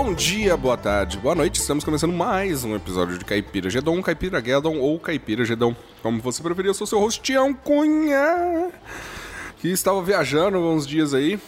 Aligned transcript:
Bom 0.00 0.14
dia, 0.14 0.56
boa 0.56 0.76
tarde, 0.76 1.18
boa 1.18 1.34
noite. 1.34 1.58
Estamos 1.58 1.82
começando 1.82 2.12
mais 2.12 2.62
um 2.62 2.76
episódio 2.76 3.18
de 3.18 3.24
Caipira 3.24 3.68
Gedon, 3.68 4.00
Caipira 4.00 4.40
Guedon 4.40 4.78
ou 4.78 4.96
Caipira 5.00 5.44
Gedon. 5.44 5.74
Como 6.00 6.20
você 6.20 6.40
preferir, 6.40 6.68
eu 6.68 6.74
sou 6.74 6.86
seu 6.86 7.00
host, 7.00 7.20
Tião 7.20 7.52
Cunha, 7.52 8.70
que 9.60 9.66
estava 9.66 10.00
viajando 10.00 10.56
uns 10.58 10.86
dias 10.86 11.12
aí. 11.12 11.40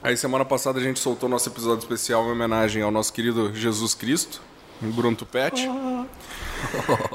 Aí 0.00 0.16
semana 0.16 0.44
passada 0.44 0.78
a 0.78 0.82
gente 0.82 1.00
soltou 1.00 1.28
nosso 1.28 1.48
episódio 1.48 1.80
especial 1.80 2.24
em 2.26 2.30
homenagem 2.30 2.80
ao 2.80 2.92
nosso 2.92 3.12
querido 3.12 3.52
Jesus 3.52 3.92
Cristo, 3.92 4.40
Bruno 4.80 5.16
Tupete. 5.16 5.68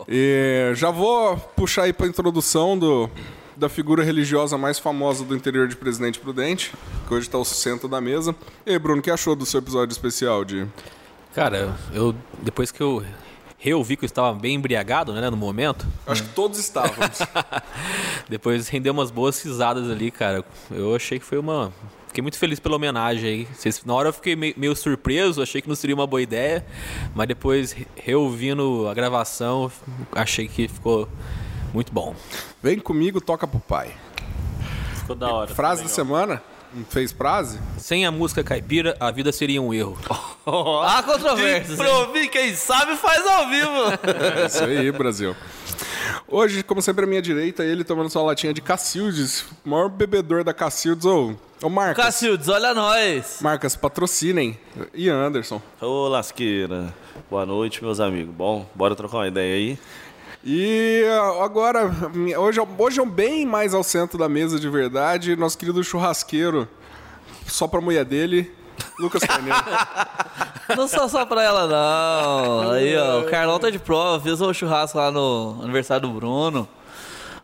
E 0.09 0.73
já 0.76 0.91
vou 0.91 1.38
puxar 1.38 1.84
aí 1.84 1.94
para 1.94 2.05
introdução 2.05 2.77
do, 2.77 3.09
da 3.60 3.68
figura 3.70 4.04
religiosa 4.04 4.57
mais 4.57 4.80
famosa 4.80 5.23
do 5.26 5.36
interior 5.36 5.68
de 5.68 5.76
Presidente 5.76 6.20
Prudente, 6.20 6.71
que 7.08 7.14
hoje 7.14 7.28
está 7.28 7.38
ao 7.38 7.44
centro 7.46 7.88
da 7.88 8.00
mesa. 8.00 8.34
E 8.66 8.72
aí, 8.72 8.80
Bruno, 8.80 9.00
o 9.00 9.04
que 9.04 9.12
achou 9.12 9.36
do 9.36 9.45
seu 9.45 9.59
episódio 9.59 9.91
especial 9.91 10.45
de 10.45 10.66
Cara, 11.36 11.76
eu 11.94 12.16
depois 12.41 12.72
que 12.72 12.81
eu 12.81 13.03
reouvi 13.58 13.98
que 13.98 14.05
eu 14.05 14.08
estava 14.08 14.34
bem 14.34 14.55
embriagado, 14.55 15.12
né, 15.14 15.30
no 15.30 15.36
momento, 15.38 15.86
Acho 16.08 16.23
que 16.23 16.30
todos 16.30 16.58
estávamos. 16.58 17.20
depois 18.30 18.70
rendeu 18.70 18.94
umas 18.94 19.12
boas 19.12 19.41
risadas 19.44 19.89
ali, 19.91 20.09
cara. 20.09 20.44
Eu 20.72 20.95
achei 20.95 21.20
que 21.20 21.26
foi 21.26 21.38
uma 21.38 21.72
Fiquei 22.08 22.23
muito 22.23 22.39
feliz 22.39 22.59
pela 22.59 22.76
homenagem 22.78 23.30
aí. 23.30 23.48
Na 23.86 23.94
hora 23.94 24.09
eu 24.09 24.14
fiquei 24.14 24.36
meio, 24.36 24.76
surpreso, 24.76 25.44
achei 25.44 25.62
que 25.62 25.67
não 25.70 25.76
seria 25.76 25.95
uma 25.95 26.08
boa 26.08 26.22
ideia, 26.22 26.66
mas 27.14 27.28
depois 27.28 27.72
re- 27.72 27.86
reouvindo 27.95 28.88
a 28.88 28.94
gravação, 28.95 29.72
achei 30.14 30.48
que 30.48 30.67
ficou 30.67 31.08
muito 31.72 31.94
bom. 31.94 32.16
Vem 32.62 32.77
comigo, 32.77 33.22
toca 33.22 33.48
pro 33.48 33.59
pai. 33.59 33.95
Ficou 34.95 35.16
da 35.16 35.31
hora. 35.31 35.55
Frase 35.55 35.84
da 35.84 35.90
semana? 35.90 36.41
Não 36.73 36.84
Fez 36.84 37.12
frase? 37.12 37.58
Sem 37.77 38.05
a 38.05 38.12
música 38.12 38.44
caipira, 38.44 38.95
a 39.00 39.09
vida 39.09 39.31
seria 39.31 39.61
um 39.61 39.73
erro. 39.73 39.97
Há 40.86 41.02
controvérsias. 41.03 41.80
Improvi, 41.80 42.28
quem 42.28 42.53
sabe 42.53 42.95
faz 42.98 43.25
ao 43.25 43.50
vivo. 43.50 43.72
É 44.42 44.45
isso 44.45 44.64
aí, 44.64 44.92
Brasil. 44.92 45.36
Hoje, 46.28 46.61
como 46.61 46.81
sempre, 46.81 47.06
à 47.06 47.08
minha 47.08 47.22
direita, 47.22 47.64
ele 47.64 47.83
tomando 47.83 48.09
sua 48.09 48.22
latinha 48.23 48.53
de 48.53 48.61
Cacildes, 48.61 49.45
o 49.66 49.70
maior 49.70 49.89
bebedor 49.89 50.44
da 50.44 50.53
Cacildes. 50.53 51.05
Ô, 51.05 51.33
ô 51.64 51.70
Marcas, 51.70 52.05
Cacildes, 52.05 52.50
olha 52.50 52.73
nós. 52.73 53.38
Marcas, 53.42 53.76
patrocinem. 53.76 54.59
E 54.94 55.09
Anderson. 55.09 55.61
Ô, 55.81 56.08
lasqueira. 56.09 56.94
Boa 57.31 57.45
noite, 57.45 57.83
meus 57.83 58.00
amigos. 58.00 58.36
Bom, 58.36 58.70
bora 58.76 58.95
trocar 58.95 59.17
uma 59.17 59.28
ideia 59.28 59.55
aí. 59.55 59.80
E 60.44 61.04
ah, 61.09 61.44
agora, 61.44 61.92
hoje, 62.38 62.59
hoje 62.78 63.00
é 63.00 63.04
um 63.04 63.09
bem 63.09 63.45
mais 63.45 63.73
ao 63.73 63.84
centro 63.84 64.18
da 64.18 64.30
mesa 64.30 64.59
de 64.59 64.70
verdade, 64.70 65.36
nosso 65.36 65.58
querido 65.58 65.84
churrasqueiro, 65.84 66.68
só 67.45 67.68
pra 67.68 67.82
mulher 67.82 68.06
dele, 68.06 68.50
Lucas 68.98 69.22
Carneiro. 69.23 69.58
Não 70.78 70.88
só 70.88 71.08
só 71.08 71.26
pra 71.26 71.44
ela, 71.44 71.66
não. 71.67 72.72
Aí, 72.72 72.95
ó, 72.95 73.22
o 73.22 73.26
Carlão 73.26 73.58
tá 73.58 73.72
de 73.72 73.80
prova, 73.80 74.23
fez 74.23 74.40
o 74.40 74.54
churrasco 74.54 75.00
lá 75.00 75.10
no 75.10 75.58
aniversário 75.64 76.08
do 76.08 76.14
Bruno. 76.14 76.67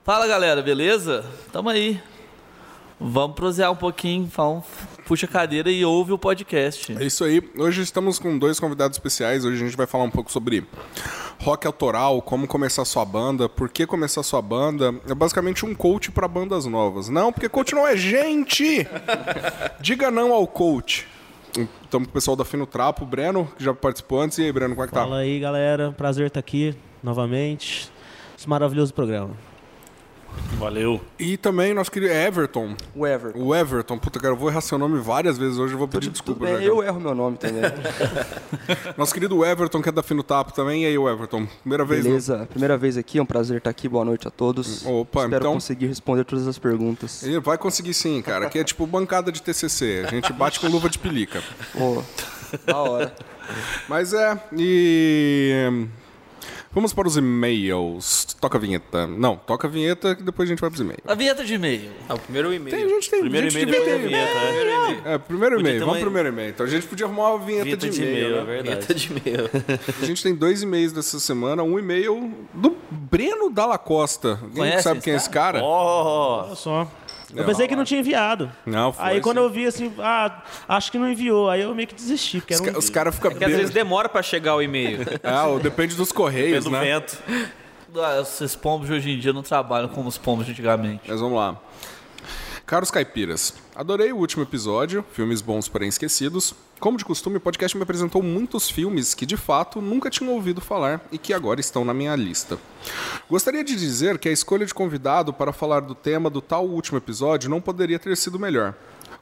Fala, 0.04 0.28
galera, 0.28 0.62
beleza? 0.62 1.26
Tamo 1.52 1.70
aí. 1.70 2.00
Vamos 3.00 3.36
prosear 3.36 3.72
um 3.72 3.76
pouquinho, 3.76 4.30
um- 4.38 4.62
puxa 5.06 5.26
a 5.28 5.30
cadeira 5.30 5.70
e 5.70 5.86
ouve 5.86 6.12
o 6.12 6.18
podcast. 6.18 6.98
É 7.00 7.06
isso 7.06 7.24
aí. 7.24 7.42
Hoje 7.58 7.82
estamos 7.82 8.18
com 8.20 8.38
dois 8.38 8.60
convidados 8.60 8.98
especiais. 8.98 9.46
Hoje 9.46 9.62
a 9.62 9.66
gente 9.66 9.78
vai 9.78 9.86
falar 9.86 10.04
um 10.04 10.10
pouco 10.10 10.32
sobre 10.32 10.66
rock 11.42 11.68
autoral, 11.68 12.22
como 12.22 12.48
começar 12.48 12.84
sua 12.86 13.06
banda, 13.06 13.48
por 13.48 13.70
que 13.70 13.86
começar 13.86 14.24
sua 14.24 14.42
banda. 14.42 14.94
É 15.08 15.14
basicamente 15.14 15.66
um 15.66 15.76
coach 15.76 16.12
para 16.12 16.28
bandas 16.28 16.66
novas. 16.66 17.08
Não, 17.08 17.32
porque 17.32 17.48
coach 17.48 17.74
não 17.76 17.88
é 17.88 17.96
gente! 17.96 18.88
Diga 19.80 20.10
não 20.10 20.34
ao 20.34 20.48
coach. 20.48 21.08
Estamos 21.84 22.08
com 22.08 22.12
o 22.12 22.14
pessoal 22.14 22.36
da 22.36 22.44
Fino 22.44 22.66
Trapo, 22.66 23.04
o 23.04 23.08
Breno, 23.08 23.48
que 23.58 23.64
já 23.64 23.74
participou 23.74 24.20
antes. 24.20 24.38
E 24.40 24.44
aí, 24.44 24.52
Breno, 24.52 24.76
como 24.76 24.84
é 24.84 24.88
que 24.88 24.94
tá? 24.94 25.02
Fala 25.02 25.20
aí, 25.20 25.40
galera. 25.40 25.94
Prazer 25.96 26.28
estar 26.28 26.40
aqui 26.40 26.76
novamente. 27.02 27.90
Esse 28.38 28.50
maravilhoso 28.50 28.94
programa. 28.94 29.32
Valeu. 30.58 31.02
E 31.20 31.36
também 31.36 31.74
nosso 31.74 31.92
querido 31.92 32.14
Everton. 32.14 32.76
O 32.96 33.06
Everton. 33.06 33.40
O 33.40 33.54
Everton, 33.54 33.98
puta, 33.98 34.20
cara, 34.20 34.34
eu 34.34 34.38
vou 34.38 34.50
errar 34.50 34.62
seu 34.62 34.78
nome 34.78 35.00
várias 35.00 35.38
vezes 35.38 35.58
hoje, 35.58 35.74
eu 35.74 35.78
vou 35.78 35.88
pedir 35.88 36.06
Tudo 36.08 36.14
desculpa 36.14 36.46
bem, 36.46 36.56
já. 36.56 36.62
eu 36.64 36.82
erro 36.82 37.00
meu 37.00 37.14
nome 37.14 37.38
também. 37.38 37.62
Nosso 38.98 39.14
querido 39.14 39.44
Everton, 39.46 39.82
que 39.82 39.90
é 39.90 39.92
da 39.92 40.02
Fino 40.02 40.24
Tapo 40.24 40.54
também. 40.54 40.84
E 40.84 40.86
aí, 40.86 40.96
Everton? 40.96 41.46
Primeira 41.62 41.84
vez 41.84 42.04
no- 42.04 42.10
Beleza, 42.12 42.48
primeira 42.50 42.78
vez 42.78 42.96
aqui, 42.98 43.18
é 43.18 43.22
um 43.22 43.26
prazer 43.26 43.58
estar 43.58 43.70
aqui. 43.70 43.90
Boa 43.90 44.06
noite 44.06 44.28
a 44.28 44.32
todos. 44.32 44.86
Opa, 44.86 45.24
Espero 45.24 45.42
então- 45.44 45.54
conseguir 45.54 45.88
responder 45.88 46.24
todas 46.24 46.48
as 46.48 46.58
perguntas. 46.58 47.22
Ele 47.24 47.40
vai 47.40 47.58
conseguir 47.58 47.94
sim, 47.94 48.22
cara. 48.22 48.48
Aqui 48.48 48.58
é 48.60 48.64
tipo 48.64 48.88
bancada 48.88 49.32
de 49.32 49.42
TCC. 49.42 50.06
A 50.08 50.10
gente 50.12 50.32
bate 50.32 50.60
com 50.60 50.68
luva 50.68 50.90
de 50.90 50.98
pelica. 51.00 51.44
Pô, 51.74 52.02
da 52.66 52.78
hora. 52.78 53.14
Mas 53.90 54.14
é, 54.14 54.40
e. 54.58 55.86
Vamos 56.76 56.94
para 56.94 57.08
os 57.08 57.16
e-mails. 57.16 58.36
Toca 58.40 58.58
a 58.58 58.62
vinheta. 58.62 59.08
Não, 59.08 59.38
toca 59.38 59.66
a 59.66 59.70
vinheta 59.70 60.14
que 60.14 60.22
depois 60.22 60.48
a 60.48 60.52
gente 60.52 60.60
vai 60.60 60.70
para 60.70 60.76
os 60.76 60.82
e-mails. 60.82 61.02
A 61.08 61.16
vinheta 61.16 61.46
de 61.46 61.54
e-mail. 61.54 61.90
Ah, 62.10 62.16
o 62.16 62.20
primeiro 62.20 62.54
e-mail. 62.54 62.76
Tem, 62.76 62.86
a 62.86 62.90
gente 62.90 63.10
tem. 63.10 63.20
Primeiro 63.22 63.50
gente 63.50 63.64
e-mail, 63.64 63.80
depois 63.86 64.02
vinheta. 64.04 64.34
né? 64.34 64.48
Primeiro 64.52 64.70
e-mail. 64.70 65.02
É, 65.06 65.18
primeiro 65.18 65.60
e-mail. 65.62 65.80
Vamos 65.80 65.94
pro 65.96 66.06
primeiro 66.06 66.30
e-mail. 66.30 66.50
Então 66.50 66.66
a 66.66 66.70
gente 66.70 66.86
podia 66.86 67.06
arrumar 67.06 67.30
uma 67.34 67.46
vinheta, 67.46 67.64
Vinheta 67.64 67.90
de 67.90 67.96
de 67.96 68.02
e-mail. 68.04 68.18
e-mail, 68.28 68.36
é 68.36 68.40
né? 68.40 68.46
verdade. 68.46 68.76
Vinheta 68.76 68.94
de 68.94 69.08
e-mail. 69.30 69.50
A 70.02 70.06
gente 70.06 70.22
tem 70.22 70.36
dois 70.36 70.62
e-mails 70.64 70.92
dessa 70.92 71.18
semana. 71.18 71.64
Um 71.64 71.80
e-mail 71.80 72.34
do 72.54 72.76
Breno 72.92 73.50
Dalla 73.50 73.78
Costa. 73.78 74.32
Alguém 74.42 74.56
Conhece 74.56 74.84
sabe 74.84 75.00
quem 75.00 75.14
é 75.14 75.16
esse 75.16 75.30
cara? 75.30 75.62
Ó, 75.64 76.44
Olha 76.46 76.56
só. 76.56 76.92
Eu 77.34 77.46
pensei 77.46 77.68
que 77.68 77.76
não 77.76 77.84
tinha 77.84 78.00
enviado. 78.00 78.52
Não, 78.66 78.92
foi. 78.94 79.06
Aí 79.06 79.22
quando 79.22 79.38
sim. 79.38 79.44
eu 79.44 79.50
vi 79.50 79.66
assim, 79.66 79.94
ah, 80.00 80.44
acho 80.68 80.92
que 80.92 80.98
não 80.98 81.10
enviou. 81.10 81.50
Aí 81.50 81.62
eu 81.62 81.74
meio 81.74 81.88
que 81.88 81.96
desisti. 81.96 82.40
Porque 82.40 82.54
Os, 82.54 82.62
um... 82.62 82.78
os 82.78 82.90
caras 82.90 83.16
ficam 83.16 83.32
É 83.32 83.46
às 83.46 83.52
vezes 83.52 83.72
demora 83.72 84.10
pra 84.10 84.22
chegar 84.22 84.56
o 84.56 84.62
e-mail. 84.62 85.00
Ah, 85.24 85.48
ou 85.48 85.60
depende 85.60 85.96
dos 85.96 86.12
correios, 86.12 86.64
pelo 86.66 86.76
né? 86.76 86.84
vento. 86.84 87.18
Ah, 87.98 88.22
Esses 88.22 88.56
pombos 88.56 88.88
de 88.88 88.94
hoje 88.94 89.12
em 89.12 89.20
dia 89.20 89.34
não 89.34 89.42
trabalham 89.42 89.88
como 89.88 90.08
os 90.08 90.18
pombos 90.18 90.46
de 90.46 90.52
antigamente. 90.52 91.04
Mas 91.08 91.20
vamos 91.20 91.38
lá. 91.38 91.58
Caros 92.66 92.92
caipiras, 92.92 93.54
adorei 93.76 94.12
o 94.12 94.18
último 94.18 94.44
episódio, 94.44 95.04
filmes 95.12 95.42
bons 95.42 95.68
porém 95.68 95.90
esquecidos. 95.90 96.54
Como 96.80 96.98
de 96.98 97.06
costume, 97.06 97.38
o 97.38 97.42
podcast 97.42 97.76
me 97.76 97.84
apresentou 97.84 98.24
muitos 98.24 98.70
filmes 98.70 99.14
que 99.14 99.26
de 99.26 99.38
fato 99.38 99.82
nunca 99.82 100.10
tinha 100.10 100.30
ouvido 100.30 100.62
falar 100.62 101.06
e 101.12 101.18
que 101.18 101.34
agora 101.34 101.60
estão 101.60 101.84
na 101.84 101.94
minha 101.94 102.16
lista. 102.16 102.58
Gostaria 103.30 103.64
de 103.64 103.76
dizer 103.76 104.18
que 104.18 104.30
a 104.30 104.32
escolha 104.32 104.66
de 104.66 104.74
convidado 104.74 105.34
para 105.34 105.52
falar 105.52 105.82
do 105.82 105.94
tema 105.94 106.30
do 106.30 106.42
tal 106.42 106.66
último 106.66 106.98
episódio 106.98 107.50
não 107.50 107.62
poderia 107.62 108.00
ter 108.00 108.16
sido 108.16 108.40
melhor. 108.40 108.74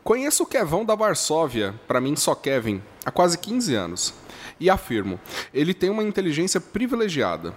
Conheço 0.03 0.43
o 0.43 0.47
Kevão 0.47 0.83
da 0.83 0.95
Varsóvia, 0.95 1.73
para 1.87 2.01
mim 2.01 2.15
só 2.15 2.35
Kevin, 2.35 2.81
há 3.05 3.11
quase 3.11 3.37
15 3.37 3.73
anos. 3.73 4.13
E 4.59 4.69
afirmo, 4.69 5.19
ele 5.53 5.73
tem 5.73 5.89
uma 5.89 6.03
inteligência 6.03 6.59
privilegiada. 6.59 7.53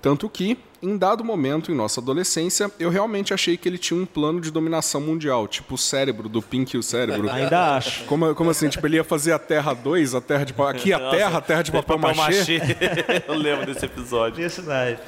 Tanto 0.00 0.28
que, 0.28 0.58
em 0.82 0.96
dado 0.96 1.22
momento 1.24 1.70
em 1.70 1.74
nossa 1.74 2.00
adolescência, 2.00 2.70
eu 2.78 2.90
realmente 2.90 3.32
achei 3.32 3.56
que 3.56 3.68
ele 3.68 3.78
tinha 3.78 3.98
um 4.00 4.04
plano 4.04 4.40
de 4.40 4.50
dominação 4.50 5.00
mundial, 5.00 5.46
tipo 5.46 5.74
o 5.76 5.78
cérebro 5.78 6.28
do 6.28 6.42
Pink 6.42 6.74
e 6.74 6.78
o 6.78 6.82
cérebro. 6.82 7.30
Ainda 7.30 7.76
acho. 7.76 8.04
Como, 8.04 8.34
como 8.34 8.50
assim? 8.50 8.68
Tipo, 8.68 8.86
ele 8.86 8.96
ia 8.96 9.04
fazer 9.04 9.32
a 9.32 9.38
Terra 9.38 9.72
2, 9.72 10.14
a 10.14 10.20
Terra 10.20 10.44
de 10.44 10.54
Aqui 10.62 10.92
a 10.92 11.10
Terra, 11.10 11.38
a 11.38 11.40
Terra 11.40 11.62
de 11.62 11.72
papel, 11.72 11.98
machê. 11.98 12.60
Eu 13.28 13.34
lembro 13.34 13.66
desse 13.66 13.84
episódio. 13.84 14.34
Universidade. 14.34 14.98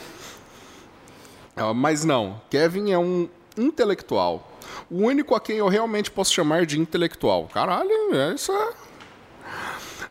Ah, 1.57 1.75
Mas 1.75 2.05
não, 2.05 2.41
Kevin 2.51 2.93
é 2.93 2.99
um 2.99 3.29
intelectual. 3.57 4.51
O 4.91 5.05
único 5.05 5.35
a 5.35 5.41
quem 5.41 5.59
eu 5.59 5.69
realmente 5.69 6.11
posso 6.11 6.33
chamar 6.33 6.67
de 6.67 6.79
intelectual. 6.81 7.49
Caralho, 7.53 7.91
é 8.13 8.35
isso 8.35 8.53
é. 8.53 8.73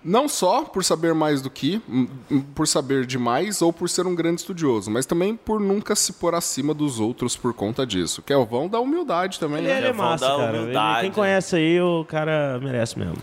Não 0.03 0.28
só 0.28 0.64
por 0.64 0.84
saber 0.84 1.14
mais 1.14 1.41
do 1.41 1.50
que, 1.50 1.81
hum, 1.88 2.08
hum, 2.30 2.41
por 2.53 2.68
saber 2.68 3.06
demais 3.06 3.62
ou 3.62 3.72
por 3.72 3.88
ser 3.90 4.06
um 4.06 4.14
grande 4.14 4.41
estudioso, 4.41 4.91
mas 4.91 5.06
também 5.06 5.36
por 5.36 5.59
nunca 5.62 5.96
se 5.96 6.14
pôr 6.14 6.36
acima 6.36 6.74
dos 6.74 7.00
outros 7.00 7.38
por 7.38 7.53
conta 7.53 7.86
disso. 7.86 8.22
Kelvão 8.22 8.68
dá 8.68 8.80
humildade 8.80 9.40
também, 9.40 9.59
Ele, 9.59 9.68
né? 9.69 9.78
ele 9.78 9.88
é 9.88 9.94
vão 9.94 10.06
massa, 10.06 10.28
dar 10.28 10.36
cara. 10.38 10.50
Ele- 10.50 10.58
humildade. 10.64 11.02
quem 11.02 11.12
conhece 11.12 11.55
aí, 11.55 11.79
o 11.82 12.03
cara 12.05 12.59
merece 12.61 13.00
mesmo. 13.00 13.16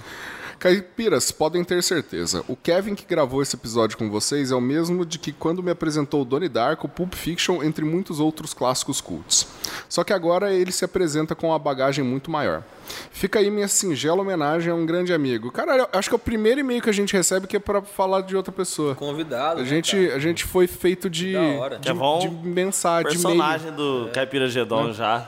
Caipiras, 0.61 1.33
podem 1.33 1.65
ter 1.65 1.83
certeza. 1.83 2.45
O 2.47 2.55
Kevin 2.55 2.95
que 2.95 3.07
gravou 3.07 3.41
esse 3.41 3.57
episódio 3.57 3.97
com 3.97 4.11
vocês 4.11 4.53
é 4.53 4.55
o 4.55 4.61
mesmo 4.61 5.07
de 5.07 5.19
que 5.19 5.33
quando 5.33 5.63
me 5.63 5.71
apresentou 5.71 6.23
Donnie 6.23 6.51
Darko, 6.51 6.87
Pulp 6.87 7.15
Fiction, 7.15 7.63
entre 7.63 7.83
muitos 7.83 8.21
outros 8.21 8.53
clássicos 8.53 9.01
cults. 9.01 9.49
Só 9.89 10.05
que 10.05 10.13
agora 10.13 10.53
ele 10.53 10.71
se 10.71 10.85
apresenta 10.85 11.35
com 11.35 11.47
uma 11.47 11.59
bagagem 11.59 12.05
muito 12.05 12.31
maior. 12.31 12.63
Fica 13.11 13.39
aí 13.39 13.51
minha 13.51 13.69
singela 13.69 14.21
homenagem 14.21 14.71
a 14.71 14.75
um 14.75 14.85
grande 14.85 15.15
amigo. 15.15 15.51
Cara, 15.51 15.79
eu 15.79 15.89
acho 15.95 16.11
que 16.11 16.15
é 16.15 16.17
o 16.17 16.19
primeiro 16.19 16.61
e-mail 16.61 16.83
que 16.83 16.91
a 16.91 16.93
gente 16.95 17.17
recebe 17.17 17.47
que 17.47 17.57
é 17.57 17.61
pra 17.61 17.81
falar 17.81 18.21
de 18.21 18.37
outra 18.37 18.53
pessoa. 18.53 18.95
Convidado. 18.95 19.61
A 19.61 19.63
né, 19.63 19.69
gente, 19.69 19.97
cara? 19.97 20.17
a 20.17 20.19
gente 20.19 20.45
foi 20.45 20.67
feito 20.67 21.09
de, 21.09 21.33
de, 21.81 21.91
de 22.21 22.31
mensagem. 22.45 23.11
Personagem 23.11 23.73
do 23.73 24.11
Caipira 24.13 24.47
Gedon 24.47 24.93
já. 24.93 25.27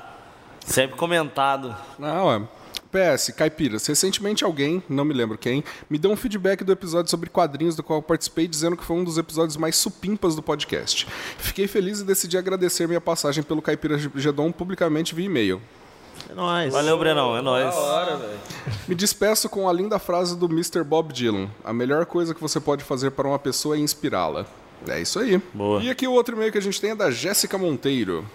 Sempre 0.61 0.99
comentado. 0.99 1.75
Não, 1.99 2.31
é. 2.31 2.62
PS, 2.92 3.32
Caipiras, 3.34 3.86
recentemente 3.86 4.44
alguém, 4.44 4.82
não 4.86 5.04
me 5.04 5.14
lembro 5.14 5.38
quem, 5.38 5.64
me 5.88 5.98
deu 5.98 6.10
um 6.10 6.16
feedback 6.16 6.62
do 6.62 6.72
episódio 6.72 7.10
sobre 7.10 7.30
quadrinhos 7.30 7.74
do 7.74 7.82
qual 7.82 8.00
eu 8.00 8.02
participei, 8.02 8.46
dizendo 8.46 8.76
que 8.76 8.84
foi 8.84 8.96
um 8.96 9.04
dos 9.04 9.16
episódios 9.16 9.56
mais 9.56 9.76
supimpas 9.76 10.36
do 10.36 10.42
podcast. 10.42 11.06
Fiquei 11.38 11.66
feliz 11.66 12.00
e 12.00 12.04
decidi 12.04 12.36
agradecer 12.36 12.86
minha 12.86 13.00
passagem 13.00 13.42
pelo 13.42 13.62
Caipira 13.62 13.96
Gedon 14.14 14.52
publicamente 14.52 15.14
via 15.14 15.24
e-mail. 15.26 15.62
É 16.28 16.34
nóis. 16.34 16.72
Valeu, 16.72 16.98
Brenão, 16.98 17.36
é 17.36 17.40
nóis. 17.40 17.74
Me 18.86 18.94
despeço 18.94 19.48
com 19.48 19.68
a 19.68 19.72
linda 19.72 19.98
frase 19.98 20.36
do 20.36 20.46
Mr. 20.46 20.84
Bob 20.84 21.12
Dylan. 21.12 21.48
A 21.64 21.72
melhor 21.72 22.04
coisa 22.04 22.34
que 22.34 22.40
você 22.40 22.60
pode 22.60 22.84
fazer 22.84 23.12
para 23.12 23.26
uma 23.26 23.38
pessoa 23.38 23.76
é 23.76 23.78
inspirá-la. 23.78 24.46
É 24.86 25.00
isso 25.00 25.18
aí. 25.18 25.40
Boa. 25.54 25.82
E 25.82 25.88
aqui 25.90 26.06
o 26.06 26.12
outro 26.12 26.36
e-mail 26.36 26.52
que 26.52 26.58
a 26.58 26.62
gente 26.62 26.80
tem 26.80 26.90
é 26.90 26.94
da 26.94 27.10
Jéssica 27.10 27.56
Monteiro. 27.56 28.26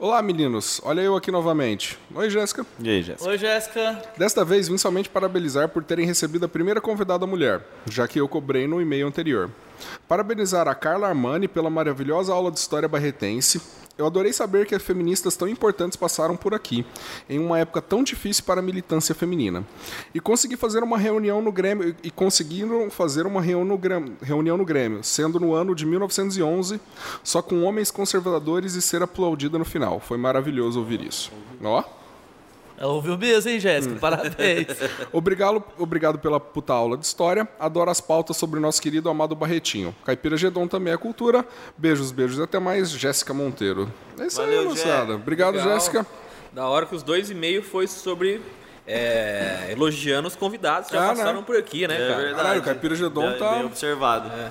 Olá, 0.00 0.22
meninos. 0.22 0.80
Olha 0.84 1.00
eu 1.00 1.16
aqui 1.16 1.28
novamente. 1.28 1.98
Oi, 2.14 2.30
Jéssica. 2.30 2.64
E 2.78 2.88
aí, 2.88 3.02
Jéssica? 3.02 3.28
Oi, 3.28 3.36
Jéssica. 3.36 4.00
Desta 4.16 4.44
vez 4.44 4.68
vim 4.68 4.78
somente 4.78 5.08
parabenizar 5.08 5.68
por 5.68 5.82
terem 5.82 6.06
recebido 6.06 6.46
a 6.46 6.48
primeira 6.48 6.80
convidada 6.80 7.26
mulher, 7.26 7.66
já 7.90 8.06
que 8.06 8.20
eu 8.20 8.28
cobrei 8.28 8.68
no 8.68 8.80
e-mail 8.80 9.08
anterior. 9.08 9.50
Parabenizar 10.06 10.68
a 10.68 10.74
Carla 10.76 11.08
Armani 11.08 11.48
pela 11.48 11.68
maravilhosa 11.68 12.32
aula 12.32 12.52
de 12.52 12.60
história 12.60 12.88
barretense. 12.88 13.60
Eu 13.98 14.06
adorei 14.06 14.32
saber 14.32 14.64
que 14.64 14.78
feministas 14.78 15.36
tão 15.36 15.48
importantes 15.48 15.96
passaram 15.96 16.36
por 16.36 16.54
aqui, 16.54 16.86
em 17.28 17.40
uma 17.40 17.58
época 17.58 17.82
tão 17.82 18.04
difícil 18.04 18.44
para 18.44 18.60
a 18.60 18.62
militância 18.62 19.12
feminina. 19.12 19.66
E 20.14 20.20
consegui 20.20 20.56
fazer 20.56 20.84
uma 20.84 20.96
reunião 20.96 21.42
no 21.42 21.50
Grêmio 21.50 21.96
e 22.00 22.08
conseguiram 22.08 22.88
fazer 22.92 23.26
uma 23.26 23.42
reunião 23.42 23.64
no 23.64 23.76
Grêmio, 23.76 24.16
reunião 24.22 24.56
no 24.56 24.64
Grêmio, 24.64 25.02
sendo 25.02 25.40
no 25.40 25.52
ano 25.52 25.74
de 25.74 25.84
1911, 25.84 26.80
só 27.24 27.42
com 27.42 27.64
homens 27.64 27.90
conservadores 27.90 28.74
e 28.74 28.82
ser 28.82 29.02
aplaudida 29.02 29.58
no 29.58 29.64
final. 29.64 29.98
Foi 29.98 30.16
maravilhoso 30.16 30.78
ouvir 30.78 31.02
isso. 31.02 31.32
Ó, 31.60 31.82
Ela 32.80 32.92
ouviu 32.92 33.18
mesmo, 33.18 33.50
hein, 33.50 33.58
Jéssica? 33.58 33.96
Parabéns. 33.96 34.68
Obrigado, 35.12 35.62
obrigado 35.76 36.18
pela 36.18 36.38
puta 36.38 36.72
aula 36.72 36.96
de 36.96 37.04
história. 37.04 37.48
Adoro 37.58 37.90
as 37.90 38.00
pautas 38.00 38.36
sobre 38.36 38.58
o 38.58 38.62
nosso 38.62 38.80
querido 38.80 39.08
amado 39.10 39.34
Barretinho. 39.34 39.94
Caipira 40.04 40.36
Gedon 40.36 40.68
também 40.68 40.92
é 40.92 40.96
cultura. 40.96 41.44
Beijos, 41.76 42.12
beijos 42.12 42.38
e 42.38 42.42
até 42.42 42.58
mais. 42.60 42.90
Jéssica 42.90 43.34
Monteiro. 43.34 43.92
É 44.18 44.26
isso 44.26 44.40
aí, 44.40 44.46
Valeu, 44.54 44.70
moçada. 44.70 45.14
Obrigado, 45.16 45.56
Legal. 45.56 45.72
Jéssica. 45.74 46.06
Da 46.52 46.68
hora 46.68 46.86
que 46.86 46.94
os 46.94 47.02
dois 47.02 47.30
e 47.30 47.34
meio 47.34 47.62
foi 47.64 47.88
sobre 47.88 48.40
é, 48.86 49.66
elogiando 49.70 50.28
os 50.28 50.36
convidados 50.36 50.88
que 50.88 50.94
já 50.96 51.04
Ah, 51.04 51.08
passaram 51.08 51.40
né? 51.40 51.44
por 51.46 51.56
aqui, 51.56 51.86
né, 51.86 51.94
É 51.94 51.98
cara? 51.98 52.14
verdade. 52.16 52.36
Caralho, 52.36 52.60
o 52.60 52.64
Caipira 52.64 52.94
Gedon 52.94 53.28
Bem- 53.30 53.38
tá- 53.38 53.52
Bem 53.54 53.64
observado. 53.66 54.28
É 54.28 54.50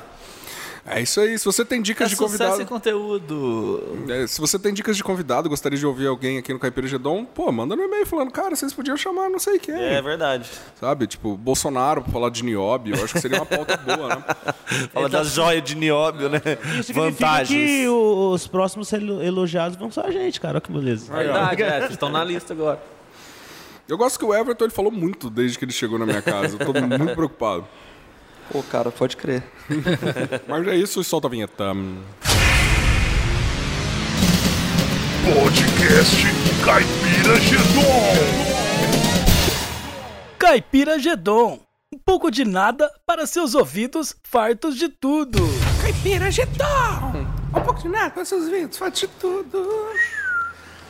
isso 0.95 1.19
aí. 1.19 1.37
Se 1.37 1.43
você 1.43 1.65
tem 1.65 1.79
É 1.79 1.81
dicas 1.81 2.09
de 2.09 2.15
sucesso 2.15 2.37
convidado. 2.37 2.61
em 2.61 2.65
conteúdo. 2.65 4.05
É, 4.09 4.25
se 4.25 4.39
você 4.39 4.57
tem 4.57 4.73
dicas 4.73 4.95
de 4.95 5.03
convidado, 5.03 5.49
gostaria 5.49 5.77
de 5.77 5.85
ouvir 5.85 6.07
alguém 6.07 6.37
aqui 6.37 6.53
no 6.53 6.59
Caipira 6.59 6.87
Gedon, 6.87 7.25
pô, 7.25 7.51
manda 7.51 7.75
no 7.75 7.83
e-mail 7.83 8.05
falando, 8.05 8.31
cara, 8.31 8.55
vocês 8.55 8.71
podiam 8.73 8.95
chamar 8.95 9.29
não 9.29 9.37
sei 9.39 9.59
quem. 9.59 9.75
É 9.75 10.01
verdade. 10.01 10.49
Sabe? 10.79 11.05
Tipo, 11.07 11.35
Bolsonaro 11.35 12.01
pra 12.01 12.11
falar 12.11 12.29
de 12.29 12.43
Niobe. 12.43 12.91
Eu 12.91 13.03
acho 13.03 13.13
que 13.13 13.19
seria 13.19 13.37
uma 13.39 13.45
pauta 13.45 13.75
boa, 13.83 14.07
né? 14.15 14.23
Fala 14.93 15.09
das 15.09 15.33
joias 15.33 15.63
de 15.63 15.75
nióbio, 15.75 16.29
né? 16.29 16.41
Isso 16.79 16.93
Vantagens. 16.93 17.49
que 17.49 17.87
os 17.87 18.47
próximos 18.47 18.91
elo- 18.93 19.21
elogiados 19.21 19.77
vão 19.77 19.91
ser 19.91 20.01
a 20.05 20.11
gente, 20.11 20.39
cara. 20.39 20.53
Olha 20.55 20.61
que 20.61 20.71
beleza. 20.71 21.13
Verdade, 21.13 21.63
é, 21.63 21.79
vocês 21.79 21.91
estão 21.91 22.09
na 22.09 22.23
lista 22.23 22.53
agora. 22.53 22.81
Eu 23.89 23.97
gosto 23.97 24.19
que 24.19 24.25
o 24.25 24.33
Everton 24.33 24.65
ele 24.65 24.73
falou 24.73 24.91
muito 24.91 25.29
desde 25.29 25.57
que 25.57 25.63
ele 25.65 25.71
chegou 25.71 25.97
na 25.97 26.05
minha 26.05 26.21
casa. 26.21 26.57
Eu 26.59 26.65
tô 26.65 26.73
muito 26.73 27.05
preocupado. 27.15 27.65
Pô, 28.51 28.63
cara, 28.63 28.91
pode 28.91 29.17
crer. 29.17 29.43
Mas 30.47 30.67
é 30.67 30.75
isso, 30.75 31.03
solta 31.03 31.27
a 31.27 31.29
vinheta. 31.29 31.73
Podcast 35.33 36.15
Caipira 36.63 37.39
Gedon. 37.41 38.67
Caipira 40.39 40.99
Gedon. 40.99 41.59
Um 41.93 41.99
pouco 41.99 42.29
de 42.31 42.45
nada 42.45 42.89
para 43.05 43.25
seus 43.25 43.55
ouvidos 43.55 44.15
fartos 44.23 44.75
de 44.75 44.89
tudo. 44.89 45.39
Caipira 45.81 46.31
Gedon! 46.31 47.25
Um 47.55 47.61
pouco 47.61 47.81
de 47.81 47.89
nada, 47.89 48.23
seus 48.25 48.49
vídeos, 48.49 48.77
faz 48.77 48.93
de 48.93 49.07
tudo. 49.07 49.67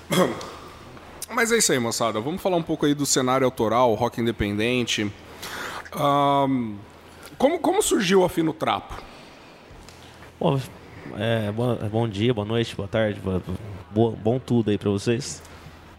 Mas 1.29 1.51
é 1.51 1.57
isso 1.57 1.71
aí, 1.71 1.79
moçada. 1.79 2.19
Vamos 2.19 2.41
falar 2.41 2.57
um 2.57 2.63
pouco 2.63 2.85
aí 2.85 2.93
do 2.93 3.05
cenário 3.05 3.45
autoral, 3.45 3.93
rock 3.93 4.21
independente. 4.21 5.11
Ahn, 5.93 6.75
como, 7.37 7.59
como 7.59 7.81
surgiu 7.81 8.23
a 8.23 8.29
Fino 8.29 8.53
Trapo? 8.53 8.95
Bom, 10.39 10.59
é, 11.17 11.51
bom, 11.51 11.75
bom 11.91 12.07
dia, 12.07 12.33
boa 12.33 12.45
noite, 12.47 12.75
boa 12.75 12.87
tarde, 12.87 13.19
boa- 13.19 13.41
boa- 13.91 14.11
bom 14.15 14.39
tudo 14.39 14.69
aí 14.69 14.77
pra 14.77 14.89
vocês. 14.89 15.41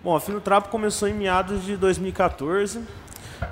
Bom, 0.02 0.14
a 0.14 0.20
Fino 0.20 0.40
Trapo 0.40 0.68
começou 0.68 1.08
em 1.08 1.14
meados 1.14 1.64
de 1.64 1.76
2014, 1.76 2.80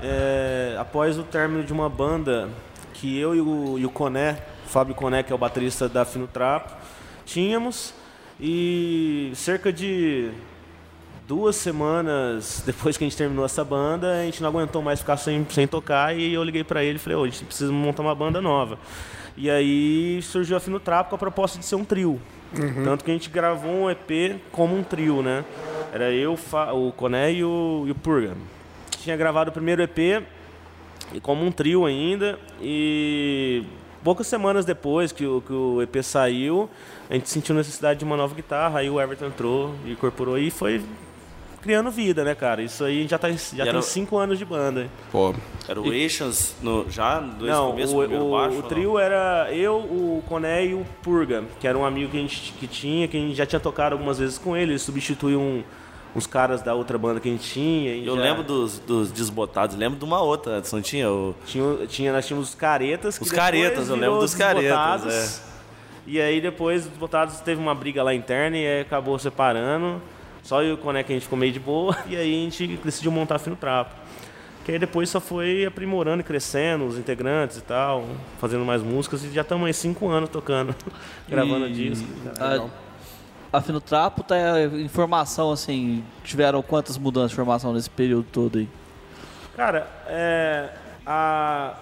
é, 0.03 0.77
após 0.79 1.19
o 1.19 1.23
término 1.23 1.65
de 1.65 1.73
uma 1.73 1.89
banda 1.89 2.49
que 2.95 3.19
eu 3.19 3.35
e 3.35 3.41
o, 3.41 3.79
e 3.79 3.85
o 3.85 3.91
Coné, 3.91 4.43
o 4.65 4.69
Fábio 4.69 4.95
Coné, 4.95 5.23
que 5.23 5.33
é 5.33 5.35
o 5.35 5.39
baterista 5.39 5.89
da 5.89 6.05
Fino 6.05 6.27
Trapo, 6.27 6.73
tínhamos. 7.25 7.93
E 8.39 9.33
cerca 9.35 9.73
de 9.73 10.31
duas 11.27 11.57
semanas 11.57 12.63
depois 12.65 12.97
que 12.97 13.05
a 13.05 13.07
gente 13.07 13.17
terminou 13.17 13.45
essa 13.45 13.65
banda, 13.65 14.21
a 14.21 14.25
gente 14.25 14.41
não 14.41 14.49
aguentou 14.49 14.81
mais 14.81 15.01
ficar 15.01 15.17
sem, 15.17 15.47
sem 15.51 15.67
tocar 15.67 16.17
e 16.17 16.33
eu 16.33 16.43
liguei 16.43 16.63
pra 16.63 16.85
ele 16.85 16.97
e 16.97 16.99
falei, 16.99 17.19
ô, 17.19 17.25
a 17.25 17.27
gente 17.27 17.45
precisa 17.45 17.73
montar 17.73 18.03
uma 18.03 18.15
banda 18.15 18.41
nova. 18.41 18.79
E 19.37 19.51
aí 19.51 20.21
surgiu 20.23 20.57
a 20.57 20.61
Fino 20.61 20.81
Trapo 20.81 21.11
com 21.11 21.17
a 21.17 21.19
proposta 21.19 21.59
de 21.59 21.65
ser 21.65 21.75
um 21.75 21.85
trio. 21.85 22.21
Tanto 22.85 23.05
que 23.05 23.11
a 23.11 23.15
gente 23.15 23.29
gravou 23.29 23.71
um 23.71 23.91
EP 23.91 24.41
como 24.51 24.77
um 24.77 24.83
trio, 24.83 25.21
né? 25.21 25.45
Era 25.93 26.11
eu, 26.11 26.39
o 26.73 26.93
Coné 26.93 27.33
e 27.33 27.45
o, 27.45 27.85
e 27.87 27.91
o 27.91 27.95
Purga. 27.95 28.35
Tinha 28.99 29.17
gravado 29.17 29.51
o 29.51 29.53
primeiro 29.53 29.83
EP 29.83 30.25
e 31.13 31.21
como 31.21 31.45
um 31.45 31.53
trio 31.53 31.85
ainda. 31.85 32.39
E 32.63 33.65
poucas 34.03 34.27
semanas 34.27 34.65
depois 34.65 35.13
que 35.13 35.27
o, 35.27 35.43
que 35.43 35.53
o 35.53 35.83
EP 35.83 36.03
saiu, 36.03 36.71
a 37.11 37.15
gente 37.15 37.29
sentiu 37.29 37.55
necessidade 37.55 37.99
de 37.99 38.05
uma 38.05 38.17
nova 38.17 38.35
guitarra. 38.35 38.79
Aí 38.79 38.89
o 38.89 38.99
Everton 38.99 39.27
entrou 39.27 39.75
e 39.85 39.93
incorporou 39.93 40.39
e 40.39 40.51
foi 40.51 40.83
criando 41.67 41.91
vida, 41.91 42.23
né, 42.25 42.35
cara? 42.35 42.63
Isso 42.63 42.85
aí 42.85 43.07
já, 43.09 43.19
tá, 43.19 43.29
já 43.31 43.65
era 43.65 43.73
tem 43.73 43.83
cinco 43.83 44.17
anos 44.17 44.39
de 44.39 44.45
banda. 44.45 44.89
Pô, 45.11 45.35
Era 45.69 45.81
o 45.81 45.93
Eixas 45.93 46.55
no, 46.63 46.89
já? 46.89 47.19
Dois 47.19 47.51
não, 47.51 47.71
começo, 47.73 47.97
o, 47.97 47.99
o- 47.99 48.31
baixo? 48.31 48.53
o 48.53 48.57
ou 48.57 48.63
não? 48.63 48.69
trio 48.69 48.99
era 48.99 49.49
eu, 49.53 49.77
o 49.77 50.23
Coné 50.29 50.67
e 50.67 50.75
o 50.75 50.87
Purga, 51.03 51.45
que 51.61 51.67
era 51.67 51.77
um 51.77 51.85
amigo 51.85 52.11
que 52.13 52.17
a 52.17 52.21
gente 52.21 52.53
que 52.53 52.67
tinha, 52.69 53.09
que 53.09 53.17
a 53.17 53.21
gente 53.21 53.35
já 53.35 53.45
tinha 53.45 53.59
tocado 53.61 53.95
algumas 53.95 54.19
vezes 54.19 54.39
com 54.39 54.57
ele. 54.57 54.73
Ele 54.73 54.79
substituiu 54.79 55.41
um, 55.41 55.63
uns 56.15 56.27
caras 56.27 56.63
da 56.63 56.73
outra 56.75 56.97
banda 56.97 57.19
que 57.21 57.29
a 57.29 57.33
gente 57.33 57.49
tinha. 57.51 57.93
e 57.95 58.07
Eu 58.07 58.15
já- 58.17 58.23
lembro 58.23 58.43
dos, 58.45 58.79
dos 58.79 59.11
desbotados, 59.11 59.77
lembro 59.77 59.99
de 59.99 60.05
uma 60.05 60.21
outra 60.23 60.63
não 60.73 60.81
tinha? 60.81 61.11
O... 61.11 61.35
Tinha, 61.47 61.87
tinha, 61.89 62.13
nós 62.13 62.27
tínhamos 62.27 62.51
os 62.51 62.55
caretas. 62.55 63.19
Os 63.21 63.31
caretas, 63.33 63.89
eu 63.89 63.97
lembro 63.97 64.21
dos 64.21 64.31
os 64.33 64.35
caretas, 64.39 65.03
Desbotados. 65.03 65.43
é. 65.53 65.57
E 66.09 66.21
aí 66.21 66.41
depois 66.41 66.87
os 66.87 66.93
botados 66.93 67.41
teve 67.41 67.61
uma 67.61 67.75
briga 67.75 68.01
lá 68.01 68.15
interna 68.15 68.57
e 68.57 68.65
aí 68.65 68.81
acabou 68.83 69.19
separando. 69.19 70.01
Só 70.47 70.63
eu 70.63 70.71
e 70.71 70.73
o 70.75 70.79
que 70.79 70.89
a 70.89 71.03
gente 71.03 71.23
ficou 71.23 71.37
meio 71.37 71.53
de 71.53 71.59
boa. 71.59 71.97
E 72.07 72.17
aí 72.17 72.33
a 72.33 72.45
gente 72.45 72.77
decidiu 72.77 73.11
montar 73.11 73.41
Fino 73.41 73.57
Trapo. 73.57 73.93
Que 74.65 74.73
aí 74.73 74.79
depois 74.79 75.11
só 75.11 75.21
foi 75.21 75.65
aprimorando 75.65 76.21
e 76.21 76.25
crescendo, 76.25 76.87
os 76.87 76.97
integrantes 76.97 77.57
e 77.57 77.63
tal, 77.63 78.05
fazendo 78.39 78.65
mais 78.65 78.81
músicas. 78.81 79.25
E 79.25 79.31
já 79.31 79.43
estamos 79.43 79.67
aí 79.67 79.75
cinco 79.75 80.09
anos 80.09 80.31
tocando, 80.31 80.75
gravando 81.29 81.69
disco. 81.69 82.07
A, 82.41 83.59
a 83.59 83.61
Fino 83.61 83.81
Trapo 83.81 84.23
tá 84.23 84.37
em 84.63 84.89
formação, 84.89 85.51
assim, 85.51 86.05
tiveram 86.23 86.63
quantas 86.63 86.97
mudanças 86.97 87.31
de 87.31 87.37
formação 87.37 87.73
nesse 87.73 87.91
período 87.91 88.27
todo 88.31 88.59
aí? 88.59 88.69
Cara, 89.57 89.89
é, 90.07 90.71
a, 91.05 91.75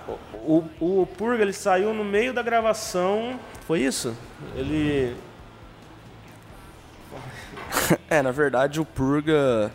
o, 0.46 0.64
o, 0.80 1.02
o 1.02 1.06
Purga 1.06 1.42
ele 1.42 1.52
saiu 1.52 1.92
no 1.92 2.04
meio 2.04 2.32
da 2.32 2.42
gravação. 2.42 3.38
Foi 3.66 3.80
isso? 3.80 4.14
Ele. 4.56 5.14
É, 8.08 8.22
na 8.22 8.30
verdade, 8.30 8.80
o 8.80 8.84
Purga, 8.84 9.70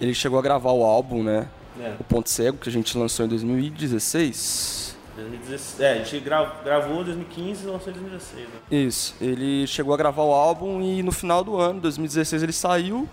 ele 0.00 0.14
chegou 0.14 0.38
a 0.38 0.42
gravar 0.42 0.72
o 0.72 0.84
álbum, 0.84 1.22
né? 1.22 1.48
É. 1.80 1.94
O 1.98 2.04
Ponto 2.04 2.28
Cego, 2.28 2.58
que 2.58 2.68
a 2.68 2.72
gente 2.72 2.96
lançou 2.96 3.24
em 3.24 3.28
2016. 3.28 4.96
2016, 5.16 5.80
é, 5.80 5.92
a 5.92 5.96
gente 6.04 6.20
gra- 6.20 6.52
gravou 6.64 7.00
em 7.02 7.04
2015 7.04 7.64
e 7.64 7.66
lançou 7.66 7.88
em 7.90 7.92
2016. 7.92 8.46
Né? 8.48 8.54
Isso, 8.70 9.14
ele 9.20 9.66
chegou 9.66 9.92
a 9.92 9.96
gravar 9.96 10.22
o 10.22 10.32
álbum 10.32 10.80
e 10.80 11.02
no 11.02 11.12
final 11.12 11.42
do 11.44 11.56
ano, 11.58 11.80
2016, 11.80 12.42
ele 12.42 12.52
saiu. 12.52 13.08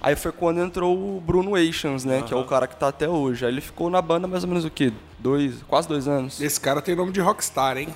Aí 0.00 0.14
foi 0.16 0.32
quando 0.32 0.60
entrou 0.60 0.94
o 1.16 1.20
Bruno 1.20 1.56
Eixans, 1.56 2.04
né? 2.04 2.22
Que 2.22 2.34
é 2.34 2.36
o 2.36 2.44
cara 2.44 2.66
que 2.66 2.76
tá 2.76 2.88
até 2.88 3.08
hoje. 3.08 3.44
Aí 3.46 3.50
ele 3.52 3.62
ficou 3.62 3.88
na 3.88 4.02
banda 4.02 4.26
mais 4.28 4.42
ou 4.44 4.48
menos 4.50 4.62
o 4.64 4.70
quê? 4.70 4.92
Dois, 5.18 5.62
quase 5.66 5.88
dois 5.88 6.06
anos. 6.06 6.40
esse 6.42 6.60
cara 6.60 6.82
tem 6.82 6.94
nome 6.94 7.10
de 7.10 7.20
rockstar, 7.20 7.78
hein? 7.78 7.88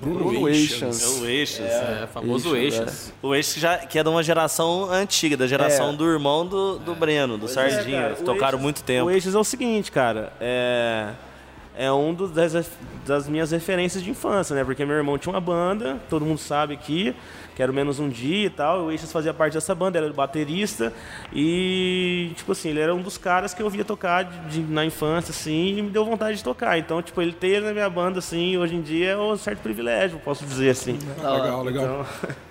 Bruno, 0.00 0.18
Bruno 0.30 0.48
Eixas. 0.48 1.02
É 1.02 1.06
o 1.22 1.26
Eixas. 1.26 1.66
É, 1.66 2.08
famoso 2.12 2.56
Eixas, 2.56 2.80
Eixas. 2.80 3.12
O 3.22 3.34
Eixas 3.34 3.54
já, 3.56 3.78
que 3.78 3.98
é 3.98 4.02
de 4.02 4.08
uma 4.08 4.22
geração 4.22 4.90
antiga, 4.90 5.36
da 5.36 5.46
geração 5.46 5.90
É. 5.90 5.92
do 5.92 6.04
irmão 6.10 6.46
do, 6.46 6.78
do 6.78 6.94
Breno, 6.94 7.36
do 7.36 7.46
Sardinha. 7.48 8.00
É, 8.02 8.06
Eles 8.06 8.20
o 8.20 8.24
tocaram 8.24 8.52
Eixas- 8.58 8.60
muito 8.62 8.82
tempo. 8.82 9.06
O 9.06 9.10
Eixas 9.10 9.34
é 9.34 9.38
o 9.38 9.44
seguinte, 9.44 9.92
cara. 9.92 10.32
É, 10.40 11.10
é 11.76 11.92
um 11.92 12.14
dos, 12.14 12.30
das, 12.30 12.52
das 13.06 13.28
minhas 13.28 13.50
referências 13.50 14.02
de 14.02 14.10
infância, 14.10 14.54
né? 14.56 14.64
Porque 14.64 14.84
meu 14.84 14.96
irmão 14.96 15.18
tinha 15.18 15.32
uma 15.32 15.40
banda, 15.40 15.98
todo 16.08 16.24
mundo 16.24 16.38
sabe 16.38 16.72
aqui, 16.74 17.14
que 17.54 17.62
era 17.62 17.70
o 17.70 17.74
Menos 17.74 17.98
Um 18.00 18.08
Dia 18.08 18.46
e 18.46 18.50
tal. 18.50 18.86
O 18.86 18.90
Eixas 18.90 19.12
fazia 19.12 19.32
parte 19.32 19.54
dessa 19.54 19.74
banda, 19.74 19.98
ele 19.98 20.06
era 20.06 20.12
o 20.12 20.16
baterista. 20.16 20.92
E, 21.32 22.32
tipo 22.36 22.52
assim, 22.52 22.70
ele 22.70 22.80
era 22.80 22.94
um 22.94 23.00
dos 23.02 23.16
caras 23.18 23.54
que 23.54 23.62
eu 23.62 23.70
via 23.70 23.84
tocar 23.84 24.24
de- 24.24 24.60
de- 24.62 24.72
na 24.72 24.84
infância, 24.84 25.30
assim, 25.30 25.76
e 25.78 25.82
me 25.82 25.90
deu 25.90 26.04
vontade 26.04 26.36
de 26.38 26.44
tocar. 26.44 26.78
Então, 26.78 27.00
tipo, 27.02 27.20
ele 27.22 27.32
ter 27.32 27.60
na 27.62 27.72
minha 27.72 27.88
banda, 27.88 28.18
assim, 28.18 28.56
hoje 28.56 28.74
em 28.74 28.82
dia 28.82 29.10
é 29.10 29.16
um 29.16 29.36
certo 29.36 29.60
privilégio, 29.60 30.18
posso 30.18 30.44
dizer 30.44 30.70
assim. 30.70 30.98
Legal, 31.18 31.62
legal. 31.62 31.84
Então, 31.84 32.06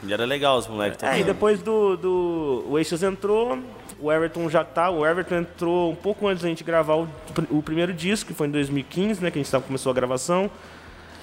E 0.00 0.12
era 0.12 0.24
legal 0.24 0.56
os 0.58 0.68
moleques 0.68 1.02
é, 1.02 1.18
e 1.18 1.24
depois 1.24 1.60
do, 1.60 1.96
do. 1.96 2.64
O 2.68 2.78
Eixas 2.78 3.02
entrou, 3.02 3.58
o 3.98 4.12
Everton 4.12 4.48
já 4.48 4.62
tá. 4.62 4.88
O 4.90 5.04
Everton 5.04 5.38
entrou 5.38 5.90
um 5.90 5.94
pouco 5.96 6.28
antes 6.28 6.40
da 6.44 6.48
gente 6.48 6.62
gravar 6.62 6.94
o, 6.94 7.08
o 7.50 7.60
primeiro 7.60 7.92
disco, 7.92 8.28
que 8.28 8.32
foi 8.32 8.46
em 8.46 8.50
2015, 8.52 9.20
né? 9.20 9.28
Que 9.32 9.40
a 9.40 9.42
gente 9.42 9.50
tava, 9.50 9.64
começou 9.64 9.90
a 9.90 9.94
gravação. 9.96 10.48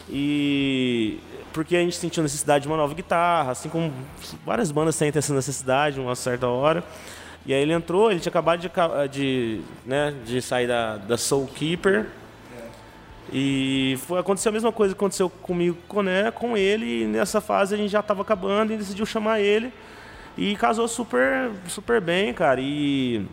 E 0.09 1.19
porque 1.55 1.73
a 1.77 1.79
gente 1.79 1.95
sentiu 1.95 2.21
necessidade 2.21 2.63
de 2.63 2.67
uma 2.67 2.75
nova 2.75 2.93
guitarra, 2.93 3.53
assim 3.53 3.69
como 3.69 3.91
várias 4.45 4.71
bandas 4.71 4.93
sentem 4.93 5.19
essa 5.19 5.33
necessidade 5.33 5.97
uma 5.97 6.13
certa 6.13 6.49
hora. 6.49 6.83
E 7.45 7.53
aí 7.53 7.61
ele 7.61 7.71
entrou, 7.71 8.11
ele 8.11 8.19
tinha 8.19 8.29
acabado 8.29 8.59
de, 8.59 8.69
de, 9.09 9.61
né, 9.85 10.13
de 10.25 10.41
sair 10.41 10.67
da, 10.67 10.97
da 10.97 11.17
Soul 11.17 11.47
Keeper. 11.47 12.07
E 13.31 13.97
foi, 14.05 14.19
aconteceu 14.19 14.49
a 14.49 14.53
mesma 14.53 14.71
coisa 14.73 14.93
que 14.93 14.97
aconteceu 14.97 15.29
comigo 15.29 15.77
com 15.87 16.03
Né, 16.03 16.29
com 16.29 16.57
ele, 16.57 17.03
e 17.03 17.05
nessa 17.05 17.39
fase 17.39 17.73
a 17.73 17.77
gente 17.77 17.89
já 17.89 18.01
estava 18.01 18.21
acabando 18.21 18.73
e 18.73 18.77
decidiu 18.77 19.05
chamar 19.05 19.39
ele. 19.39 19.71
E 20.37 20.57
casou 20.57 20.89
super, 20.89 21.51
super 21.69 22.01
bem, 22.01 22.33
cara. 22.33 22.59
E 22.59 23.25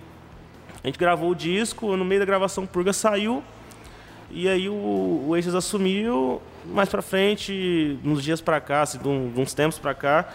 a 0.85 0.87
gente 0.87 0.99
gravou 0.99 1.31
o 1.31 1.35
disco, 1.35 1.97
no 1.97 2.05
meio 2.05 2.21
da 2.21 2.27
gravação 2.27 2.67
Purga 2.67 2.93
saiu. 2.93 3.43
E 4.31 4.49
aí 4.49 4.69
o, 4.69 4.73
o 4.73 5.35
assumiu, 5.59 6.41
mais 6.65 6.89
pra 6.89 7.03
frente, 7.03 7.99
uns 8.05 8.23
dias 8.23 8.41
pra 8.41 8.61
cá, 8.61 8.83
assim, 8.83 8.99
de, 8.99 9.09
uns 9.09 9.55
tempos 9.55 9.79
pra 9.79 9.95
cá, 9.95 10.29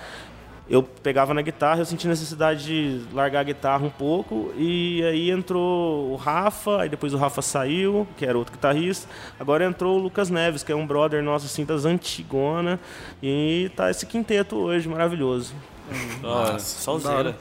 eu 0.70 0.84
pegava 0.84 1.34
na 1.34 1.42
guitarra, 1.42 1.80
eu 1.80 1.86
senti 1.86 2.08
necessidade 2.08 2.66
de 2.66 3.14
largar 3.14 3.40
a 3.40 3.44
guitarra 3.44 3.86
um 3.86 3.90
pouco, 3.90 4.54
e 4.58 5.02
aí 5.04 5.32
entrou 5.32 6.12
o 6.12 6.16
Rafa, 6.16 6.82
aí 6.82 6.90
depois 6.90 7.14
o 7.14 7.18
Rafa 7.18 7.42
saiu, 7.42 8.08
que 8.18 8.26
era 8.26 8.38
outro 8.38 8.54
guitarrista, 8.54 9.08
agora 9.40 9.64
entrou 9.66 9.98
o 9.98 10.02
Lucas 10.02 10.30
Neves, 10.30 10.64
que 10.64 10.72
é 10.72 10.76
um 10.76 10.86
brother 10.86 11.24
nosso, 11.24 11.46
assim, 11.46 11.64
das 11.64 11.86
antigona, 11.86 12.80
e 13.24 13.72
tá 13.76 13.90
esse 13.90 14.06
quinteto 14.06 14.58
hoje, 14.58 14.90
maravilhoso. 14.90 15.54
Nossa, 16.22 16.60
sonzeira. 16.60 17.38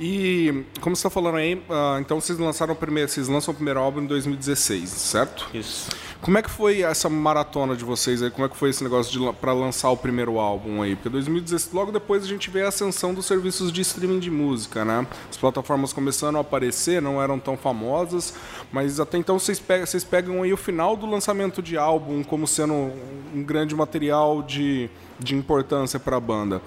E 0.00 0.64
como 0.80 0.94
você 0.94 1.00
está 1.00 1.10
falando 1.10 1.36
aí, 1.36 1.60
ah, 1.68 1.98
então 2.00 2.20
vocês 2.20 2.38
lançaram 2.38 2.72
o 2.72 2.76
primeiro, 2.76 3.10
vocês 3.10 3.26
lançam 3.26 3.52
o 3.52 3.54
primeiro 3.54 3.80
álbum 3.80 4.02
em 4.02 4.06
2016, 4.06 4.88
certo? 4.88 5.48
Isso. 5.52 5.90
Como 6.20 6.38
é 6.38 6.42
que 6.42 6.50
foi 6.50 6.82
essa 6.82 7.08
maratona 7.08 7.76
de 7.76 7.84
vocês 7.84 8.22
aí? 8.22 8.30
Como 8.30 8.44
é 8.44 8.48
que 8.48 8.56
foi 8.56 8.70
esse 8.70 8.82
negócio 8.82 9.12
de 9.12 9.32
para 9.38 9.52
lançar 9.52 9.90
o 9.90 9.96
primeiro 9.96 10.38
álbum 10.38 10.82
aí? 10.82 10.94
Porque 10.94 11.08
2016, 11.08 11.72
logo 11.72 11.90
depois 11.90 12.22
a 12.22 12.26
gente 12.26 12.48
vê 12.48 12.62
a 12.62 12.68
ascensão 12.68 13.12
dos 13.12 13.26
serviços 13.26 13.72
de 13.72 13.80
streaming 13.80 14.20
de 14.20 14.30
música, 14.30 14.84
né? 14.84 15.04
As 15.28 15.36
plataformas 15.36 15.92
começando 15.92 16.36
a 16.36 16.40
aparecer, 16.40 17.02
não 17.02 17.20
eram 17.20 17.38
tão 17.38 17.56
famosas, 17.56 18.34
mas 18.72 19.00
até 19.00 19.18
então 19.18 19.38
vocês 19.38 19.58
pegam, 19.58 19.86
vocês 19.86 20.04
pegam 20.04 20.42
aí 20.42 20.52
o 20.52 20.56
final 20.56 20.96
do 20.96 21.06
lançamento 21.06 21.60
de 21.60 21.76
álbum 21.76 22.22
como 22.22 22.46
sendo 22.46 22.92
um 23.34 23.42
grande 23.42 23.74
material 23.74 24.42
de, 24.42 24.88
de 25.18 25.34
importância 25.34 25.98
para 25.98 26.16
a 26.16 26.20
banda. 26.20 26.62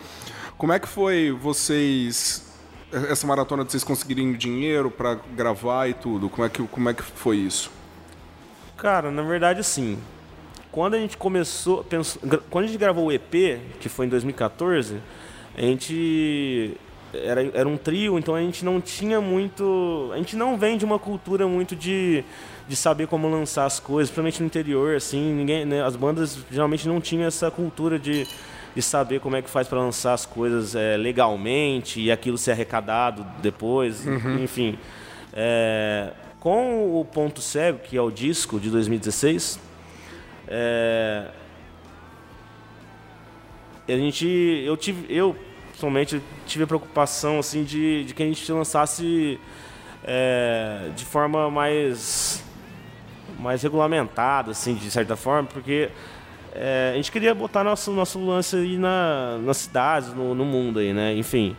Como 0.57 0.73
é 0.73 0.79
que 0.79 0.87
foi 0.87 1.31
vocês 1.31 2.50
essa 3.09 3.25
maratona 3.25 3.63
de 3.63 3.71
vocês 3.71 3.83
conseguirem 3.83 4.33
dinheiro 4.33 4.91
para 4.91 5.15
gravar 5.35 5.87
e 5.87 5.93
tudo? 5.93 6.29
Como 6.29 6.45
é 6.45 6.49
que 6.49 6.63
como 6.63 6.89
é 6.89 6.93
que 6.93 7.03
foi 7.03 7.37
isso? 7.37 7.71
Cara, 8.77 9.11
na 9.11 9.21
verdade, 9.21 9.59
assim, 9.59 9.97
quando 10.71 10.95
a 10.95 10.99
gente 10.99 11.17
começou, 11.17 11.83
pensou, 11.83 12.21
quando 12.49 12.65
a 12.65 12.67
gente 12.67 12.79
gravou 12.79 13.05
o 13.07 13.11
EP, 13.11 13.61
que 13.79 13.89
foi 13.89 14.05
em 14.05 14.09
2014, 14.09 14.97
a 15.55 15.61
gente 15.61 16.77
era, 17.13 17.43
era 17.53 17.67
um 17.67 17.77
trio, 17.77 18.17
então 18.17 18.33
a 18.33 18.41
gente 18.41 18.63
não 18.63 18.79
tinha 18.79 19.19
muito, 19.19 20.09
a 20.13 20.17
gente 20.17 20.35
não 20.35 20.57
vem 20.57 20.77
de 20.77 20.85
uma 20.85 20.97
cultura 20.97 21.47
muito 21.47 21.75
de, 21.75 22.23
de 22.67 22.75
saber 22.75 23.07
como 23.07 23.29
lançar 23.29 23.65
as 23.65 23.79
coisas, 23.79 24.09
principalmente 24.09 24.39
no 24.39 24.45
interior, 24.45 24.95
assim, 24.95 25.33
ninguém, 25.33 25.65
né, 25.65 25.83
as 25.83 25.95
bandas 25.95 26.39
geralmente 26.49 26.87
não 26.87 27.01
tinham 27.01 27.27
essa 27.27 27.51
cultura 27.51 27.99
de 27.99 28.25
de 28.75 28.81
saber 28.81 29.19
como 29.19 29.35
é 29.35 29.41
que 29.41 29.49
faz 29.49 29.67
para 29.67 29.79
lançar 29.79 30.13
as 30.13 30.25
coisas 30.25 30.75
é, 30.75 30.95
legalmente 30.97 31.99
e 31.99 32.11
aquilo 32.11 32.37
ser 32.37 32.51
arrecadado 32.51 33.25
depois, 33.41 34.05
enfim. 34.39 34.77
É, 35.33 36.11
com 36.39 36.99
o 36.99 37.05
Ponto 37.05 37.41
Cego, 37.41 37.79
que 37.79 37.95
é 37.95 38.01
o 38.01 38.09
disco 38.09 38.59
de 38.59 38.69
2016, 38.69 39.59
é, 40.47 41.27
a 43.87 43.91
gente, 43.97 44.25
eu 44.25 44.77
tive, 44.77 45.05
eu 45.13 45.35
pessoalmente 45.71 46.21
tive 46.45 46.63
a 46.63 46.67
preocupação 46.67 47.39
assim 47.39 47.63
de, 47.63 48.05
de 48.05 48.13
que 48.13 48.23
a 48.23 48.25
gente 48.25 48.51
lançasse 48.51 49.39
é, 50.03 50.89
de 50.95 51.05
forma 51.05 51.49
mais 51.49 52.43
mais 53.39 53.63
regulamentada, 53.63 54.51
assim, 54.51 54.75
de 54.75 54.91
certa 54.91 55.15
forma, 55.15 55.47
porque 55.47 55.89
é, 56.53 56.91
a 56.93 56.95
gente 56.95 57.11
queria 57.11 57.33
botar 57.33 57.63
nosso 57.63 57.91
nosso 57.91 58.23
lance 58.23 58.55
aí 58.55 58.77
na, 58.77 59.37
nas 59.43 59.57
cidades, 59.57 60.13
no, 60.13 60.35
no 60.35 60.45
mundo 60.45 60.79
aí, 60.79 60.93
né? 60.93 61.15
Enfim. 61.15 61.55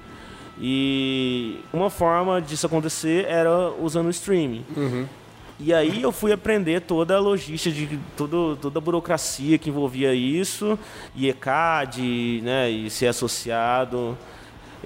E 0.61 1.59
uma 1.73 1.91
forma 1.91 2.41
disso 2.41 2.67
acontecer 2.67 3.25
era 3.27 3.71
usando 3.81 4.07
o 4.07 4.11
streaming. 4.11 4.65
E 5.59 5.73
aí 5.73 6.03
eu 6.03 6.11
fui 6.11 6.33
aprender 6.33 6.81
toda 6.81 7.15
a 7.17 7.21
logística 7.21 7.75
de 7.75 7.99
todo, 8.17 8.59
toda 8.61 8.79
a 8.79 8.83
burocracia 8.83 9.57
que 9.59 9.71
envolvia 9.71 10.13
isso, 10.13 10.77
e 11.15 11.29
ECAD, 11.29 12.41
né, 12.43 12.69
e 12.69 12.91
ser 12.91 13.07
associado. 13.07 14.19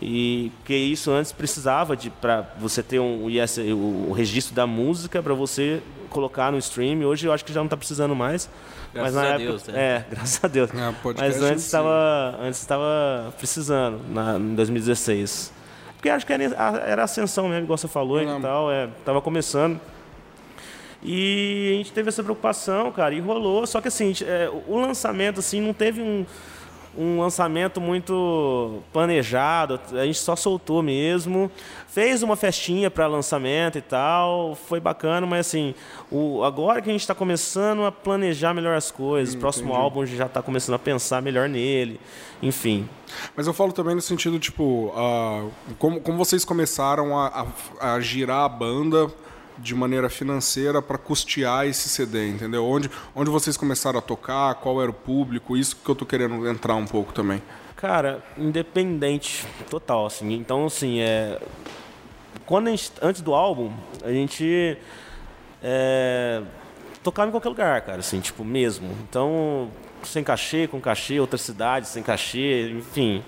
E 0.01 0.53
que 0.67 0.75
isso 0.75 1.11
antes 1.11 1.33
precisava 1.33 1.97
de 1.97 2.11
para 2.11 2.43
você 2.59 2.83
ter 2.83 3.01
um 3.01 3.25
o, 3.25 4.09
o 4.11 4.13
registro 4.13 4.55
da 4.55 4.67
música 4.67 5.23
para 5.23 5.33
você 5.33 5.81
colocar 6.11 6.53
no 6.53 6.59
stream. 6.59 7.03
Hoje 7.03 7.27
eu 7.27 7.33
acho 7.33 7.45
que 7.45 7.53
já 7.53 7.61
não 7.61 7.67
está 7.67 7.77
precisando 7.79 8.15
mais. 8.15 8.51
Graças 8.97 9.15
mas 9.15 9.15
na 9.15 9.23
a 9.23 9.35
época, 9.35 9.45
Deus, 9.51 9.67
né? 9.69 9.81
É, 9.81 10.05
graças 10.11 10.45
a 10.45 10.49
Deus. 10.49 10.71
É, 10.71 10.75
mas 11.17 11.43
antes 11.43 11.65
estava 11.65 12.39
antes 12.41 12.61
estava 12.61 13.35
precisando 13.39 14.01
na, 14.09 14.39
em 14.39 14.55
2016. 14.55 15.53
Porque 15.97 16.11
acho 16.11 16.27
que 16.27 16.33
era, 16.33 16.45
era 16.87 17.05
ascensão 17.05 17.49
mesmo, 17.49 17.65
igual 17.65 17.79
você 17.79 17.89
falou 17.89 18.21
e 18.21 18.27
Não. 18.27 18.41
tal, 18.41 18.71
é, 18.71 18.89
tava 19.05 19.21
começando. 19.21 19.81
E 21.03 21.71
a 21.73 21.77
gente 21.77 21.93
teve 21.93 22.09
essa 22.09 22.23
preocupação, 22.23 22.91
cara, 22.91 23.15
e 23.15 23.21
rolou. 23.21 23.67
Só 23.67 23.81
que 23.81 23.89
assim, 23.89 24.09
gente, 24.09 24.25
é, 24.25 24.51
o 24.67 24.77
lançamento 24.77 25.41
assim 25.41 25.61
não 25.61 25.73
teve 25.73 26.01
um, 26.03 26.27
um 26.99 27.21
lançamento 27.21 27.81
muito 27.81 28.81
planejado. 28.93 29.81
A 29.93 30.05
gente 30.07 30.19
só 30.19 30.35
soltou 30.37 30.83
mesmo. 30.83 31.51
Fez 31.89 32.23
uma 32.23 32.37
festinha 32.37 32.91
para 32.91 33.07
lançamento 33.07 33.79
e 33.79 33.81
tal. 33.81 34.55
Foi 34.55 34.81
bacana, 34.81 35.27
mas 35.27 35.47
assim, 35.47 35.75
o, 36.11 36.43
agora 36.45 36.81
que 36.83 36.89
a 36.89 36.93
gente 36.93 37.01
está 37.03 37.15
começando 37.15 37.85
a 37.85 37.93
planejar 37.93 38.53
melhor 38.55 38.77
as 38.77 38.91
coisas, 38.91 39.35
o 39.35 39.39
próximo 39.39 39.75
álbum 39.75 40.03
a 40.03 40.07
gente 40.07 40.19
já 40.19 40.27
está 40.27 40.43
começando 40.43 40.75
a 40.75 40.79
pensar 40.79 41.21
melhor 41.23 41.49
nele. 41.49 42.01
Enfim. 42.43 42.89
Mas 43.37 43.47
eu 43.47 43.55
falo 43.55 43.73
também 43.73 43.95
no 43.95 44.01
sentido, 44.03 44.39
tipo, 44.39 44.93
ah, 44.95 45.47
como, 45.79 46.01
como 46.01 46.19
vocês 46.19 46.45
começaram 46.45 47.19
a, 47.19 47.47
a- 47.81 47.95
a 47.95 48.01
girar 48.01 48.45
a 48.45 48.49
banda 48.49 49.09
de 49.59 49.75
maneira 49.75 50.09
financeira 50.09 50.83
para 50.83 50.99
custear 50.99 51.67
esse 51.67 51.89
CD, 51.89 52.29
entendeu? 52.29 52.65
Onde, 52.65 52.91
onde 53.15 53.31
vocês 53.31 53.57
começaram 53.57 53.99
a 53.99 54.03
tocar, 54.03 54.55
qual 54.57 54.81
era 54.81 54.91
o 54.91 54.95
público, 54.95 55.57
isso 55.57 55.77
que 55.77 55.89
eu 55.89 55.95
tô 55.95 56.05
querendo 56.05 56.49
entrar 56.49 56.75
um 56.75 56.87
pouco 56.87 57.13
também. 57.13 57.43
Cara, 57.77 58.25
independente 58.39 59.47
total, 59.69 60.07
assim. 60.07 60.33
Então, 60.33 60.67
assim, 60.67 61.01
é. 61.01 61.41
Quando 62.47 62.69
gente, 62.69 62.93
antes 63.03 63.21
do 63.21 63.35
álbum, 63.35 63.73
a 64.03 64.11
gente 64.11 64.79
é, 65.63 66.43
tocava 67.03 67.29
em 67.29 67.31
qualquer 67.31 67.49
lugar, 67.49 67.81
cara, 67.83 67.99
assim, 67.99 68.21
tipo, 68.21 68.45
mesmo. 68.45 68.91
Então, 69.09 69.71
sem 70.03 70.23
cachê, 70.25 70.67
com 70.67 70.81
cachê, 70.81 71.21
outra 71.21 71.39
cidade, 71.39 71.89
sem 71.89 72.03
cachê, 72.03 72.71
enfim. 72.71 73.23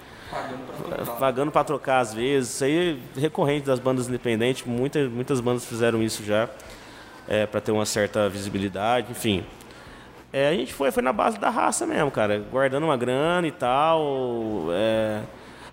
Pagando 1.18 1.50
pra 1.50 1.64
trocar 1.64 2.00
às 2.00 2.14
vezes. 2.14 2.54
Isso 2.54 2.64
aí 2.64 3.00
é 3.16 3.20
recorrente 3.20 3.66
das 3.66 3.78
bandas 3.78 4.08
independentes. 4.08 4.64
Muitas, 4.66 5.11
muitas 5.11 5.40
bandas 5.40 5.64
fizeram 5.64 6.02
isso 6.02 6.25
já. 6.25 6.49
É, 7.26 7.47
para 7.47 7.61
ter 7.61 7.73
uma 7.73 7.85
certa 7.85 8.28
visibilidade, 8.28 9.11
enfim. 9.11 9.44
É, 10.32 10.49
a 10.49 10.52
gente 10.54 10.73
foi, 10.73 10.90
foi 10.90 11.02
na 11.02 11.12
base 11.12 11.38
da 11.38 11.50
raça 11.50 11.87
mesmo, 11.87 12.11
cara. 12.11 12.38
Guardando 12.50 12.85
uma 12.85 12.97
grana 12.97 13.47
e 13.47 13.52
tal. 13.52 14.68
é, 14.73 15.23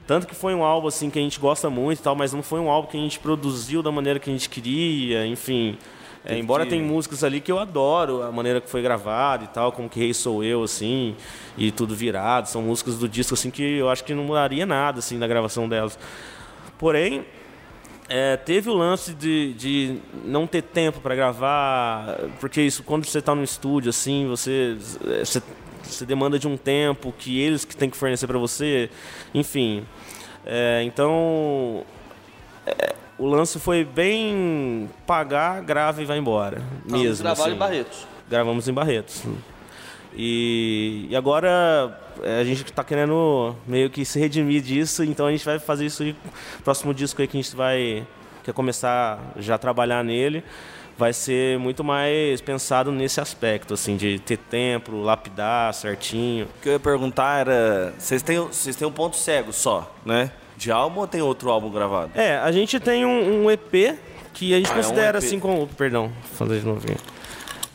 tanto 0.07 0.27
que 0.27 0.35
foi 0.35 0.53
um 0.53 0.63
álbum 0.63 0.88
assim 0.88 1.09
que 1.09 1.17
a 1.17 1.21
gente 1.21 1.39
gosta 1.39 1.69
muito 1.69 2.00
e 2.00 2.01
tal, 2.01 2.15
mas 2.15 2.31
não 2.31 2.43
foi 2.43 2.59
um 2.59 2.69
álbum 2.69 2.88
que 2.88 2.97
a 2.97 3.00
gente 3.00 3.19
produziu 3.19 3.81
da 3.81 3.91
maneira 3.91 4.19
que 4.19 4.29
a 4.29 4.33
gente 4.33 4.50
queria, 4.50 5.25
enfim. 5.25 5.77
É, 6.25 6.38
embora 6.38 6.65
tem 6.65 6.82
músicas 6.82 7.24
ali 7.24 7.39
que 7.39 7.51
eu 7.51 7.60
adoro, 7.60 8.24
a 8.24 8.32
maneira 8.32 8.60
que 8.60 8.67
foi 8.67 8.82
gravado 8.82 9.44
e 9.44 9.48
tal, 9.48 9.72
como 9.72 9.88
que 9.88 10.00
Rei 10.00 10.13
Sou 10.13 10.44
Eu, 10.44 10.63
assim, 10.63 11.15
e 11.55 11.72
tudo 11.72 11.96
virado. 11.96 12.48
São 12.50 12.63
músicas 12.63 12.98
do 12.98 13.08
disco 13.08 13.36
assim 13.36 13.51
que 13.51 13.62
eu 13.62 13.89
acho 13.89 14.03
que 14.03 14.13
não 14.13 14.24
mudaria 14.24 14.65
nada 14.65 15.00
assim 15.00 15.17
na 15.17 15.27
gravação 15.27 15.70
delas. 15.70 16.00
Porém, 16.79 17.24
é, 18.10 18.38
teve 18.38 18.70
o 18.70 18.74
lance 18.74 19.13
de, 19.13 19.53
de 19.53 19.98
não 20.24 20.48
ter 20.48 20.63
tempo 20.63 21.00
para 21.00 21.15
gravar, 21.15 22.17
porque 22.39 22.62
isso 22.62 22.84
quando 22.84 23.05
você 23.05 23.20
está 23.20 23.36
no 23.36 23.44
estúdio 23.44 23.89
assim, 23.89 24.27
você, 24.27 24.77
você 25.24 25.41
você 25.88 26.05
demanda 26.05 26.39
de 26.39 26.48
um 26.48 26.58
tempo 26.58 27.13
que 27.17 27.39
eles 27.39 27.63
que 27.63 27.75
têm 27.75 27.89
que 27.89 27.98
fornecer 27.98 28.27
para 28.27 28.39
você, 28.39 28.89
enfim. 29.34 29.86
É, 30.46 30.82
então 30.84 31.84
é, 32.65 32.96
o 33.17 33.25
lance 33.27 33.60
foi 33.60 33.84
bem 33.84 34.89
pagar, 35.05 35.62
grava 35.62 36.01
e 36.01 36.05
vai 36.05 36.17
embora, 36.17 36.62
mesmo. 36.86 37.24
Gravaram 37.24 37.43
assim. 37.45 37.55
em 37.55 37.60
Barretos. 37.60 38.07
Gravamos 38.29 38.67
em 38.67 38.74
Barretos. 38.74 39.24
E, 40.15 41.07
e 41.10 41.15
agora 41.15 42.00
é, 42.24 42.39
a 42.39 42.43
gente 42.43 42.63
tá 42.72 42.84
querendo 42.84 43.55
meio 43.67 43.89
que 43.89 44.05
se 44.05 44.19
redimir 44.19 44.62
disso, 44.62 45.03
então 45.03 45.27
a 45.27 45.31
gente 45.31 45.45
vai 45.45 45.60
fazer 45.60 45.86
isso 45.86 46.03
aí, 46.03 46.15
próximo 46.63 46.93
disco 46.93 47.22
aí 47.22 47.27
que 47.27 47.38
a 47.38 47.41
gente 47.41 47.55
vai 47.55 48.07
quer 48.43 48.53
começar 48.53 49.19
já 49.38 49.55
a 49.55 49.57
trabalhar 49.57 50.03
nele, 50.03 50.43
vai 50.98 51.12
ser 51.12 51.57
muito 51.60 51.84
mais 51.84 52.39
pensado 52.41 52.91
nesse 52.91 53.19
aspecto, 53.19 53.74
assim, 53.74 53.98
de 53.98 54.19
ter 54.19 54.38
tempo, 54.38 55.01
lapidar 55.01 55.74
certinho. 55.74 56.45
O 56.45 56.62
que 56.62 56.69
eu 56.69 56.74
ia 56.74 56.79
perguntar 56.79 57.39
era, 57.39 57.93
vocês 57.98 58.22
têm, 58.22 58.39
vocês 58.39 58.75
têm 58.75 58.88
um 58.88 58.91
ponto 58.91 59.15
cego 59.15 59.51
só, 59.51 59.93
né? 60.05 60.31
De 60.57 60.71
álbum 60.71 61.01
ou 61.01 61.07
tem 61.07 61.21
outro 61.21 61.50
álbum 61.50 61.69
gravado? 61.69 62.12
É, 62.15 62.38
a 62.38 62.51
gente 62.51 62.79
tem 62.79 63.05
um, 63.05 63.43
um 63.45 63.51
EP 63.51 63.97
que 64.33 64.53
a 64.53 64.57
gente 64.57 64.69
Ah, 64.71 64.75
é 64.75 64.79
um 64.79 64.81
considera 64.81 65.17
assim 65.17 65.39
como. 65.39 65.67
Perdão, 65.67 66.12
falei 66.33 66.59
de 66.59 66.65
novo. 66.65 66.79
aqui. 66.85 66.97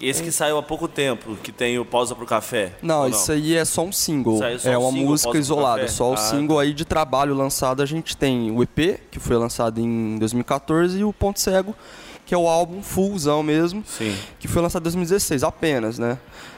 Esse 0.01 0.23
que 0.23 0.33
saiu 0.33 0.57
há 0.57 0.63
pouco 0.63 0.89
tempo, 0.89 1.37
que 1.43 1.53
tem 1.53 1.79
o 1.79 1.85
Pausa 1.85 2.15
pro 2.15 2.25
Café. 2.25 2.73
Não, 2.81 3.07
isso 3.07 3.31
aí 3.33 3.55
é 3.55 3.67
só 3.67 3.83
um 3.83 3.93
single. 3.93 4.39
Só 4.39 4.71
é 4.71 4.79
um 4.79 4.81
uma 4.83 4.91
single, 4.93 5.07
música 5.11 5.37
isolada. 5.39 5.89
Só 5.89 6.11
o 6.11 6.15
Ah, 6.15 6.17
single 6.17 6.59
aí 6.59 6.73
de 6.73 6.87
trabalho 6.87 7.35
lançado 7.35 7.83
a 7.83 7.87
gente 7.87 8.17
tem 8.17 8.51
o 8.51 8.63
EP, 8.63 8.99
que 9.11 9.21
foi 9.21 9.37
lançado 9.37 9.79
em 9.79 10.17
2014, 10.19 10.99
e 11.01 11.05
o 11.05 11.13
Ponto 11.13 11.39
Cego, 11.39 11.77
que 12.25 12.35
é 12.35 12.39
o 12.39 12.49
álbum 12.49 12.83
fullzão 12.83 13.43
mesmo, 13.43 13.85
Sim. 13.87 14.17
que 14.39 14.49
foi 14.49 14.63
lançado 14.63 14.81
em 14.81 14.85
2016, 14.85 15.43
apenas, 15.45 15.99
né? 15.99 16.17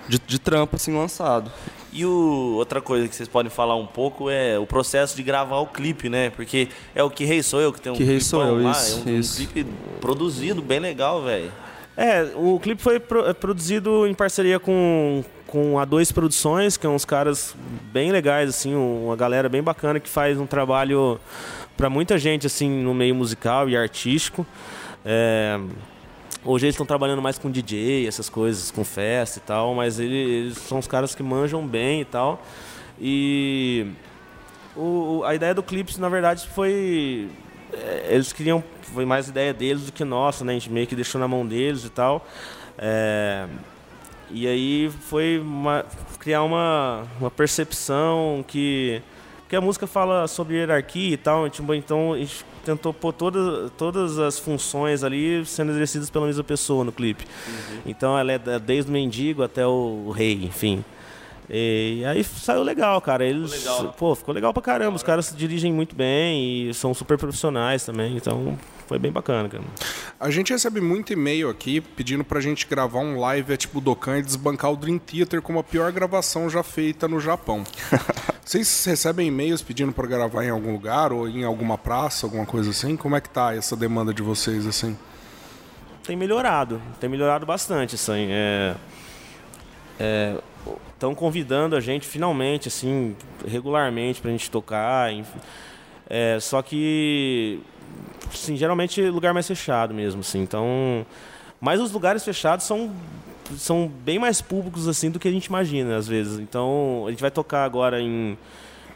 De, 0.09 0.21
de 0.25 0.39
trampo 0.39 0.77
assim 0.77 0.97
lançado. 0.97 1.51
E 1.93 2.07
o, 2.07 2.55
outra 2.57 2.81
coisa 2.81 3.07
que 3.07 3.15
vocês 3.15 3.29
podem 3.29 3.51
falar 3.51 3.77
um 3.77 3.87
pouco 3.87 4.31
é 4.31 4.59
o 4.59 4.65
processo 4.67 5.15
de 5.15 5.23
gravar 5.23 5.59
o 5.59 5.67
clipe, 5.67 6.09
né? 6.09 6.31
Porque 6.31 6.69
é 6.95 7.03
o 7.03 7.11
Que 7.11 7.25
Rei 7.25 7.43
Sou 7.43 7.61
Eu 7.61 7.73
que 7.73 7.81
tem 7.81 7.93
um 7.93 7.97
Que 7.97 8.03
Rei 8.05 8.19
clipão 8.19 8.41
Sou 8.41 8.45
Eu, 8.47 8.63
lá, 8.63 8.71
isso, 8.73 9.03
é 9.07 9.11
um, 9.11 9.15
um 9.15 9.19
isso. 9.21 9.37
clipe 9.37 9.67
produzido 10.01 10.63
bem 10.63 10.81
legal, 10.81 11.23
velho. 11.23 11.53
É, 11.95 12.31
o 12.35 12.59
clipe 12.59 12.81
foi 12.81 12.99
pro- 12.99 13.29
é 13.29 13.35
produzido 13.35 14.07
em 14.07 14.15
parceria 14.15 14.59
com, 14.59 15.23
com 15.47 15.79
a 15.79 15.85
Dois 15.85 16.11
Produções, 16.11 16.79
que 16.79 16.87
é 16.87 16.89
uns 16.89 17.05
caras 17.05 17.55
bem 17.93 18.11
legais, 18.11 18.49
assim, 18.49 18.75
uma 18.75 19.15
galera 19.15 19.47
bem 19.51 19.63
bacana 19.63 20.01
que 20.01 20.09
faz 20.09 20.41
um 20.41 20.47
trabalho 20.47 21.21
para 21.77 21.91
muita 21.91 22.17
gente, 22.17 22.47
assim, 22.47 22.71
no 22.71 22.95
meio 22.95 23.15
musical 23.15 23.69
e 23.69 23.77
artístico. 23.77 24.47
É, 25.05 25.61
hoje 26.45 26.67
eles 26.67 26.75
estão 26.75 26.87
trabalhando 26.87 27.23
mais 27.23 27.39
com 27.39 27.51
DJ, 27.51 28.07
essas 28.07 28.29
coisas, 28.29 28.71
com 28.71 28.85
festa 28.85 29.39
e 29.39 29.43
tal, 29.43 29.75
mas 29.75 29.99
ele- 30.01 30.15
eles 30.17 30.59
são 30.59 30.79
os 30.79 30.87
caras 30.87 31.15
que 31.15 31.23
manjam 31.23 31.67
bem 31.67 32.01
e 32.01 32.05
tal. 32.05 32.43
E 33.01 33.87
o- 34.77 35.23
a 35.25 35.35
ideia 35.35 35.55
do 35.55 35.63
clipe, 35.63 35.99
na 36.01 36.09
verdade, 36.09 36.47
foi. 36.55 37.29
é, 37.73 38.09
Eles 38.15 38.33
queriam. 38.33 38.63
Foi 38.83 39.05
mais 39.07 39.29
ideia 39.29 39.55
deles 39.55 39.85
do 39.87 39.93
que 39.93 40.05
nossa, 40.05 40.45
né? 40.45 40.53
A 40.53 40.55
gente 40.55 40.71
meio 40.71 40.87
que 40.87 40.95
deixou 40.95 41.19
na 41.21 41.27
mão 41.27 41.47
deles 41.47 41.85
e 41.85 41.91
tal. 41.91 42.27
É, 42.77 43.47
e 44.31 44.47
aí 44.47 44.91
foi 45.09 45.39
uma- 45.39 45.85
criar 46.19 46.43
uma, 46.43 47.05
uma 47.21 47.31
percepção 47.31 48.45
que. 48.47 49.01
que 49.49 49.57
a 49.57 49.61
música 49.61 49.87
fala 49.87 50.27
sobre 50.29 50.57
hierarquia 50.57 51.15
e 51.15 51.17
tal. 51.17 51.49
Tipo, 51.51 51.75
então 51.75 52.13
a 52.15 52.19
gente 52.19 52.45
tentou 52.65 52.95
pôr 52.95 53.13
todas, 53.13 53.71
todas 53.77 54.19
as 54.19 54.39
funções 54.39 55.05
ali 55.05 55.45
sendo 55.45 55.73
exercidas 55.73 56.11
pela 56.11 56.27
mesma 56.27 56.45
pessoa 56.45 56.85
no 56.85 56.93
clipe. 56.93 57.25
Então 57.85 58.19
ela 58.19 58.33
é 58.33 58.39
desde 58.59 58.91
o 58.91 58.93
mendigo 58.93 59.43
até 59.43 59.67
o 59.67 60.11
rei, 60.11 60.45
enfim. 60.45 60.85
E 61.55 62.03
aí 62.07 62.25
saiu 62.25 62.63
legal, 62.63 62.99
cara. 63.03 63.25
Eles, 63.25 63.67
pô, 63.99 64.15
ficou 64.15 64.35
legal 64.35 64.55
pra 64.55 64.63
caramba. 64.63 64.97
Os 64.97 65.03
caras 65.03 65.27
se 65.27 65.37
dirigem 65.37 65.71
muito 65.71 65.95
bem 65.95 66.71
e 66.71 66.75
são 66.75 66.95
super 66.95 67.19
profissionais 67.19 67.85
também. 67.85 68.17
Então 68.17 68.59
foi 68.89 68.99
bem 68.99 69.13
bacana, 69.13 69.51
cara. 69.51 69.63
A 70.19 70.31
gente 70.31 70.51
recebe 70.51 70.81
muito 70.81 71.13
e-mail 71.13 71.51
aqui 71.51 71.83
pedindo 71.83 72.25
pra 72.25 72.41
gente 72.41 72.67
gravar 72.67 73.01
um 73.01 73.21
live 73.21 73.53
é 73.53 73.57
tipo 73.57 73.83
Dokkan 73.83 74.19
e 74.19 74.23
desbancar 74.23 74.73
o 74.73 74.77
Dream 74.77 74.99
Theater 74.99 75.43
como 75.43 75.59
a 75.59 75.63
pior 75.63 75.93
gravação 75.93 76.49
já 76.49 76.63
feita 76.63 77.07
no 77.07 77.21
Japão. 77.21 77.65
Vocês 78.43 78.85
recebem 78.87 79.29
e-mails 79.29 79.61
pedindo 79.61 79.93
pra 79.93 80.07
gravar 80.07 80.45
em 80.45 80.51
algum 80.51 80.73
lugar 80.73 81.13
ou 81.13 81.29
em 81.29 81.45
alguma 81.45 81.77
praça, 81.77 82.27
alguma 82.27 82.47
coisa 82.47 82.71
assim? 82.71 82.97
Como 82.97 83.15
é 83.15 83.21
que 83.21 83.29
tá 83.29 83.55
essa 83.55 83.77
demanda 83.77 84.13
de 84.13 84.23
vocês 84.23 84.67
assim? 84.67 84.97
tem 86.03 86.17
melhorado, 86.17 86.83
tem 87.01 87.09
melhorado 87.09 87.47
bastante, 87.47 87.95
assim. 87.95 88.29
É, 88.31 88.75
estão 91.03 91.15
convidando 91.15 91.75
a 91.75 91.81
gente 91.81 92.07
finalmente, 92.07 92.69
assim, 92.69 93.17
regularmente 93.47 94.21
pra 94.21 94.31
gente 94.31 94.51
tocar. 94.51 95.13
enfim. 95.13 95.39
É, 96.09 96.39
só 96.41 96.63
que, 96.63 97.61
assim, 98.33 98.57
geralmente 98.57 99.01
lugar 99.03 99.35
mais 99.35 99.47
fechado 99.47 99.93
mesmo, 99.93 100.21
assim. 100.21 100.41
Então, 100.41 101.05
mas 101.61 101.81
os 101.81 101.91
lugares 101.93 102.25
fechados 102.25 102.65
são 102.67 102.91
são 103.57 103.87
bem 104.03 104.19
mais 104.19 104.41
públicos 104.41 104.89
assim 104.89 105.11
do 105.11 105.19
que 105.19 105.29
a 105.29 105.31
gente 105.31 105.47
imagina 105.47 105.97
às 105.97 106.07
vezes. 106.09 106.39
Então, 106.39 107.05
a 107.07 107.11
gente 107.11 107.21
vai 107.21 107.31
tocar 107.31 107.65
agora 107.65 108.01
em 108.01 108.39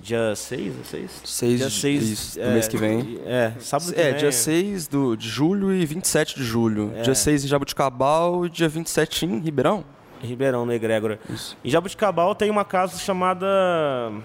dia 0.01 0.35
6, 0.35 0.73
6? 0.85 1.11
6 1.25 1.59
dia 1.59 1.66
de- 1.69 1.75
6 1.75 2.03
isso, 2.09 2.40
do 2.40 2.47
mês 2.53 2.69
que 2.69 2.77
vem. 2.79 3.19
É, 3.27 3.53
sábado 3.61 3.92
que 3.92 4.01
É, 4.01 4.11
vem. 4.11 4.16
dia 4.19 4.33
6 4.33 4.87
do, 4.88 5.14
de 5.16 5.29
julho 5.29 5.75
e 5.75 5.85
27 5.85 6.37
de 6.37 6.45
julho. 6.45 6.92
É. 6.97 7.03
Dia 7.03 7.14
6 7.14 7.45
em 7.45 7.49
Jabuticabal 7.49 8.47
e 8.47 8.51
dia 8.51 8.69
27 8.69 9.27
em 9.27 9.40
Ribeirão. 9.40 9.85
Ribeirão, 10.22 10.64
no 10.66 10.72
Egrégora. 10.72 11.18
Em 11.64 11.68
Jabuticabal 11.70 12.35
tem 12.35 12.50
uma 12.50 12.64
casa 12.64 12.98
chamada. 12.98 13.46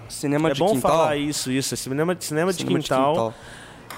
Cinema 0.08 0.50
é 0.50 0.52
de 0.52 0.60
bom 0.60 0.72
quintal. 0.74 0.90
falar 0.90 1.16
isso, 1.16 1.50
isso. 1.50 1.74
É 1.74 1.76
cinema, 1.76 2.16
cinema, 2.18 2.52
de, 2.52 2.58
Cinema 2.58 2.78
de 2.80 2.84
quintal, 2.84 3.12
quintal. 3.12 3.34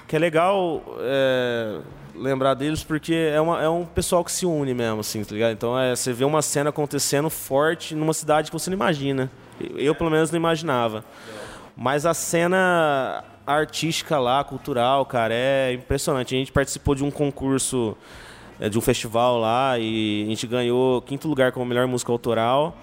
Que 0.09 0.17
é 0.17 0.19
legal 0.19 0.83
é, 1.01 1.79
lembrar 2.15 2.55
deles 2.55 2.83
porque 2.85 3.15
é, 3.15 3.41
uma- 3.41 3.63
é 3.63 3.69
um 3.69 3.85
pessoal 3.85 4.23
que 4.25 4.31
se 4.33 4.45
une 4.45 4.75
mesmo, 4.75 5.01
assim, 5.01 5.23
tá 5.25 5.33
ligado? 5.35 5.53
Então 5.53 5.79
é, 5.79 5.95
você 5.97 6.13
vê 6.13 6.25
uma 6.25 6.43
cena 6.43 6.71
acontecendo 6.71 7.31
forte 7.31 7.95
numa 7.95 8.13
cidade 8.13 8.51
que 8.51 8.53
você 8.59 8.69
não 8.71 8.77
imagina. 8.77 9.31
Eu, 9.77 9.95
pelo 9.95 10.11
menos, 10.11 10.31
não 10.31 10.37
imaginava. 10.37 11.05
Mas 11.77 12.05
a 12.07 12.13
cena 12.13 13.25
artística 13.47 14.19
lá, 14.19 14.43
cultural, 14.43 15.05
cara, 15.07 15.33
é 15.35 15.73
impressionante. 15.75 16.35
A 16.35 16.39
gente 16.39 16.51
participou 16.53 16.95
de 16.95 17.05
um 17.05 17.11
concurso, 17.11 17.97
é, 17.97 18.44
de 18.69 18.79
um 18.79 18.81
festival 18.81 19.39
lá, 19.39 19.79
e 19.79 20.25
a 20.27 20.29
gente 20.31 20.47
ganhou 20.47 21.03
quinto 21.03 21.29
lugar 21.29 21.53
como 21.53 21.65
melhor 21.65 21.87
música 21.87 22.11
autoral. 22.11 22.77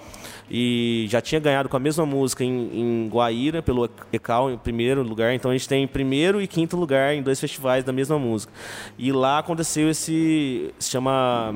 E 0.54 1.06
já 1.10 1.22
tinha 1.22 1.40
ganhado 1.40 1.70
com 1.70 1.78
a 1.78 1.80
mesma 1.80 2.06
música 2.06 2.44
em, 2.44 2.70
em 2.74 3.10
Guaíra, 3.10 3.62
pelo 3.62 3.90
ECAL, 4.12 4.52
em 4.52 4.58
primeiro 4.58 5.02
lugar. 5.02 5.34
Então 5.34 5.50
a 5.50 5.54
gente 5.54 5.68
tem 5.68 5.88
primeiro 5.88 6.42
e 6.42 6.48
quinto 6.48 6.76
lugar 6.76 7.16
em 7.16 7.22
dois 7.22 7.40
festivais 7.40 7.86
da 7.86 7.94
mesma 7.94 8.20
música. 8.20 8.52
E 8.98 9.14
lá 9.14 9.40
aconteceu 9.40 9.90
esse. 9.90 10.74
se 10.78 10.92
chama. 10.92 11.56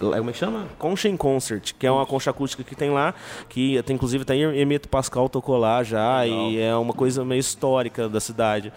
Como 0.00 0.30
é 0.30 0.32
que 0.32 0.38
chama? 0.38 0.66
Concha 0.76 1.08
em 1.08 1.16
Concert, 1.16 1.74
que 1.78 1.86
é 1.86 1.90
uma 1.90 2.06
concha 2.06 2.30
acústica 2.30 2.64
que 2.64 2.74
tem 2.74 2.90
lá, 2.90 3.14
que 3.48 3.78
até, 3.78 3.92
inclusive 3.92 4.22
até 4.22 4.34
Emeto 4.36 4.88
Pascal 4.88 5.28
tocou 5.28 5.58
lá 5.58 5.84
já, 5.84 6.26
e 6.26 6.58
é 6.58 6.74
uma 6.74 6.94
coisa 6.94 7.22
meio 7.22 7.38
histórica 7.38 8.08
da 8.08 8.18
cidade. 8.18 8.72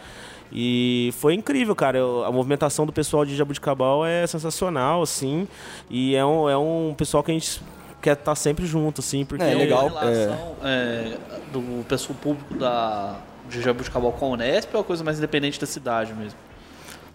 E 0.53 1.11
foi 1.17 1.33
incrível, 1.33 1.75
cara. 1.75 1.97
Eu- 1.97 2.23
A 2.23 2.31
movimentação 2.31 2.85
do 2.85 2.93
pessoal 2.93 3.25
de 3.25 3.35
Jabuticabal 3.35 4.05
é 4.05 4.25
sensacional, 4.27 5.01
assim. 5.01 5.47
E 5.89 6.15
é 6.15 6.23
um, 6.23 6.47
é 6.49 6.57
um 6.57 6.93
pessoal 6.95 7.23
que 7.23 7.31
a 7.31 7.33
gente 7.33 7.59
quer 8.01 8.13
estar 8.13 8.35
sempre 8.35 8.65
junto, 8.65 9.01
assim, 9.01 9.25
porque 9.25 9.43
É, 9.43 9.53
legal. 9.55 9.87
A 9.97 10.01
relação 10.01 10.55
é, 10.63 11.17
do 11.51 11.83
pessoal 11.85 12.17
público 12.21 12.53
da, 12.55 13.15
de 13.49 13.61
Jabuticabal 13.61 14.11
com 14.11 14.25
a 14.25 14.29
Unesp 14.29 14.69
ou 14.73 14.75
é 14.75 14.77
uma 14.79 14.83
coisa 14.83 15.03
mais 15.03 15.17
independente 15.17 15.59
da 15.59 15.65
cidade 15.65 16.13
mesmo? 16.13 16.37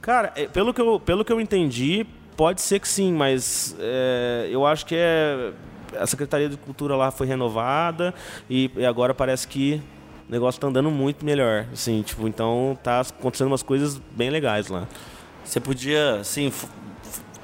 Cara, 0.01 0.33
é, 0.35 0.47
pelo 0.47 0.73
que 0.75 0.81
eu, 0.81 0.99
pelo 0.99 1.25
que 1.25 1.33
eu 1.33 1.41
entendi, 1.41 2.07
pode 2.37 2.61
ser 2.63 2.81
que 2.81 2.89
sim, 2.89 3.13
mas 3.13 3.77
é, 3.79 4.49
eu 4.51 4.65
acho 4.67 4.87
que 4.87 4.95
é 4.97 5.53
a 5.99 6.07
Secretaria 6.07 6.49
de 6.49 6.57
Cultura 6.57 6.97
lá 6.97 7.11
foi 7.11 7.27
renovada 7.27 8.15
e, 8.49 8.71
e 8.77 8.85
agora 8.87 9.13
parece 9.15 9.47
que 9.49 9.83
o 10.29 10.33
negócio 10.33 10.61
tá 10.61 10.67
andando 10.67 10.91
muito 10.91 11.25
melhor, 11.25 11.67
assim, 11.73 12.03
tipo, 12.03 12.29
então 12.29 12.79
tá 12.83 13.01
acontecendo 13.01 13.47
umas 13.47 13.63
coisas 13.63 13.99
bem 14.13 14.29
legais 14.29 14.69
lá. 14.69 14.87
Você 15.43 15.59
podia, 15.59 16.17
assim, 16.17 16.53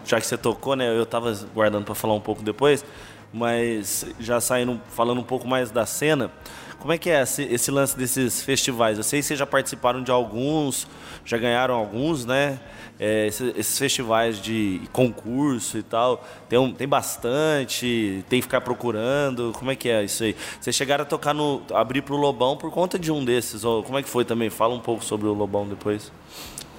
já 0.04 0.20
que 0.20 0.26
você 0.26 0.36
tocou, 0.36 0.76
né? 0.76 0.96
Eu 0.96 1.06
tava 1.06 1.32
guardando 1.54 1.84
para 1.84 1.94
falar 1.94 2.12
um 2.12 2.20
pouco 2.20 2.42
depois, 2.42 2.84
mas 3.32 4.06
já 4.20 4.38
saindo, 4.40 4.78
falando 4.90 5.18
um 5.20 5.24
pouco 5.24 5.48
mais 5.48 5.70
da 5.70 5.86
cena, 5.86 6.30
como 6.78 6.92
é 6.92 6.98
que 6.98 7.08
é 7.08 7.22
esse, 7.22 7.42
esse 7.44 7.70
lance 7.70 7.96
desses 7.96 8.42
festivais? 8.42 8.98
Eu 8.98 9.04
sei 9.04 9.20
que 9.20 9.26
vocês 9.26 9.38
já 9.38 9.46
participaram 9.46 10.02
de 10.02 10.10
alguns, 10.10 10.86
já 11.24 11.38
ganharam 11.38 11.74
alguns, 11.74 12.26
né? 12.26 12.60
É, 12.98 13.26
esse- 13.26 13.52
esses 13.56 13.76
festivais 13.76 14.40
de 14.40 14.80
concurso 14.92 15.76
e 15.76 15.82
tal, 15.82 16.24
tem, 16.48 16.58
um- 16.58 16.72
tem 16.72 16.86
bastante, 16.86 18.24
tem 18.28 18.38
que 18.38 18.42
ficar 18.44 18.60
procurando, 18.60 19.52
como 19.58 19.70
é 19.70 19.76
que 19.76 19.88
é 19.88 20.04
isso 20.04 20.22
aí? 20.22 20.36
Vocês 20.60 20.76
chegaram 20.76 21.02
a 21.02 21.04
tocar 21.06 21.34
no, 21.34 21.60
abrir 21.72 22.02
pro 22.02 22.16
Lobão 22.16 22.56
por 22.56 22.70
conta 22.70 22.98
de 22.98 23.10
um 23.10 23.24
desses, 23.24 23.64
ou 23.64 23.82
como 23.82 23.98
é 23.98 24.02
que 24.02 24.08
foi 24.08 24.24
também? 24.24 24.48
Fala 24.50 24.74
um 24.74 24.80
pouco 24.80 25.04
sobre 25.04 25.26
o 25.26 25.32
Lobão 25.32 25.66
depois. 25.66 26.12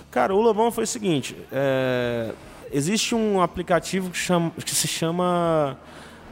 Cara, 0.09 0.33
o 0.33 0.41
Lobão 0.41 0.71
foi 0.71 0.85
o 0.85 0.87
seguinte: 0.87 1.35
é, 1.51 2.31
existe 2.71 3.13
um 3.13 3.41
aplicativo 3.41 4.09
que, 4.09 4.17
chama- 4.17 4.51
que 4.63 4.73
se 4.73 4.87
chama. 4.87 5.77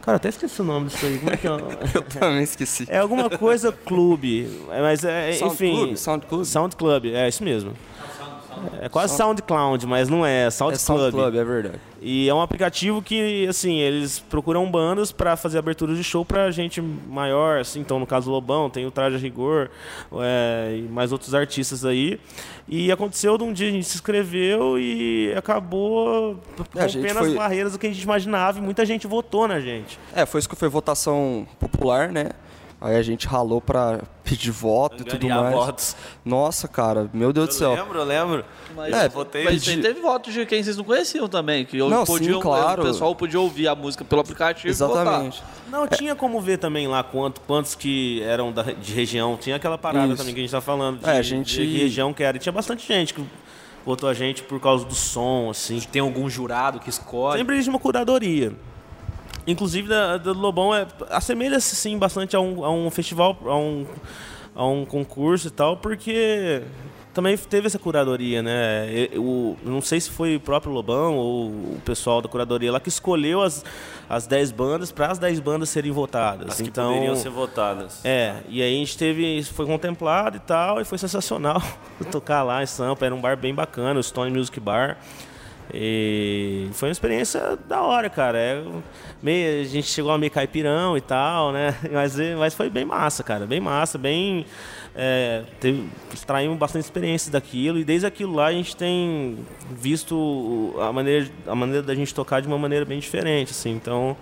Cara, 0.02 0.18
até 0.18 0.30
esqueci 0.30 0.62
o 0.62 0.66
nome 0.66 0.88
disso 0.88 1.06
aí. 1.06 1.18
Como 1.18 1.32
é 1.32 1.38
que 1.38 1.48
é? 1.48 1.52
Eu 1.96 2.02
também 2.04 2.44
esqueci. 2.44 2.86
É 2.90 2.98
alguma 3.00 3.30
coisa 3.30 3.72
clube, 3.72 4.50
é, 4.72 4.82
mas 4.82 5.04
é, 5.04 5.34
Sound 5.34 5.54
enfim. 5.54 5.76
Club, 5.76 5.96
Sound 5.98 6.26
Club. 6.28 6.44
Sound 6.46 6.76
Club, 6.78 7.06
é 7.08 7.28
isso 7.28 7.44
mesmo. 7.44 7.74
É 8.82 8.90
quase 8.90 9.16
SoundCloud, 9.16 9.86
mas 9.88 10.10
não 10.10 10.26
é, 10.26 10.46
É 10.46 10.50
Sound 10.50 10.78
Sound 10.78 11.02
Club. 11.12 11.14
Club, 11.14 11.36
é 11.36 11.44
verdade. 11.44 11.80
E 12.02 12.28
é 12.28 12.34
um 12.34 12.42
aplicativo 12.42 13.02
que, 13.02 13.48
assim, 13.48 13.80
eles 13.80 14.20
procuram 14.20 14.70
bandas 14.70 15.12
pra 15.12 15.38
fazer 15.38 15.58
abertura 15.58 15.96
de 15.96 16.04
show 16.04 16.26
pra 16.26 16.52
gente 16.52 16.82
maior, 16.82 17.60
assim, 17.62 17.80
então 17.80 17.98
no 18.00 18.06
caso 18.06 18.30
Lobão, 18.30 18.70
tem 18.70 18.86
o 18.86 18.92
Traje 18.92 19.16
a 19.16 19.20
Rigor, 19.20 19.70
é, 20.20 20.76
e 20.80 20.82
mais 20.84 21.12
outros 21.14 21.34
artistas 21.34 21.86
aí. 21.86 22.20
E 22.68 22.92
aconteceu 22.92 23.38
de 23.38 23.44
um 23.46 23.54
dia 23.54 23.70
a 23.70 23.72
gente 23.72 23.86
se 23.86 23.96
inscreveu 23.96 24.78
e 24.78 25.34
acabou 25.36 26.38
É, 26.76 26.82
rompendo 26.86 27.20
foi- 27.20 27.28
as 27.30 27.34
barreiras 27.34 27.72
do 27.74 27.80
que 27.80 27.88
a 27.88 27.90
gente 27.90 28.02
imaginava 28.04 28.60
e 28.60 28.62
muita 28.62 28.86
gente 28.86 29.08
votou 29.08 29.48
na 29.48 29.60
gente. 29.62 29.98
É, 30.14 30.26
foi 30.26 30.40
isso 30.40 30.50
que 30.50 30.56
foi 30.56 30.68
votação 30.68 31.48
popular, 31.60 32.10
né? 32.10 32.32
Aí 32.86 32.98
a 32.98 33.02
gente 33.02 33.26
ralou 33.28 33.62
pra 33.62 34.02
pedir 34.26 34.52
voto 34.52 35.04
e 35.04 35.06
tudo 35.06 35.30
mais. 35.30 35.56
votos. 35.56 35.96
Nossa, 36.26 36.68
cara, 36.68 37.10
meu 37.14 37.32
Deus 37.32 37.48
do 37.48 37.54
Eu 37.54 37.58
céu. 37.58 37.74
lembro, 37.76 37.98
eu 38.00 38.04
lembro. 38.04 38.46
Mas, 38.76 38.94
É, 38.94 39.08
votei. 39.08 39.46
mas 39.46 39.64
pedi- 39.64 39.82
teve 39.82 40.02
voto 40.02 40.30
de 40.30 40.46
quem 40.46 40.62
vocês 40.62 40.76
não 40.76 40.84
conheciam 40.84 41.30
também. 41.30 41.64
Que 41.64 41.78
eu 41.78 41.90
Não, 41.90 42.04
podia, 42.06 42.34
sim, 42.34 42.40
claro. 42.42 42.82
O 42.82 42.86
pessoal 42.86 43.16
podia 43.16 43.40
ouvir 43.40 43.70
a 43.70 43.74
música 43.76 44.04
pelo 44.04 44.20
aplicativo 44.20 44.68
e 44.68 44.74
votar. 44.74 45.02
Exatamente. 45.06 45.42
Não, 45.72 45.88
tinha 45.88 46.14
como 46.14 46.42
ver 46.42 46.58
também 46.58 46.86
lá 46.86 47.02
quanto, 47.04 47.40
quantos 47.42 47.74
que 47.74 48.22
eram 48.24 48.52
da, 48.52 48.64
de 48.64 48.94
região. 48.94 49.38
Tinha 49.38 49.56
aquela 49.56 49.78
parada 49.78 50.08
Isso. 50.08 50.18
também 50.18 50.34
que 50.34 50.42
a 50.42 50.44
gente 50.44 50.52
tá 50.52 50.60
falando. 50.60 51.00
De, 51.00 51.10
É, 51.10 51.18
a 51.18 51.22
gente- 51.22 51.56
de 51.56 51.66
que 51.66 51.78
região 51.78 52.14
que 52.14 52.22
era. 52.22 52.36
E 52.36 52.40
tinha 52.42 52.52
bastante 52.52 52.86
gente 52.86 53.14
que 53.14 53.24
votou 53.86 54.10
a 54.10 54.14
gente 54.14 54.44
por 54.44 54.60
causa 54.60 54.84
do 54.84 54.94
som, 54.94 55.50
assim. 55.50 55.80
Tem 55.90 56.02
algum 56.02 56.30
jurado 56.30 56.82
que 56.82 56.90
escolhe? 56.90 57.38
Sempre 57.38 57.56
existe 57.56 57.70
uma 57.70 57.80
curadoria. 57.80 58.52
Inclusive, 59.46 59.88
da, 59.90 60.18
do 60.18 60.34
Lobão 60.34 60.74
é, 60.74 60.88
assemelha-se 61.10 61.76
sim 61.76 61.98
bastante 61.98 62.36
a 62.36 62.40
um, 62.40 62.64
a 62.64 62.72
um 62.72 62.90
festival, 62.90 63.38
a 63.46 63.56
um, 63.58 63.86
a 64.56 64.66
um 64.66 64.86
concurso 64.86 65.48
e 65.48 65.52
tal, 65.52 65.76
porque 65.78 66.62
também 67.14 67.38
teve 67.38 67.68
essa 67.68 67.78
curadoria, 67.78 68.42
né? 68.42 68.88
E- 68.90 69.18
O, 69.20 69.56
não 69.64 69.82
sei 69.82 70.00
se 70.00 70.10
foi 70.10 70.38
o 70.38 70.40
próprio 70.40 70.72
Lobão 70.72 71.16
ou 71.18 71.48
o 71.48 71.82
pessoal 71.86 72.22
da 72.22 72.30
curadoria 72.30 72.72
lá 72.72 72.80
que 72.80 72.90
escolheu 72.90 73.42
as, 73.42 73.64
as 74.10 74.26
10 74.26 74.52
bandas 74.52 74.92
para 74.92 75.12
as 75.12 75.20
10 75.20 75.40
bandas 75.42 75.70
serem 75.70 75.92
votadas. 75.92 76.54
As 76.54 76.62
que 76.62 76.70
então, 76.70 76.92
poderiam 76.94 77.16
ser 77.16 77.30
votadas. 77.30 78.04
é, 78.06 78.38
e 78.48 78.62
aí 78.62 78.74
a 78.76 78.78
gente 78.78 78.98
teve, 78.98 79.44
foi 79.44 79.66
contemplado 79.66 80.38
e 80.38 80.40
tal, 80.40 80.80
e 80.82 80.86
foi 80.86 80.98
sensacional 80.98 81.62
tocar 82.12 82.44
lá 82.44 82.64
em 82.64 82.66
Sampa, 82.66 83.06
era 83.06 83.14
um 83.14 83.20
bar 83.22 83.36
bem 83.38 83.54
bacana, 83.54 84.00
o 84.00 84.04
Stone 84.04 84.32
Music 84.36 84.58
Bar. 84.60 84.98
E 85.74 86.68
foi 86.74 86.90
uma 86.90 86.94
experiência 86.94 87.58
da 87.68 87.82
hora, 87.82 88.10
cara. 88.10 88.38
É, 88.38 88.64
meio, 89.22 89.62
a 89.62 89.66
gente 89.66 89.88
chegou 89.88 90.12
a 90.12 90.18
meio 90.18 90.32
caipirão 90.32 90.98
e 90.98 91.02
tal, 91.02 91.52
né? 91.52 91.76
Mas, 91.92 92.16
mas 92.38 92.54
foi 92.56 92.70
bem 92.70 92.86
massa, 92.86 93.24
cara. 93.24 93.46
Bem 93.46 93.60
massa, 93.60 93.98
bem. 93.98 94.46
É, 94.96 95.44
teve, 95.60 95.88
extraímos 96.14 96.58
bastante 96.58 96.84
experiência 96.84 97.32
daquilo 97.32 97.80
e 97.80 97.84
desde 97.84 98.06
aquilo 98.06 98.34
lá 98.34 98.48
a 98.48 98.52
gente 98.52 98.76
tem 98.76 99.40
visto 99.72 100.76
a 100.80 100.92
maneira, 100.94 101.28
a 101.48 101.56
maneira 101.56 101.82
da 101.82 101.96
gente 101.96 102.14
tocar 102.14 102.42
de 102.42 102.48
uma 102.48 102.58
maneira 102.58 102.86
bem 102.86 103.00
diferente, 103.00 103.52
assim. 103.52 103.72
Então, 103.72 104.16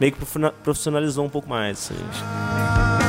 meio 0.00 0.12
que 0.12 0.18
profissional- 0.18 0.54
profissionalizou 0.64 1.24
um 1.24 1.30
pouco 1.30 1.48
mais, 1.48 1.78
assim. 1.90 3.05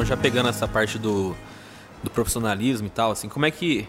Então, 0.00 0.08
já 0.08 0.16
pegando 0.16 0.48
essa 0.48 0.66
parte 0.66 0.98
do, 0.98 1.36
do 2.02 2.08
profissionalismo 2.08 2.86
e 2.86 2.90
tal, 2.90 3.10
assim, 3.10 3.28
como 3.28 3.44
é 3.44 3.50
que 3.50 3.86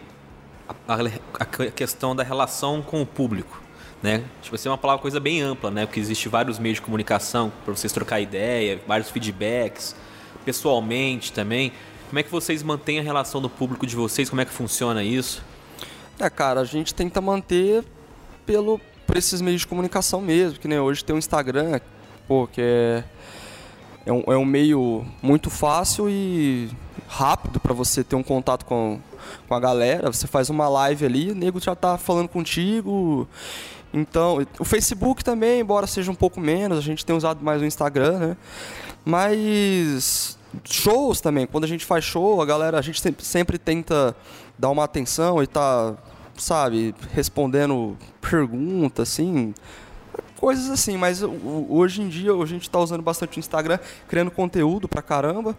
a, 0.86 0.96
a- 1.40 1.72
questão 1.72 2.14
da 2.14 2.22
relação 2.22 2.82
com 2.82 3.02
o 3.02 3.06
público, 3.06 3.62
né? 4.04 4.22
Tipo, 4.42 4.56
assim, 4.58 4.68
é 4.68 4.72
uma 4.74 4.78
palavra 4.78 5.02
coisa 5.02 5.22
bem 5.22 5.42
ampla, 5.42 5.72
né? 5.72 5.86
Porque 5.86 6.02
existe 6.02 6.28
vários 6.28 6.60
meios 6.60 6.80
de 6.80 6.82
comunicação 6.82 7.50
para 7.64 7.74
vocês 7.74 7.94
trocar 7.94 8.20
ideia, 8.20 8.82
vários 8.86 9.10
feedbacks, 9.10 9.96
pessoalmente 10.44 11.32
também. 11.32 11.72
Como 12.10 12.20
é 12.20 12.24
que 12.24 12.30
vocês 12.30 12.62
mantêm 12.62 13.00
a 13.00 13.02
relação 13.02 13.42
do 13.42 13.50
público 13.50 13.88
de 13.88 13.96
vocês? 13.96 14.30
Como 14.30 14.42
é 14.42 14.46
que 14.46 14.52
funciona 14.52 15.02
isso? 15.02 15.42
É, 16.20 16.30
cara, 16.30 16.60
a 16.60 16.66
gente 16.66 16.94
tenta 16.94 17.22
manter 17.22 17.86
pelo, 18.46 18.82
por 19.08 19.16
esses 19.16 19.40
meios 19.40 19.62
de 19.62 19.68
comunicação 19.68 20.20
mesmo, 20.20 20.60
que 20.60 20.68
nem 20.68 20.78
hoje 20.78 21.06
tem 21.06 21.16
o 21.16 21.20
Instagram, 21.20 21.80
pô, 22.28 22.48
que 22.48 22.60
é, 22.62 23.04
é, 24.06 24.12
um, 24.12 24.24
é 24.28 24.38
um 24.38 24.46
meio 24.46 25.06
muito 25.22 25.50
fácil 25.50 26.10
e 26.10 26.70
rápido 27.08 27.60
para 27.60 27.74
você 27.74 28.04
ter 28.04 28.16
um 28.16 28.24
contato 28.24 28.66
com, 28.66 29.00
com 29.48 29.56
a 29.56 29.60
galera. 29.60 30.12
Você 30.12 30.28
faz 30.28 30.50
uma 30.50 30.68
live 30.68 31.06
ali, 31.06 31.32
o 31.32 31.36
nego 31.36 31.60
já 31.60 31.76
tá 31.76 31.98
falando 31.98 32.28
contigo. 32.28 33.28
Então, 33.94 34.46
o 34.58 34.64
Facebook 34.64 35.24
também, 35.24 35.60
embora 35.60 35.86
seja 35.86 36.10
um 36.10 36.16
pouco 36.16 36.40
menos, 36.40 36.78
a 36.78 36.82
gente 36.82 37.06
tem 37.06 37.16
usado 37.16 37.44
mais 37.44 37.62
o 37.62 37.66
Instagram, 37.66 38.20
né? 38.20 38.38
Mas 39.04 40.38
shows 40.64 41.22
também, 41.22 41.46
quando 41.46 41.66
a 41.66 41.68
gente 41.68 41.86
faz 41.86 42.06
show, 42.06 42.42
a 42.42 42.46
galera, 42.46 42.80
a 42.80 42.82
gente 42.82 43.02
sempre, 43.02 43.26
sempre 43.26 43.58
tenta 43.58 44.16
dar 44.58 44.70
uma 44.70 44.84
atenção 44.84 45.42
e 45.44 45.48
tá, 45.48 45.96
sabe, 46.38 46.96
respondendo 47.14 47.98
perguntas, 48.22 49.10
assim, 49.10 49.54
coisas 50.42 50.72
assim, 50.72 50.98
mas 50.98 51.22
hoje 51.70 52.02
em 52.02 52.10
dia 52.10 52.34
a 52.34 52.46
gente 52.48 52.68
tá 52.68 52.80
usando 52.80 53.04
bastante 53.04 53.38
o 53.38 53.40
Instagram, 53.40 53.78
criando 54.08 54.32
conteúdo 54.32 54.88
pra 54.88 55.04
caramba. 55.04 55.56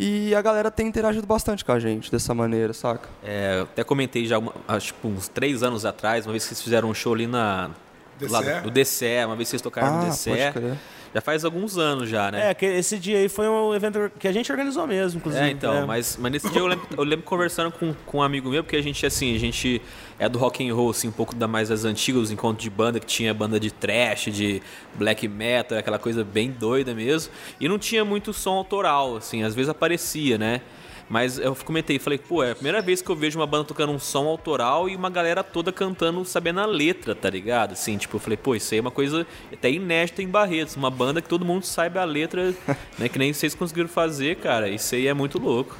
E 0.00 0.34
a 0.34 0.40
galera 0.40 0.70
tem 0.70 0.86
interagido 0.86 1.26
bastante 1.26 1.64
com 1.64 1.72
a 1.72 1.78
gente 1.78 2.10
dessa 2.10 2.32
maneira, 2.32 2.72
saca? 2.72 3.08
É, 3.22 3.58
eu 3.58 3.62
até 3.64 3.84
comentei 3.84 4.24
já 4.26 4.40
tipo, 4.80 5.08
uns 5.08 5.28
três 5.28 5.62
anos 5.62 5.84
atrás, 5.84 6.24
uma 6.24 6.32
vez 6.32 6.44
que 6.44 6.48
vocês 6.48 6.62
fizeram 6.62 6.88
um 6.88 6.94
show 6.94 7.12
ali 7.12 7.26
na. 7.26 7.70
DCE? 8.18 8.32
Lá 8.32 8.40
do, 8.40 8.62
do 8.62 8.70
DCE, 8.70 9.24
uma 9.26 9.36
vez 9.36 9.48
que 9.48 9.50
vocês 9.50 9.62
tocaram 9.62 9.98
no 9.98 10.06
Ah, 10.06 10.08
DCE. 10.08 10.30
pode 10.30 10.52
crer. 10.52 10.78
Já 11.14 11.20
faz 11.20 11.44
alguns 11.44 11.78
anos 11.78 12.08
já, 12.08 12.30
né? 12.30 12.50
É, 12.50 12.54
que 12.54 12.66
esse 12.66 12.98
dia 12.98 13.18
aí 13.18 13.28
foi 13.28 13.48
um 13.48 13.74
evento 13.74 14.10
que 14.18 14.28
a 14.28 14.32
gente 14.32 14.50
organizou 14.52 14.86
mesmo, 14.86 15.18
inclusive. 15.18 15.44
É, 15.44 15.50
então, 15.50 15.74
né? 15.80 15.84
mas, 15.86 16.16
mas 16.20 16.30
nesse 16.32 16.50
dia 16.50 16.60
eu 16.60 16.66
lembro, 16.66 16.86
eu 16.96 17.04
lembro 17.04 17.24
conversando 17.24 17.72
com, 17.72 17.94
com 18.06 18.18
um 18.18 18.22
amigo 18.22 18.50
meu, 18.50 18.62
porque 18.62 18.76
a 18.76 18.82
gente, 18.82 19.04
assim, 19.06 19.34
a 19.34 19.38
gente 19.38 19.80
é 20.18 20.28
do 20.28 20.38
rock 20.38 20.68
and 20.68 20.74
roll, 20.74 20.90
assim, 20.90 21.08
um 21.08 21.12
pouco 21.12 21.34
da 21.34 21.46
mais 21.46 21.68
das 21.68 21.84
antigas, 21.84 22.22
os 22.22 22.30
encontros 22.30 22.62
de 22.62 22.70
banda, 22.70 22.98
que 22.98 23.06
tinha 23.06 23.32
banda 23.32 23.60
de 23.60 23.70
trash, 23.70 24.26
de 24.32 24.60
black 24.94 25.28
metal, 25.28 25.78
aquela 25.78 25.98
coisa 25.98 26.24
bem 26.24 26.50
doida 26.50 26.94
mesmo. 26.94 27.32
E 27.60 27.68
não 27.68 27.78
tinha 27.78 28.04
muito 28.04 28.32
som 28.32 28.52
autoral, 28.52 29.16
assim, 29.16 29.42
às 29.42 29.54
vezes 29.54 29.68
aparecia, 29.68 30.36
né? 30.36 30.60
Mas 31.08 31.38
eu 31.38 31.56
comentei, 31.64 31.98
falei, 31.98 32.18
pô, 32.18 32.42
é 32.42 32.50
a 32.50 32.54
primeira 32.54 32.82
vez 32.82 33.00
que 33.00 33.08
eu 33.08 33.16
vejo 33.16 33.38
uma 33.38 33.46
banda 33.46 33.64
tocando 33.64 33.92
um 33.92 33.98
som 33.98 34.26
autoral 34.26 34.90
e 34.90 34.94
uma 34.94 35.08
galera 35.08 35.42
toda 35.42 35.72
cantando, 35.72 36.22
sabendo 36.24 36.60
a 36.60 36.66
letra, 36.66 37.14
tá 37.14 37.30
ligado? 37.30 37.72
Assim, 37.72 37.96
tipo, 37.96 38.16
eu 38.16 38.20
falei, 38.20 38.36
pô, 38.36 38.54
isso 38.54 38.74
aí 38.74 38.78
é 38.78 38.80
uma 38.80 38.90
coisa 38.90 39.26
até 39.50 39.70
inédita 39.70 40.22
em 40.22 40.28
Barretos, 40.28 40.76
uma 40.76 40.90
banda 40.90 41.22
que 41.22 41.28
todo 41.28 41.46
mundo 41.46 41.64
saiba 41.64 42.02
a 42.02 42.04
letra, 42.04 42.54
né? 42.98 43.08
Que 43.08 43.18
nem 43.18 43.32
vocês 43.32 43.54
conseguiram 43.54 43.88
fazer, 43.88 44.36
cara. 44.36 44.68
Isso 44.68 44.94
aí 44.94 45.06
é 45.06 45.14
muito 45.14 45.38
louco. 45.38 45.78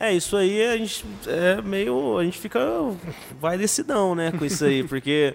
É, 0.00 0.14
isso 0.14 0.34
aí 0.34 0.64
a 0.64 0.78
gente 0.78 1.04
é 1.26 1.60
meio. 1.60 2.16
A 2.16 2.24
gente 2.24 2.38
fica. 2.38 2.58
Vai 3.38 3.58
decidão, 3.58 4.14
né, 4.14 4.32
com 4.32 4.46
isso 4.46 4.64
aí, 4.64 4.82
porque. 4.82 5.34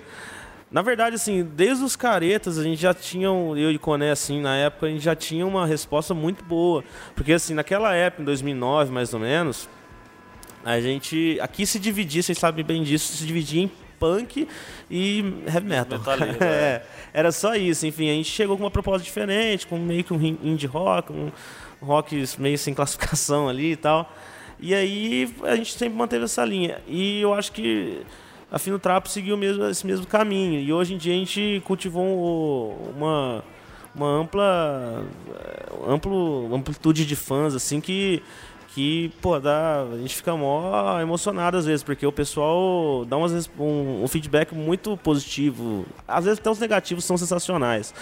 Na 0.71 0.81
verdade, 0.81 1.15
assim, 1.15 1.43
desde 1.43 1.83
os 1.83 1.95
caretas 1.95 2.57
a 2.57 2.63
gente 2.63 2.81
já 2.81 2.93
tinha, 2.93 3.27
eu 3.27 3.71
e 3.71 3.77
Coné, 3.77 4.11
assim, 4.11 4.41
na 4.41 4.57
época, 4.57 4.87
a 4.87 4.89
gente 4.89 5.03
já 5.03 5.15
tinha 5.15 5.45
uma 5.45 5.65
resposta 5.65 6.13
muito 6.13 6.43
boa. 6.43 6.83
Porque, 7.15 7.31
assim, 7.31 7.53
naquela 7.53 7.93
época, 7.93 8.23
em 8.23 8.25
2009, 8.25 8.91
mais 8.91 9.13
ou 9.13 9.19
menos, 9.19 9.69
a 10.65 10.81
gente. 10.81 11.37
Aqui 11.39 11.65
se 11.67 11.77
dividia, 11.77 12.23
vocês 12.23 12.37
sabem 12.37 12.65
bem 12.65 12.81
disso, 12.81 13.15
se 13.15 13.23
dividia 13.25 13.61
em 13.61 13.71
punk 13.99 14.47
e 14.89 15.19
heavy 15.45 15.67
metal. 15.67 15.99
Metaleiro, 15.99 16.37
é, 16.43 16.83
era 17.13 17.31
só 17.31 17.55
isso, 17.55 17.85
enfim, 17.85 18.09
a 18.09 18.13
gente 18.13 18.31
chegou 18.31 18.57
com 18.57 18.63
uma 18.63 18.71
proposta 18.71 19.05
diferente, 19.05 19.67
com 19.67 19.77
meio 19.77 20.03
que 20.03 20.11
um 20.11 20.21
indie 20.21 20.65
rock, 20.65 21.13
um 21.13 21.31
rock 21.79 22.25
meio 22.39 22.57
sem 22.57 22.73
classificação 22.73 23.47
ali 23.47 23.73
e 23.73 23.75
tal. 23.75 24.11
E 24.59 24.73
aí 24.73 25.33
a 25.43 25.55
gente 25.55 25.73
sempre 25.73 25.97
manteve 25.97 26.25
essa 26.25 26.43
linha. 26.45 26.79
E 26.87 27.21
eu 27.21 27.33
acho 27.33 27.51
que 27.51 28.01
a 28.51 28.57
Fino 28.57 28.79
Trapo 28.79 29.09
seguiu 29.09 29.35
mesmo, 29.35 29.65
esse 29.67 29.85
mesmo 29.85 30.05
caminho. 30.07 30.59
E 30.59 30.71
hoje 30.71 30.93
em 30.93 30.97
dia 30.97 31.13
a 31.13 31.17
gente 31.17 31.61
cultivou 31.65 32.03
um- 32.03 32.91
uma, 32.97 33.43
uma 33.93 34.07
ampla 34.07 35.03
eh, 35.35 35.65
amplo, 35.91 36.53
amplitude 36.55 37.05
de 37.05 37.15
fãs, 37.15 37.53
assim, 37.53 37.81
que, 37.81 38.23
que 38.69 39.11
pô, 39.21 39.39
dá, 39.39 39.83
a 39.93 39.97
gente 39.97 40.15
fica 40.15 40.35
mó 40.35 40.99
emocionado 41.01 41.57
às 41.57 41.65
vezes, 41.65 41.83
porque 41.83 42.05
o 42.07 42.11
pessoal 42.11 43.03
dá 43.05 43.17
umas, 43.17 43.49
um, 43.59 44.03
um 44.03 44.07
feedback 44.07 44.53
muito 44.55 44.95
positivo. 44.97 45.85
Às 46.07 46.25
vezes 46.25 46.39
até 46.39 46.49
os 46.49 46.59
negativos 46.59 47.03
são 47.03 47.17
sensacionais. 47.17 47.93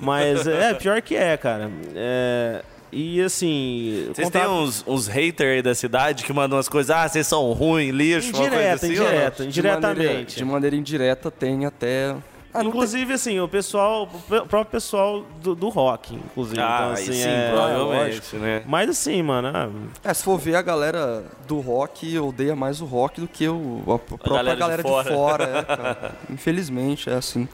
Mas 0.00 0.46
é, 0.46 0.74
pior 0.74 1.02
que 1.02 1.16
é, 1.16 1.36
cara. 1.36 1.70
É, 1.94 2.62
E 2.90 3.20
assim. 3.20 4.06
Vocês 4.14 4.26
contato- 4.28 4.42
têm 4.42 4.50
uns, 4.50 4.84
uns 4.86 5.06
haters 5.08 5.56
aí 5.56 5.62
da 5.62 5.74
cidade 5.74 6.24
que 6.24 6.32
mandam 6.32 6.58
as 6.58 6.68
coisas, 6.68 6.90
ah, 6.90 7.06
vocês 7.08 7.26
são 7.26 7.52
ruins, 7.52 7.92
lixo, 7.94 8.28
uma 8.28 8.38
coisa 8.38 8.54
Indireta, 8.54 8.74
assim? 8.74 8.86
indireta, 8.92 9.46
De 9.46 9.62
maneira, 9.62 9.78
indiretamente. 9.92 10.36
de 10.36 10.44
maneira 10.44 10.76
indireta 10.76 11.30
tem 11.30 11.66
até. 11.66 12.14
Ah, 12.52 12.64
inclusive, 12.64 13.12
assim, 13.12 13.38
o 13.38 13.46
pessoal, 13.46 14.04
o 14.04 14.30
próprio 14.46 14.64
pessoal 14.64 15.22
do, 15.42 15.54
do 15.54 15.68
rock, 15.68 16.14
inclusive. 16.14 16.58
Ah, 16.58 16.78
então, 16.80 16.92
assim, 16.94 17.12
sim, 17.12 17.28
é, 17.28 17.50
provavelmente, 17.50 18.14
lógico. 18.14 18.36
né? 18.38 18.62
Mas 18.66 18.88
assim, 18.88 19.22
mano, 19.22 19.48
ah, 19.54 19.68
É, 20.02 20.14
se 20.14 20.24
for 20.24 20.38
ver 20.38 20.54
a 20.56 20.62
galera 20.62 21.24
do 21.46 21.60
rock, 21.60 22.18
odeia 22.18 22.56
mais 22.56 22.80
o 22.80 22.86
rock 22.86 23.20
do 23.20 23.28
que 23.28 23.46
o, 23.46 23.82
a 23.86 23.98
própria 23.98 24.32
galera 24.36 24.56
galera, 24.58 24.82
de 24.82 24.88
de 24.88 24.94
fora. 24.94 25.12
fora. 25.14 25.44
é, 25.44 25.62
cara. 25.76 26.12
Infelizmente, 26.30 27.10
é 27.10 27.14
assim. 27.14 27.46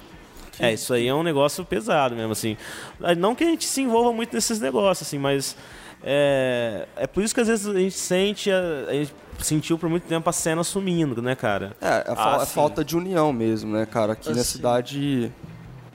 É, 0.58 0.72
isso 0.72 0.92
aí 0.94 1.06
é 1.08 1.14
um 1.14 1.22
negócio 1.22 1.64
pesado 1.64 2.14
mesmo, 2.14 2.32
assim. 2.32 2.56
Ah, 3.02 3.14
Não 3.14 3.34
que 3.34 3.44
a 3.44 3.46
gente 3.46 3.64
se 3.66 3.80
envolva 3.82 4.12
muito 4.12 4.34
nesses 4.34 4.60
negócios, 4.60 5.06
assim, 5.06 5.18
mas 5.18 5.56
é, 6.02 6.86
é 6.96 7.06
por 7.06 7.22
isso 7.22 7.34
que 7.34 7.40
às 7.40 7.48
vezes 7.48 7.66
a 7.66 7.78
gente 7.78 7.94
sente, 7.96 8.50
a, 8.50 8.60
a 8.88 8.92
gente 8.92 9.12
sentiu 9.40 9.78
por 9.78 9.88
muito 9.88 10.04
tempo 10.06 10.28
a 10.28 10.32
cena 10.32 10.62
sumindo, 10.62 11.20
né, 11.22 11.34
cara? 11.34 11.76
É, 11.80 12.04
a, 12.10 12.14
fa- 12.16 12.22
Ah, 12.34 12.36
a 12.36 12.46
sim. 12.46 12.54
falta 12.54 12.84
de 12.84 12.96
união 12.96 13.32
mesmo, 13.32 13.72
né, 13.72 13.86
cara? 13.86 14.12
Aqui 14.12 14.28
na 14.32 14.40
Assim. 14.40 14.58
cidade. 14.58 15.32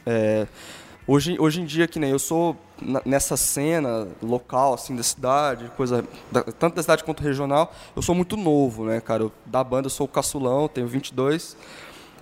é, 0.05 0.47
hoje, 1.07 1.37
hoje 1.39 1.61
em 1.61 1.65
dia, 1.65 1.87
que 1.87 1.99
nem 1.99 2.09
eu 2.11 2.19
sou 2.19 2.55
na- 2.81 3.01
nessa 3.05 3.37
cena 3.37 4.07
local, 4.21 4.73
assim, 4.73 4.95
da 4.95 5.03
cidade, 5.03 5.69
coisa. 5.77 6.03
da- 6.31 6.43
tanto 6.43 6.75
da 6.75 6.81
cidade 6.81 7.03
quanto 7.03 7.21
regional, 7.21 7.73
eu 7.95 8.01
sou 8.01 8.15
muito 8.15 8.35
novo, 8.35 8.85
né, 8.85 8.99
cara? 9.01 9.23
Eu, 9.23 9.31
da 9.45 9.63
banda 9.63 9.85
eu 9.87 9.89
sou 9.91 10.05
o 10.05 10.09
caçulão, 10.09 10.67
tenho 10.67 10.87
22. 10.87 11.55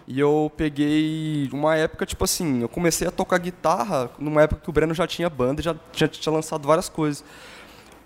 E 0.07 0.19
eu 0.19 0.49
peguei 0.55 1.49
uma 1.51 1.75
época, 1.75 2.05
tipo 2.05 2.23
assim, 2.23 2.61
eu 2.61 2.69
comecei 2.69 3.07
a 3.07 3.11
tocar 3.11 3.37
guitarra 3.39 4.09
numa 4.17 4.41
época 4.41 4.61
que 4.63 4.69
o 4.69 4.73
Breno 4.73 4.93
já 4.93 5.05
tinha 5.05 5.29
banda 5.29 5.61
já 5.61 5.75
tinha, 5.91 6.07
tinha 6.07 6.31
lançado 6.33 6.65
várias 6.65 6.87
coisas. 6.87 7.23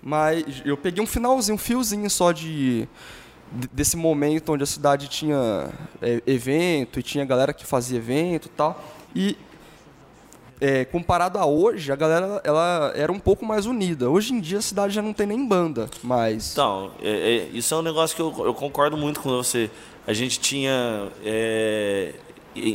Mas 0.02 0.44
eu 0.64 0.76
peguei 0.76 1.02
um 1.02 1.06
finalzinho, 1.06 1.54
um 1.54 1.58
fiozinho 1.58 2.10
só 2.10 2.32
de, 2.32 2.88
de- 3.52 3.68
desse 3.72 3.96
momento 3.96 4.52
onde 4.52 4.64
a 4.64 4.66
cidade 4.66 5.06
tinha 5.08 5.70
é, 6.00 6.20
evento 6.26 6.98
e 6.98 7.04
tinha 7.04 7.24
galera 7.24 7.52
que 7.52 7.64
fazia 7.64 7.98
evento 7.98 8.46
e 8.46 8.48
tal. 8.48 8.82
E 9.14 9.36
é, 10.60 10.84
comparado 10.84 11.38
a 11.38 11.46
hoje, 11.46 11.90
a 11.92 11.96
galera 11.96 12.40
ela 12.44 12.92
era 12.96 13.12
um 13.12 13.18
pouco 13.20 13.44
mais 13.46 13.64
unida. 13.66 14.10
Hoje 14.10 14.32
em 14.32 14.40
dia 14.40 14.58
a 14.58 14.62
cidade 14.62 14.92
já 14.92 15.02
não 15.02 15.12
tem 15.12 15.26
nem 15.26 15.46
banda, 15.46 15.88
mas 16.02 16.50
Então, 16.52 16.90
é- 17.00 17.08
é- 17.36 17.48
isso 17.52 17.72
é 17.72 17.76
um 17.76 17.82
negócio 17.82 18.14
que 18.16 18.22
eu, 18.22 18.46
eu 18.46 18.54
concordo 18.54 18.96
muito 18.96 19.20
com 19.20 19.28
você. 19.30 19.70
A 20.06 20.12
gente 20.12 20.40
tinha 20.40 21.08
é, 21.24 22.14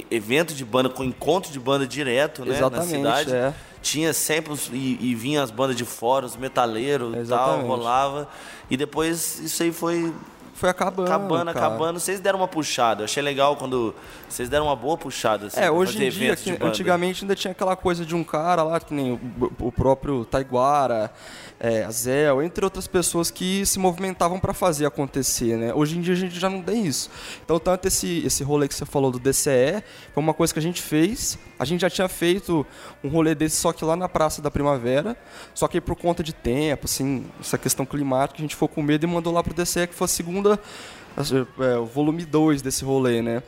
evento 0.09 0.53
de 0.53 0.63
banda, 0.63 0.89
com 0.89 1.03
encontro 1.03 1.51
de 1.51 1.59
banda 1.59 1.85
direto, 1.85 2.45
né? 2.45 2.55
Exatamente, 2.55 2.97
na 2.99 3.17
cidade. 3.17 3.35
é. 3.35 3.53
Tinha 3.81 4.11
sempre 4.11 4.51
os, 4.51 4.69
e, 4.73 4.97
e 4.99 5.15
vinha 5.15 5.41
as 5.41 5.51
bandas 5.51 5.75
de 5.75 5.85
fora, 5.85 6.25
os 6.25 6.35
metaleiros 6.35 7.15
e 7.15 7.29
tal, 7.29 7.61
rolava. 7.61 8.27
E 8.69 8.75
depois 8.75 9.39
isso 9.39 9.63
aí 9.63 9.71
foi 9.71 10.13
foi 10.57 10.69
acabando. 10.69 11.07
acabando, 11.07 11.53
cara. 11.53 11.67
acabando. 11.67 11.99
Vocês 11.99 12.19
deram 12.19 12.39
uma 12.39 12.47
puxada. 12.47 13.01
Eu 13.01 13.05
achei 13.05 13.21
legal 13.21 13.55
quando 13.55 13.93
vocês 14.27 14.49
deram 14.49 14.65
uma 14.65 14.75
boa 14.75 14.97
puxada. 14.97 15.47
Assim, 15.47 15.59
É, 15.59 15.69
hoje 15.69 16.03
em 16.03 16.09
dia, 16.09 16.35
que 16.35 16.57
antigamente 16.59 17.23
ainda 17.23 17.35
tinha 17.35 17.51
aquela 17.51 17.75
coisa 17.75 18.03
de 18.03 18.15
um 18.15 18.23
cara 18.23 18.63
lá, 18.63 18.79
que 18.79 18.91
nem 18.91 19.13
o, 19.13 19.19
o 19.59 19.71
próprio 19.71 20.25
Taiguara, 20.25 21.11
é, 21.59 21.83
a 21.85 22.43
entre 22.43 22.63
outras 22.63 22.87
pessoas 22.87 23.29
que 23.29 23.65
se 23.65 23.79
movimentavam 23.79 24.39
para 24.39 24.53
fazer 24.53 24.85
acontecer, 24.85 25.57
né? 25.57 25.73
Hoje 25.73 25.97
em 25.97 26.01
dia 26.01 26.13
a 26.13 26.17
gente 26.17 26.39
já 26.39 26.49
não 26.49 26.61
tem 26.61 26.85
isso. 26.85 27.09
Então, 27.43 27.59
tanto 27.59 27.87
esse, 27.87 28.25
esse 28.25 28.43
rolê 28.43 28.67
que 28.67 28.75
você 28.75 28.85
falou 28.85 29.11
do 29.11 29.19
DCE, 29.19 29.83
foi 30.13 30.23
uma 30.23 30.33
coisa 30.33 30.53
que 30.53 30.59
a 30.59 30.61
gente 30.61 30.81
fez. 30.81 31.37
A 31.59 31.65
gente 31.65 31.81
já 31.81 31.89
tinha 31.89 32.07
feito 32.07 32.65
um 33.03 33.09
rolê 33.09 33.33
desse, 33.33 33.57
só 33.57 33.71
que 33.73 33.83
lá 33.83 33.95
na 33.95 34.07
Praça 34.07 34.41
da 34.41 34.51
Primavera, 34.51 35.17
só 35.53 35.67
que 35.67 35.81
por 35.81 35.95
conta 35.95 36.23
de 36.23 36.33
tempo, 36.33 36.85
assim, 36.85 37.25
essa 37.39 37.57
questão 37.57 37.85
climática, 37.85 38.39
a 38.39 38.41
gente 38.41 38.55
ficou 38.55 38.67
com 38.67 38.81
medo 38.81 39.05
e 39.05 39.07
mandou 39.07 39.33
lá 39.33 39.43
pro 39.43 39.53
DCE, 39.53 39.87
que 39.87 39.95
foi 39.95 40.05
a 40.05 40.07
segunda, 40.07 40.46
é, 40.53 41.77
o 41.77 41.85
volume 41.85 42.25
2 42.25 42.61
desse 42.61 42.83
rolê, 42.85 43.21
né? 43.21 43.41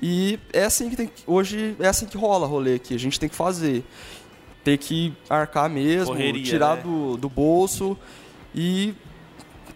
E 0.00 0.38
é 0.52 0.64
assim 0.64 0.90
que 0.90 0.96
tem 0.96 1.06
que, 1.06 1.22
hoje 1.26 1.74
é 1.80 1.88
assim 1.88 2.06
que 2.06 2.16
rola 2.18 2.46
rolê 2.46 2.74
aqui. 2.74 2.94
A 2.94 2.98
gente 2.98 3.18
tem 3.18 3.28
que 3.28 3.34
fazer. 3.34 3.84
Tem 4.64 4.76
que 4.76 5.14
arcar 5.30 5.70
mesmo, 5.70 6.06
Correria, 6.14 6.42
tirar 6.42 6.76
né? 6.76 6.82
do, 6.82 7.16
do 7.16 7.28
bolso 7.28 7.96
e 8.54 8.94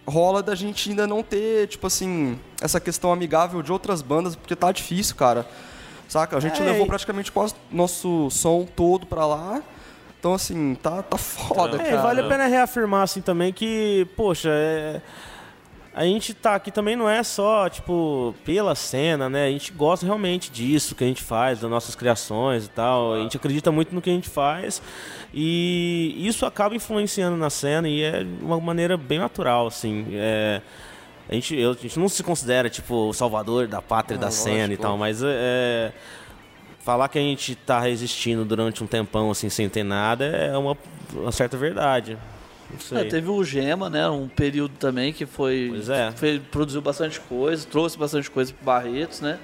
rola 0.05 0.43
da 0.43 0.53
gente 0.53 0.89
ainda 0.89 1.07
não 1.07 1.23
ter, 1.23 1.67
tipo 1.67 1.87
assim, 1.87 2.37
essa 2.61 2.79
questão 2.79 3.11
amigável 3.13 3.61
de 3.61 3.71
outras 3.71 4.01
bandas, 4.01 4.35
porque 4.35 4.55
tá 4.55 4.69
difícil, 4.71 5.15
cara. 5.15 5.47
Saca? 6.09 6.35
A 6.35 6.39
gente 6.41 6.61
É, 6.61 6.65
levou 6.65 6.85
praticamente 6.85 7.31
quase 7.31 7.55
nosso 7.71 8.29
som 8.29 8.65
todo 8.65 9.05
pra 9.05 9.25
lá. 9.25 9.63
Então, 10.19 10.33
assim, 10.33 10.75
tá, 10.75 11.01
tá 11.01 11.17
foda, 11.17 11.77
É, 11.81 11.91
cara. 11.91 12.01
vale 12.01 12.21
a 12.21 12.27
pena 12.27 12.45
reafirmar 12.47 13.03
assim 13.03 13.21
também 13.21 13.53
que, 13.53 14.05
poxa, 14.17 14.49
é, 14.51 15.01
a 15.93 16.03
gente 16.03 16.33
tá 16.33 16.55
aqui 16.55 16.71
também 16.71 16.95
não 16.95 17.09
é 17.09 17.21
só, 17.23 17.67
tipo, 17.69 18.33
pela 18.45 18.73
cena, 18.75 19.29
né? 19.29 19.47
A 19.47 19.51
gente 19.51 19.71
gosta 19.73 20.05
realmente 20.05 20.49
disso 20.49 20.95
que 20.95 21.03
a 21.03 21.07
gente 21.07 21.21
faz, 21.21 21.59
das 21.59 21.69
nossas 21.69 21.95
criações 21.95 22.65
e 22.65 22.69
tal. 22.69 23.13
A 23.13 23.19
gente 23.19 23.35
acredita 23.35 23.71
muito 23.71 23.93
no 23.93 24.01
que 24.01 24.09
a 24.09 24.13
gente 24.13 24.29
faz. 24.29 24.81
E 25.33 26.15
isso 26.19 26.45
acaba 26.45 26.75
influenciando 26.75 27.35
na 27.37 27.49
cena 27.49 27.87
e 27.89 28.01
é 28.03 28.23
de 28.23 28.43
uma 28.43 28.59
maneira 28.59 28.95
bem 28.95 29.19
natural, 29.19 29.67
assim. 29.67 30.05
É, 30.13 30.61
a, 31.29 31.33
gente, 31.33 31.55
eu- 31.57 31.71
a 31.71 31.73
gente 31.75 31.97
não 31.99 32.07
se 32.09 32.23
considera, 32.23 32.69
tipo, 32.69 33.09
o 33.09 33.13
salvador 33.13 33.67
da 33.67 33.81
pátria 33.81 34.17
da 34.17 34.27
cena 34.31 34.73
e 34.73 34.77
tal, 34.77 34.97
mas 34.97 35.21
é, 35.23 35.91
falar 36.79 37.07
que 37.09 37.17
a 37.19 37.21
gente 37.21 37.53
tá 37.55 37.79
resistindo 37.79 38.43
durante 38.45 38.83
um 38.83 38.87
tempão, 38.87 39.29
assim, 39.31 39.49
sem 39.49 39.67
ter 39.69 39.83
nada, 39.83 40.25
é 40.25 40.57
uma, 40.57 40.77
uma 41.13 41.31
certa 41.31 41.57
verdade. 41.57 42.17
É, 42.91 43.03
teve 43.05 43.29
o 43.29 43.43
Gema, 43.43 43.89
né? 43.89 44.07
Um 44.09 44.27
período 44.27 44.75
também 44.77 45.11
que 45.13 45.25
foi, 45.25 45.71
é. 45.89 46.11
fez- 46.11 46.41
produziu 46.51 46.81
bastante 46.81 47.19
coisa, 47.19 47.65
trouxe 47.67 47.97
bastante 47.97 48.29
coisa 48.29 48.53
pro 48.53 48.65
Barretos, 48.65 49.21
né? 49.21 49.39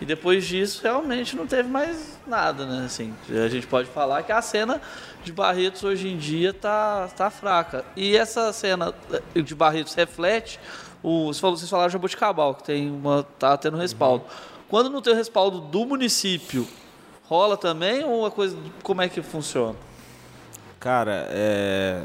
E 0.00 0.04
depois 0.04 0.46
disso, 0.46 0.80
realmente 0.82 1.34
não 1.34 1.46
teve 1.46 1.68
mais 1.68 2.18
nada, 2.26 2.64
né? 2.64 2.84
Assim, 2.84 3.12
a 3.28 3.48
gente 3.48 3.66
pode 3.66 3.88
falar 3.88 4.22
que 4.22 4.30
a 4.30 4.40
cena 4.40 4.80
de 5.24 5.32
Barretos 5.32 5.82
hoje 5.82 6.08
em 6.08 6.16
dia 6.16 6.52
tá, 6.52 7.08
tá 7.16 7.28
fraca. 7.30 7.84
E 7.96 8.16
essa 8.16 8.52
cena 8.52 8.94
eh, 9.34 9.42
de 9.42 9.54
Barretos 9.56 9.94
reflete 9.94 10.60
o. 11.02 11.26
Você 11.32 11.40
falou, 11.40 11.56
vocês 11.56 11.68
falaram 11.68 11.88
de 11.88 11.94
Jabuticabal, 11.94 12.54
que 12.54 12.62
tem 12.62 12.88
uma, 12.88 13.24
tá 13.40 13.56
tendo 13.56 13.76
respaldo. 13.76 14.24
Quando 14.68 14.88
não 14.88 15.02
tem 15.02 15.12
o 15.14 15.16
respaldo 15.16 15.60
do 15.60 15.84
município, 15.84 16.68
rola 17.24 17.56
também 17.56 18.04
ou 18.04 18.24
a 18.24 18.30
coisa. 18.30 18.56
Como 18.84 19.02
é 19.02 19.08
que 19.08 19.20
funciona? 19.20 19.74
Cara, 20.78 21.26
é, 21.30 22.02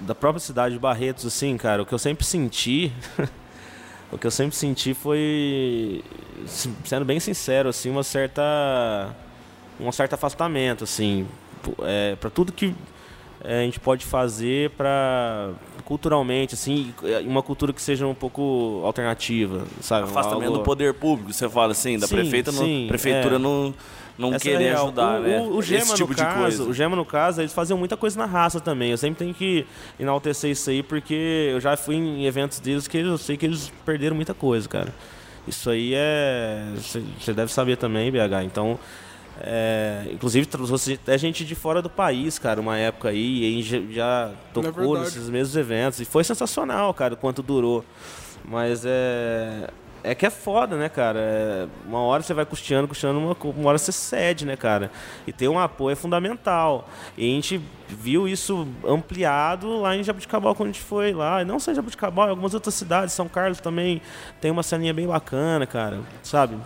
da 0.00 0.14
própria 0.14 0.40
cidade 0.40 0.74
de 0.74 0.80
Barretos, 0.80 1.26
assim, 1.26 1.56
cara, 1.56 1.82
o 1.82 1.86
que 1.86 1.92
eu 1.92 1.98
sempre 1.98 2.24
senti, 2.24 2.92
o 4.10 4.16
que 4.18 4.26
eu 4.26 4.30
sempre 4.30 4.56
senti 4.56 4.94
foi, 4.94 6.02
se- 6.46 6.72
sendo 6.84 7.04
bem 7.04 7.20
sincero, 7.20 7.68
assim, 7.68 7.90
uma 7.90 8.02
certa, 8.02 8.42
um 9.78 9.92
certo 9.92 10.14
afastamento, 10.14 10.84
assim, 10.84 11.26
é, 11.82 12.16
para 12.16 12.30
tudo 12.30 12.52
que 12.52 12.74
é, 13.44 13.60
a 13.60 13.62
gente 13.62 13.78
pode 13.78 14.04
fazer 14.04 14.70
para 14.70 15.50
culturalmente, 15.84 16.54
assim, 16.54 16.92
uma 17.24 17.42
cultura 17.42 17.72
que 17.72 17.80
seja 17.80 18.06
um 18.06 18.14
pouco 18.14 18.80
alternativa, 18.84 19.64
sabe? 19.80 20.04
Afastamento 20.08 20.46
Algo- 20.48 20.58
do 20.58 20.64
poder 20.64 20.94
público, 20.94 21.32
você 21.32 21.48
fala 21.48 21.72
assim, 21.72 21.98
da 21.98 22.06
Sim, 22.06 22.14
prefeita 22.16 22.50
não- 22.50 22.64
sim, 22.64 22.86
prefeitura 22.88 23.36
é. 23.36 23.38
não, 23.38 23.72
não 24.18 24.34
Essa 24.34 24.48
é 24.48 24.52
querer 24.52 24.64
real. 24.70 24.86
ajudar, 24.86 25.20
o, 25.20 25.22
né? 25.22 25.38
O, 25.38 25.56
o 25.56 25.62
Gema, 25.62 25.82
Esse 25.82 25.94
tipo 25.94 26.08
no 26.08 26.14
de 26.14 26.22
caso, 26.22 26.38
coisa. 26.40 26.62
o 26.64 26.74
Gema, 26.74 26.96
no 26.96 27.04
caso, 27.04 27.40
eles 27.40 27.52
faziam 27.52 27.78
muita 27.78 27.96
coisa 27.96 28.18
na 28.18 28.26
raça 28.26 28.58
também. 28.60 28.90
Eu 28.90 28.98
sempre 28.98 29.20
tenho 29.20 29.32
que 29.32 29.64
enaltecer 29.98 30.50
isso 30.50 30.68
aí, 30.70 30.82
porque 30.82 31.50
eu 31.52 31.60
já 31.60 31.76
fui 31.76 31.94
em 31.94 32.26
eventos 32.26 32.58
deles 32.58 32.88
que 32.88 32.98
eu 32.98 33.16
sei 33.16 33.36
que 33.36 33.46
eles 33.46 33.72
perderam 33.86 34.16
muita 34.16 34.34
coisa, 34.34 34.68
cara. 34.68 34.92
Isso 35.46 35.70
aí 35.70 35.92
é. 35.94 36.64
Você 37.20 37.32
deve 37.32 37.52
saber 37.52 37.76
também, 37.76 38.10
BH. 38.10 38.42
Então. 38.44 38.78
é, 39.40 40.06
inclusive 40.12 40.46
trouxe 40.46 40.94
até 40.94 41.16
gente 41.16 41.44
de 41.44 41.54
fora 41.54 41.80
do 41.80 41.88
país, 41.88 42.38
cara, 42.40 42.60
uma 42.60 42.76
época 42.76 43.10
aí, 43.10 43.42
e 43.42 43.44
aí 43.46 43.92
já, 43.92 44.32
tocou 44.52 44.72
verdade. 44.72 45.00
nesses 45.04 45.28
mesmos 45.30 45.56
eventos. 45.56 46.00
E 46.00 46.04
foi 46.04 46.24
sensacional, 46.24 46.92
cara, 46.92 47.14
o 47.14 47.16
quanto 47.16 47.40
durou. 47.42 47.84
Mas 48.44 48.82
é. 48.84 49.68
É 50.02 50.14
que 50.14 50.24
é 50.24 50.30
foda, 50.30 50.76
né, 50.76 50.88
cara? 50.88 51.18
É, 51.18 51.66
uma 51.86 52.00
hora 52.00 52.22
você 52.22 52.32
vai 52.32 52.46
custeando, 52.46 52.86
custeando, 52.86 53.18
uma, 53.18 53.36
uma 53.42 53.68
hora 53.68 53.78
você 53.78 53.92
cede, 53.92 54.46
né, 54.46 54.56
cara? 54.56 54.90
E 55.26 55.32
ter 55.32 55.48
um 55.48 55.58
apoio 55.58 55.92
é 55.92 55.96
fundamental. 55.96 56.88
E 57.16 57.24
a 57.24 57.34
gente 57.34 57.60
viu 57.88 58.28
isso 58.28 58.68
ampliado 58.86 59.80
lá 59.80 59.96
em 59.96 60.04
Jabuticabal 60.04 60.54
quando 60.54 60.70
a 60.70 60.72
gente 60.72 60.82
foi 60.82 61.12
lá. 61.12 61.42
E 61.42 61.44
não 61.44 61.58
só 61.58 61.72
em 61.72 61.74
Jabuticabal, 61.74 62.28
em 62.28 62.30
algumas 62.30 62.54
outras 62.54 62.74
cidades. 62.74 63.12
São 63.12 63.28
Carlos 63.28 63.60
também 63.60 64.00
tem 64.40 64.50
uma 64.50 64.62
ceninha 64.62 64.94
bem 64.94 65.06
bacana, 65.06 65.66
cara, 65.66 66.00
sabe? 66.22 66.56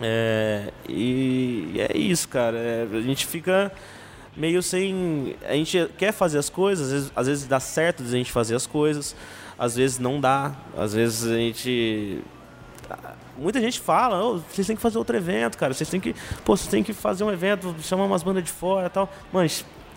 É, 0.00 0.72
e 0.88 1.74
é 1.78 1.96
isso, 1.96 2.28
cara. 2.28 2.56
É, 2.56 2.86
a 2.92 3.00
gente 3.00 3.26
fica 3.26 3.72
meio 4.36 4.62
sem. 4.62 5.36
A 5.46 5.52
gente 5.54 5.90
quer 5.98 6.12
fazer 6.12 6.38
as 6.38 6.48
coisas, 6.48 6.86
às 6.86 6.92
vezes, 6.92 7.12
às 7.16 7.26
vezes 7.26 7.46
dá 7.46 7.60
certo 7.60 8.02
de 8.02 8.08
a 8.08 8.18
gente 8.18 8.30
fazer 8.32 8.54
as 8.54 8.66
coisas, 8.66 9.14
às 9.58 9.76
vezes 9.76 9.98
não 9.98 10.20
dá, 10.20 10.54
às 10.76 10.94
vezes 10.94 11.30
a 11.30 11.36
gente. 11.36 12.22
Muita 13.38 13.60
gente 13.60 13.80
fala, 13.80 14.22
"Ô, 14.22 14.38
vocês 14.38 14.66
têm 14.66 14.76
que 14.76 14.82
fazer 14.82 14.98
outro 14.98 15.16
evento, 15.16 15.56
cara. 15.56 15.72
Vocês 15.72 15.88
têm 15.88 16.00
que. 16.00 16.14
Pô, 16.44 16.56
vocês 16.56 16.68
têm 16.68 16.82
que 16.82 16.92
fazer 16.92 17.24
um 17.24 17.30
evento, 17.30 17.74
chamar 17.82 18.04
umas 18.04 18.22
bandas 18.22 18.44
de 18.44 18.50
fora 18.50 18.90
tal. 18.90 19.10
Mano, 19.32 19.48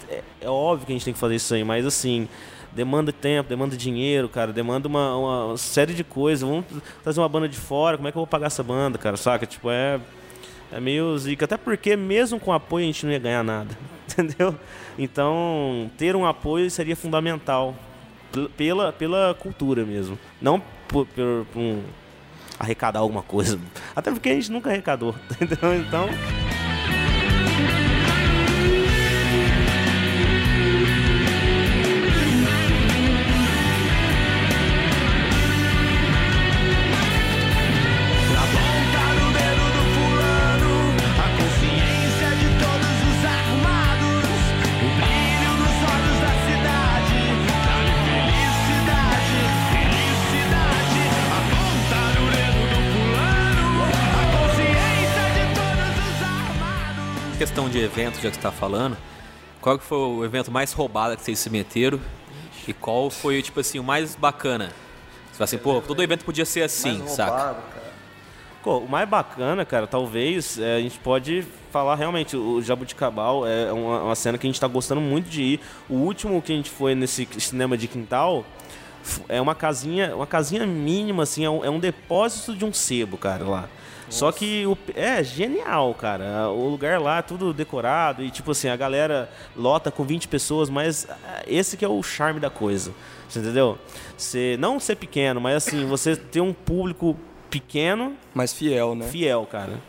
é, 0.09 0.21
é 0.41 0.49
óbvio 0.49 0.85
que 0.85 0.91
a 0.91 0.95
gente 0.95 1.05
tem 1.05 1.13
que 1.13 1.19
fazer 1.19 1.35
isso 1.35 1.53
aí, 1.53 1.63
mas 1.63 1.85
assim, 1.85 2.27
demanda 2.71 3.11
tempo, 3.11 3.49
demanda 3.49 3.75
dinheiro, 3.75 4.29
cara, 4.29 4.51
demanda 4.53 4.87
uma, 4.87 5.15
uma 5.17 5.57
série 5.57 5.93
de 5.93 6.03
coisas. 6.03 6.47
Vamos 6.47 6.65
trazer 7.03 7.19
uma 7.19 7.29
banda 7.29 7.47
de 7.49 7.57
fora, 7.57 7.97
como 7.97 8.07
é 8.07 8.11
que 8.11 8.17
eu 8.17 8.21
vou 8.21 8.27
pagar 8.27 8.47
essa 8.47 8.61
banda, 8.63 8.97
cara? 8.97 9.17
Saca? 9.17 9.45
Tipo, 9.45 9.69
é. 9.71 9.99
É 10.73 10.79
meio 10.79 11.17
zica. 11.17 11.43
Até 11.43 11.57
porque, 11.57 11.97
mesmo 11.97 12.39
com 12.39 12.53
apoio, 12.53 12.83
a 12.83 12.87
gente 12.87 13.05
não 13.05 13.11
ia 13.11 13.19
ganhar 13.19 13.43
nada. 13.43 13.77
Entendeu? 14.07 14.55
Então, 14.97 15.91
ter 15.97 16.15
um 16.15 16.25
apoio 16.25 16.69
seria 16.71 16.95
fundamental 16.95 17.75
pel- 18.31 18.49
pela, 18.55 18.93
pela 18.93 19.35
cultura 19.37 19.83
mesmo. 19.83 20.17
Não 20.41 20.61
por, 20.87 21.05
por- 21.07 21.45
por 21.51 21.59
um- 21.59 21.83
arrecadar 22.61 22.99
alguma 22.99 23.21
coisa. 23.23 23.59
Até 23.95 24.11
porque 24.11 24.29
a 24.29 24.33
gente 24.33 24.51
nunca 24.51 24.69
arrecadou. 24.69 25.15
Entendeu? 25.41 25.75
Então. 25.75 26.09
Evento, 57.93 58.21
já 58.21 58.29
que 58.29 58.35
você 58.35 58.41
tá 58.41 58.51
falando, 58.51 58.97
qual 59.59 59.77
que 59.77 59.83
foi 59.83 59.97
o 59.97 60.23
evento 60.23 60.49
mais 60.49 60.71
roubado 60.71 61.17
que 61.17 61.23
vocês 61.23 61.37
se 61.37 61.49
meteram? 61.49 61.99
E 62.65 62.73
qual 62.73 63.09
foi, 63.09 63.41
tipo 63.41 63.59
assim, 63.59 63.79
o 63.79 63.83
mais 63.83 64.15
bacana? 64.15 64.71
Você 65.29 65.37
fala 65.37 65.43
assim, 65.43 65.57
pô, 65.57 65.81
todo 65.81 66.01
evento 66.01 66.23
podia 66.23 66.45
ser 66.45 66.61
assim, 66.61 67.05
saca? 67.07 67.57
Pô, 68.63 68.77
o 68.77 68.89
mais 68.89 69.09
bacana, 69.09 69.65
cara, 69.65 69.87
talvez 69.87 70.57
é, 70.57 70.77
a 70.77 70.79
gente 70.79 70.99
pode 70.99 71.43
falar 71.71 71.95
realmente, 71.95 72.37
o 72.37 72.61
Jabuticabal 72.61 73.45
é 73.45 73.73
uma, 73.73 74.03
uma 74.03 74.15
cena 74.15 74.37
que 74.37 74.45
a 74.45 74.49
gente 74.49 74.59
tá 74.61 74.67
gostando 74.67 75.01
muito 75.01 75.29
de 75.29 75.41
ir. 75.41 75.59
O 75.89 75.95
último 75.95 76.41
que 76.41 76.53
a 76.53 76.55
gente 76.55 76.69
foi 76.69 76.95
nesse 76.95 77.27
cinema 77.39 77.75
de 77.75 77.87
quintal 77.87 78.45
é 79.27 79.41
uma 79.41 79.55
casinha, 79.55 80.15
uma 80.15 80.27
casinha 80.27 80.65
mínima, 80.65 81.23
assim, 81.23 81.43
é 81.43 81.49
um, 81.49 81.65
é 81.65 81.69
um 81.69 81.79
depósito 81.79 82.55
de 82.55 82.63
um 82.63 82.71
sebo, 82.71 83.17
cara, 83.17 83.43
lá. 83.43 83.69
Só 84.11 84.31
que 84.31 84.65
o, 84.67 84.77
é 84.93 85.23
genial, 85.23 85.93
cara. 85.95 86.49
O 86.49 86.69
lugar 86.69 86.99
lá 86.99 87.21
tudo 87.21 87.53
decorado 87.53 88.21
e 88.23 88.29
tipo 88.29 88.51
assim, 88.51 88.67
a 88.67 88.75
galera 88.75 89.29
lota 89.55 89.89
com 89.89 90.03
20 90.03 90.27
pessoas, 90.27 90.69
mas 90.69 91.07
ah, 91.09 91.43
esse 91.47 91.77
que 91.77 91.85
é 91.85 91.87
o 91.87 92.03
charme 92.03 92.39
da 92.39 92.49
coisa. 92.49 92.91
Você 93.27 93.39
entendeu? 93.39 93.77
Você 94.17 94.57
não 94.59 94.79
ser 94.79 94.97
pequeno, 94.97 95.39
mas 95.39 95.55
assim, 95.55 95.85
você 95.85 96.15
ter 96.15 96.41
um 96.41 96.51
público 96.53 97.17
pequeno, 97.49 98.15
Mais 98.33 98.53
fiel, 98.53 98.93
né? 98.95 99.07
fiel, 99.07 99.47
cara. 99.49 99.79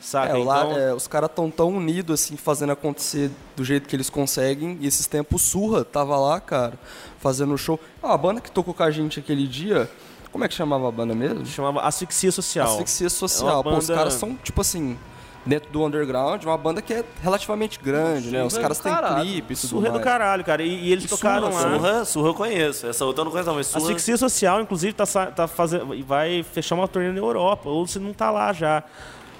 Saca? 0.00 0.38
É, 0.38 0.44
lá, 0.44 0.64
então, 0.64 0.78
é, 0.78 0.94
os 0.94 1.06
caras 1.06 1.30
tão 1.34 1.50
tão 1.50 1.68
unidos, 1.68 2.22
assim, 2.22 2.36
fazendo 2.36 2.72
acontecer 2.72 3.30
do 3.54 3.62
jeito 3.62 3.86
que 3.88 3.94
eles 3.94 4.08
conseguem. 4.08 4.78
E 4.80 4.86
esses 4.86 5.06
tempos, 5.06 5.42
Surra 5.42 5.84
tava 5.84 6.16
lá, 6.18 6.40
cara, 6.40 6.74
fazendo 7.18 7.56
show. 7.58 7.78
Ah, 8.02 8.14
a 8.14 8.18
banda 8.18 8.40
que 8.40 8.50
tocou 8.50 8.72
com 8.72 8.82
a 8.82 8.90
gente 8.90 9.20
aquele 9.20 9.46
dia, 9.46 9.90
como 10.32 10.44
é 10.44 10.48
que 10.48 10.54
chamava 10.54 10.88
a 10.88 10.92
banda 10.92 11.14
mesmo? 11.14 11.44
chamava 11.46 11.80
Asfixia 11.82 12.30
Social. 12.32 12.68
Asfixia 12.68 13.06
É 13.06 13.10
Social. 13.10 13.56
uma 13.56 13.62
Pô, 13.62 13.76
os 13.76 13.86
banda- 13.86 13.98
caras 13.98 14.14
são, 14.14 14.36
tipo 14.36 14.60
assim, 14.60 14.96
dentro 15.44 15.70
do 15.72 15.84
underground, 15.84 16.44
uma 16.44 16.56
banda 16.58 16.82
que 16.82 16.92
é 16.92 17.04
relativamente 17.22 17.78
grande, 17.82 18.30
né? 18.30 18.44
Os 18.44 18.52
Surra 18.52 18.60
é 18.60 18.68
caras 18.68 18.78
têm 18.78 18.92
clipe 19.22 19.52
e 19.52 19.56
tudo 19.56 19.68
Surra 19.68 19.86
é 19.86 19.90
do 19.90 19.94
mais. 19.94 20.04
caralho, 20.04 20.44
cara. 20.44 20.62
E, 20.62 20.68
e 20.88 20.92
eles 20.92 21.08
tocaram 21.08 21.48
lá. 21.52 21.60
Surra, 21.62 22.04
surra 22.04 22.28
eu 22.28 22.34
conheço. 22.34 22.86
Essa 22.86 23.04
outra 23.04 23.22
eu 23.22 23.24
não 23.24 23.32
conheço, 23.32 23.48
não, 23.48 23.56
mas 23.56 23.66
surra. 23.66 23.84
Asfixia 23.84 24.16
Social, 24.16 24.60
inclusive, 24.60 24.92
tá, 24.92 25.06
tá 25.06 25.48
fazendo. 25.48 25.94
e 25.94 26.02
Vai 26.02 26.42
fechar 26.42 26.74
uma 26.74 26.86
turnê 26.86 27.10
na 27.10 27.18
Europa, 27.18 27.68
ou 27.68 27.86
se 27.86 27.98
não 27.98 28.12
tá 28.12 28.30
lá 28.30 28.52
já. 28.52 28.82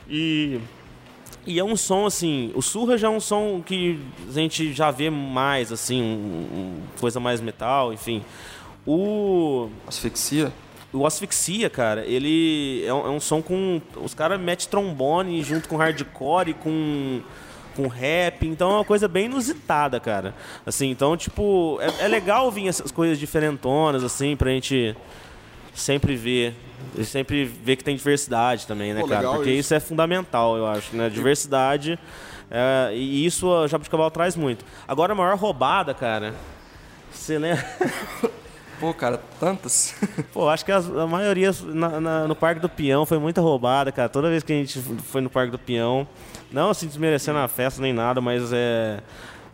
E. 0.08 0.58
E 1.46 1.58
é 1.58 1.64
um 1.64 1.74
som, 1.74 2.04
assim. 2.04 2.52
O 2.54 2.60
Surra 2.60 2.98
já 2.98 3.06
é 3.06 3.10
um 3.10 3.18
som 3.20 3.62
que 3.64 3.98
a 4.28 4.32
gente 4.32 4.74
já 4.74 4.90
vê 4.90 5.08
mais, 5.08 5.72
assim, 5.72 6.02
um- 6.02 6.58
um- 6.58 6.82
coisa 7.00 7.18
mais 7.18 7.40
metal, 7.40 7.92
enfim. 7.94 8.22
O. 8.86 9.68
Asfixia? 9.86 10.52
O 10.92 11.06
Asfixia, 11.06 11.70
cara, 11.70 12.04
ele 12.04 12.84
é 12.84 12.92
um, 12.92 13.06
é 13.06 13.10
um 13.10 13.20
som 13.20 13.40
com. 13.40 13.80
Os 13.96 14.12
caras 14.12 14.40
metem 14.40 14.68
trombone 14.68 15.42
junto 15.42 15.68
com 15.68 15.76
hardcore 15.76 16.54
com. 16.54 17.20
Com 17.76 17.86
rap, 17.86 18.48
então 18.48 18.68
é 18.72 18.74
uma 18.74 18.84
coisa 18.84 19.06
bem 19.06 19.26
inusitada, 19.26 20.00
cara. 20.00 20.34
Assim, 20.66 20.90
então, 20.90 21.16
tipo, 21.16 21.78
é, 21.80 22.04
é 22.04 22.08
legal 22.08 22.50
vir 22.50 22.66
essas 22.66 22.90
coisas 22.90 23.16
diferentonas, 23.16 24.02
assim, 24.02 24.34
pra 24.34 24.50
gente 24.50 24.94
sempre 25.72 26.16
ver. 26.16 26.52
E 26.98 27.04
sempre 27.04 27.44
ver 27.44 27.76
que 27.76 27.84
tem 27.84 27.94
diversidade 27.94 28.66
também, 28.66 28.92
né, 28.92 29.00
Pô, 29.02 29.06
cara? 29.08 29.28
Porque 29.30 29.50
isso. 29.50 29.60
isso. 29.60 29.74
é 29.74 29.80
fundamental, 29.80 30.56
eu 30.56 30.66
acho, 30.66 30.96
né? 30.96 31.08
Diversidade. 31.08 31.96
é, 32.50 32.90
e 32.92 33.24
isso 33.24 33.54
a 33.54 33.68
Jabuticabal 33.68 34.10
traz 34.10 34.34
muito. 34.34 34.64
Agora, 34.88 35.12
a 35.12 35.16
maior 35.16 35.36
roubada, 35.36 35.94
cara. 35.94 36.34
Você 37.12 37.38
lembra? 37.38 37.64
Pô, 38.80 38.94
cara, 38.94 39.20
tantas. 39.38 39.94
Pô, 40.32 40.48
acho 40.48 40.64
que 40.64 40.72
as- 40.72 40.88
a 40.90 41.06
maioria 41.06 41.50
na- 41.66 42.00
na- 42.00 42.26
no 42.28 42.34
Parque 42.34 42.60
do 42.60 42.68
Peão 42.68 43.04
foi 43.04 43.18
muita 43.18 43.40
roubada, 43.40 43.92
cara. 43.92 44.08
Toda 44.08 44.28
vez 44.30 44.42
que 44.42 44.52
a 44.52 44.56
gente 44.56 44.80
foi 44.80 45.20
no 45.20 45.28
Parque 45.28 45.52
do 45.52 45.58
Peão, 45.58 46.08
não 46.50 46.70
assim 46.70 46.86
desmerecendo 46.86 47.38
a 47.38 47.46
festa 47.46 47.80
nem 47.82 47.92
nada, 47.92 48.20
mas 48.22 48.50
é, 48.52 49.00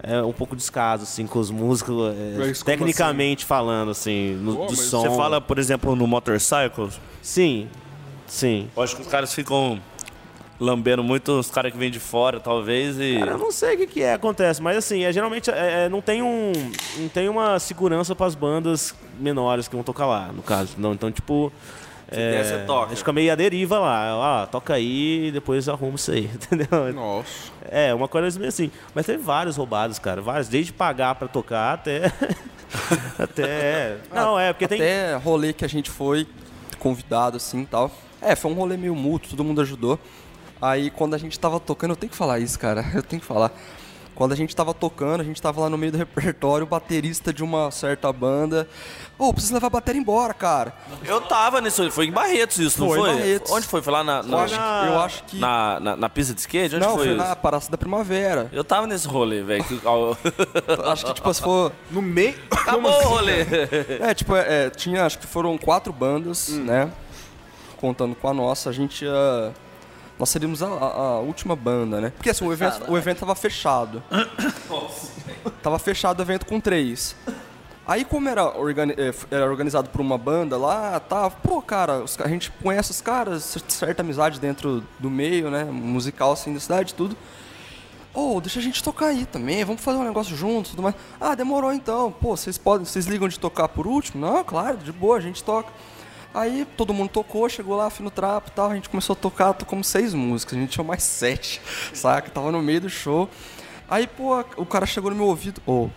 é 0.02 0.22
um 0.22 0.32
pouco 0.32 0.54
descaso, 0.54 1.02
assim, 1.02 1.26
com 1.26 1.38
os 1.40 1.50
músicos, 1.50 2.14
é, 2.16 2.52
tecnicamente 2.64 3.44
falando, 3.44 3.90
assim, 3.90 4.34
no, 4.36 4.54
Pô, 4.56 4.66
do 4.66 4.76
som. 4.76 5.02
Você 5.02 5.16
fala, 5.16 5.40
por 5.40 5.58
exemplo, 5.58 5.96
no 5.96 6.06
Motorcycles, 6.06 7.00
Sim, 7.20 7.68
sim. 8.26 8.70
eu 8.76 8.82
acho 8.82 8.94
que 8.94 9.02
os 9.02 9.08
caras 9.08 9.34
ficam 9.34 9.80
lambendo 10.58 11.02
muito 11.02 11.32
os 11.32 11.50
caras 11.50 11.72
que 11.72 11.78
vêm 11.78 11.90
de 11.90 12.00
fora, 12.00 12.40
talvez, 12.40 12.98
e... 12.98 13.18
Cara, 13.18 13.32
eu 13.32 13.38
não 13.38 13.52
sei 13.52 13.74
o 13.74 13.78
que, 13.78 13.86
que 13.86 14.02
é, 14.02 14.14
acontece, 14.14 14.62
mas 14.62 14.76
assim, 14.76 15.04
é, 15.04 15.12
geralmente 15.12 15.50
é, 15.50 15.84
é, 15.84 15.88
não, 15.88 16.00
tem 16.00 16.22
um, 16.22 16.52
não 16.98 17.08
tem 17.08 17.28
uma 17.28 17.58
segurança 17.58 18.14
para 18.14 18.26
as 18.26 18.34
bandas 18.34 18.94
menores 19.18 19.68
que 19.68 19.74
vão 19.74 19.84
tocar 19.84 20.06
lá, 20.06 20.32
no 20.32 20.42
caso. 20.42 20.74
Não, 20.78 20.92
então, 20.92 21.10
tipo. 21.10 21.52
der, 22.10 22.44
você 22.44 22.58
toca. 22.66 22.86
A 22.86 22.88
gente 22.90 22.98
fica 22.98 23.12
meio 23.12 23.32
à 23.32 23.34
deriva 23.34 23.78
lá. 23.78 24.42
Ah, 24.42 24.46
toca 24.46 24.74
aí 24.74 25.28
e 25.28 25.32
depois 25.32 25.68
arruma 25.68 25.96
isso 25.96 26.10
aí, 26.10 26.24
entendeu? 26.32 26.92
Nossa. 26.94 27.52
É, 27.68 27.92
uma 27.92 28.08
coisa 28.08 28.38
meio 28.38 28.48
assim. 28.48 28.70
Mas 28.94 29.06
teve 29.06 29.22
vários 29.22 29.56
roubados, 29.56 29.98
cara. 29.98 30.20
Vários, 30.20 30.48
desde 30.48 30.72
pagar 30.72 31.14
pra 31.14 31.28
tocar 31.28 31.74
até. 31.74 32.12
até. 33.18 33.96
Não, 34.14 34.38
é, 34.38 34.52
porque 34.52 34.68
tem. 34.68 34.80
Até 34.80 35.16
rolê 35.16 35.52
que 35.52 35.64
a 35.64 35.68
gente 35.68 35.90
foi 35.90 36.26
convidado, 36.78 37.36
assim, 37.36 37.62
e 37.62 37.66
tal. 37.66 37.90
É, 38.20 38.34
foi 38.34 38.50
um 38.50 38.54
rolê 38.54 38.76
meio 38.76 38.94
mútuo, 38.94 39.30
todo 39.30 39.44
mundo 39.44 39.60
ajudou. 39.60 39.98
Aí, 40.60 40.90
quando 40.90 41.14
a 41.14 41.18
gente 41.18 41.38
tava 41.38 41.60
tocando, 41.60 41.90
eu 41.90 41.96
tenho 41.96 42.10
que 42.10 42.16
falar 42.16 42.38
isso, 42.38 42.58
cara, 42.58 42.84
eu 42.94 43.02
tenho 43.02 43.20
que 43.20 43.26
falar. 43.26 43.52
Quando 44.14 44.32
a 44.32 44.34
gente 44.36 44.56
tava 44.56 44.72
tocando, 44.72 45.20
a 45.20 45.24
gente 45.24 45.42
tava 45.42 45.60
lá 45.60 45.68
no 45.68 45.76
meio 45.76 45.92
do 45.92 45.98
repertório, 45.98 46.64
o 46.64 46.66
baterista 46.66 47.34
de 47.34 47.44
uma 47.44 47.70
certa 47.70 48.10
banda... 48.10 48.66
Ô, 49.18 49.30
precisa 49.32 49.52
levar 49.54 49.66
a 49.66 49.70
bateria 49.70 50.00
embora, 50.00 50.32
cara. 50.32 50.74
Eu 51.04 51.20
tava 51.20 51.60
nisso, 51.60 51.90
foi 51.90 52.06
em 52.06 52.12
Barretos 52.12 52.58
isso, 52.58 52.80
não 52.80 52.88
Foi, 52.88 52.98
foi? 52.98 53.10
em 53.10 53.16
Barretos. 53.16 53.52
Onde 53.52 53.66
foi? 53.66 53.82
Foi 53.82 53.92
lá 53.92 54.02
na, 54.02 54.18
Eu 54.20 54.22
na, 54.24 54.38
acho, 54.42 54.54
que- 54.54 54.86
eu 54.88 55.00
acho 55.00 55.24
que... 55.24 55.38
na, 55.38 55.80
na, 55.80 55.96
na 55.96 56.08
pista 56.08 56.32
de 56.32 56.40
skate? 56.40 56.76
Onde 56.76 56.84
Não, 56.86 56.94
foi 56.94 57.04
foi 57.08 57.14
isso? 57.14 57.24
na 57.26 57.36
Praça 57.36 57.70
da 57.70 57.76
Primavera. 57.76 58.48
Eu 58.52 58.64
tava 58.64 58.86
nesse 58.86 59.06
rolê, 59.06 59.42
velho. 59.42 59.64
acho 60.90 61.04
que, 61.06 61.12
tipo, 61.14 61.34
se 61.34 61.42
for... 61.42 61.72
No 61.90 62.00
meio. 62.00 62.38
Acabou 62.50 62.90
o 62.90 63.08
rolê. 63.08 63.42
É, 64.00 64.14
tipo, 64.14 64.34
é, 64.34 64.66
é, 64.66 64.70
tinha, 64.70 65.04
acho 65.04 65.18
que 65.18 65.26
foram 65.26 65.56
quatro 65.58 65.92
bandas, 65.92 66.48
né? 66.48 66.90
Contando 67.78 68.14
com 68.14 68.28
a 68.28 68.32
nossa, 68.34 68.70
a 68.70 68.72
gente 68.72 69.04
ia. 69.04 69.52
Nós 70.18 70.28
seríamos 70.30 70.62
a, 70.62 70.66
a- 70.66 70.70
a 70.70 71.18
última 71.20 71.54
banda, 71.54 72.00
né? 72.00 72.10
Porque 72.16 72.30
assim, 72.30 72.46
o 72.46 72.52
evento, 72.52 72.90
o 72.90 72.96
evento 72.96 73.20
tava 73.20 73.34
fechado. 73.34 74.02
tava 75.62 75.78
fechado 75.78 76.18
o 76.20 76.22
evento 76.22 76.46
com 76.46 76.60
três. 76.60 77.14
Aí, 77.86 78.04
como 78.04 78.28
era, 78.28 78.44
organi- 78.58 78.94
eh, 78.96 79.14
era 79.30 79.44
organizado 79.48 79.88
por 79.90 80.00
uma 80.00 80.18
banda 80.18 80.56
lá, 80.58 80.98
tá, 80.98 81.30
pô, 81.30 81.62
cara, 81.62 82.02
os 82.02 82.18
a 82.20 82.26
gente 82.26 82.50
conhece 82.62 82.90
os 82.90 83.00
caras, 83.00 83.44
cer- 83.44 83.62
certa 83.68 84.02
amizade 84.02 84.40
dentro 84.40 84.82
do 84.98 85.08
meio, 85.08 85.50
né? 85.50 85.62
Musical, 85.64 86.32
assim, 86.32 86.52
da 86.52 86.58
cidade, 86.58 86.94
tudo. 86.94 87.16
Ô, 88.12 88.40
deixa 88.40 88.58
a 88.58 88.62
gente 88.62 88.82
tocar 88.82 89.08
aí 89.08 89.24
também, 89.26 89.62
vamos 89.64 89.82
fazer 89.82 89.98
um 89.98 90.02
negócio 90.04 90.34
juntos, 90.34 90.70
tudo 90.72 90.82
mais. 90.82 90.94
Ah, 91.20 91.34
demorou 91.34 91.72
então. 91.72 92.10
Pô, 92.10 92.34
vocês 92.36 92.56
podem, 92.58 92.84
vocês 92.86 93.06
ligam 93.06 93.28
de 93.28 93.38
tocar 93.38 93.68
por 93.68 93.86
último? 93.86 94.26
Não, 94.26 94.42
claro, 94.42 94.78
de 94.78 94.90
boa, 94.90 95.18
a 95.18 95.20
gente 95.20 95.44
toca. 95.44 95.70
Aí 96.36 96.66
todo 96.76 96.92
mundo 96.92 97.08
tocou, 97.08 97.48
chegou 97.48 97.74
lá, 97.76 97.88
fino 97.88 98.10
trapo 98.10 98.50
e 98.50 98.52
tal, 98.52 98.70
a 98.70 98.74
gente 98.74 98.90
começou 98.90 99.14
a 99.14 99.16
tocar, 99.16 99.54
tocamos 99.54 99.86
seis 99.86 100.12
músicas, 100.12 100.58
a 100.58 100.60
gente 100.60 100.68
tinha 100.68 100.84
mais 100.84 101.02
sete, 101.02 101.62
saca? 101.94 102.30
Tava 102.30 102.52
no 102.52 102.60
meio 102.60 102.82
do 102.82 102.90
show. 102.90 103.26
Aí, 103.88 104.06
pô, 104.06 104.38
o 104.58 104.66
cara 104.66 104.84
chegou 104.84 105.10
no 105.10 105.16
meu 105.16 105.24
ouvido, 105.28 105.62
ô, 105.66 105.88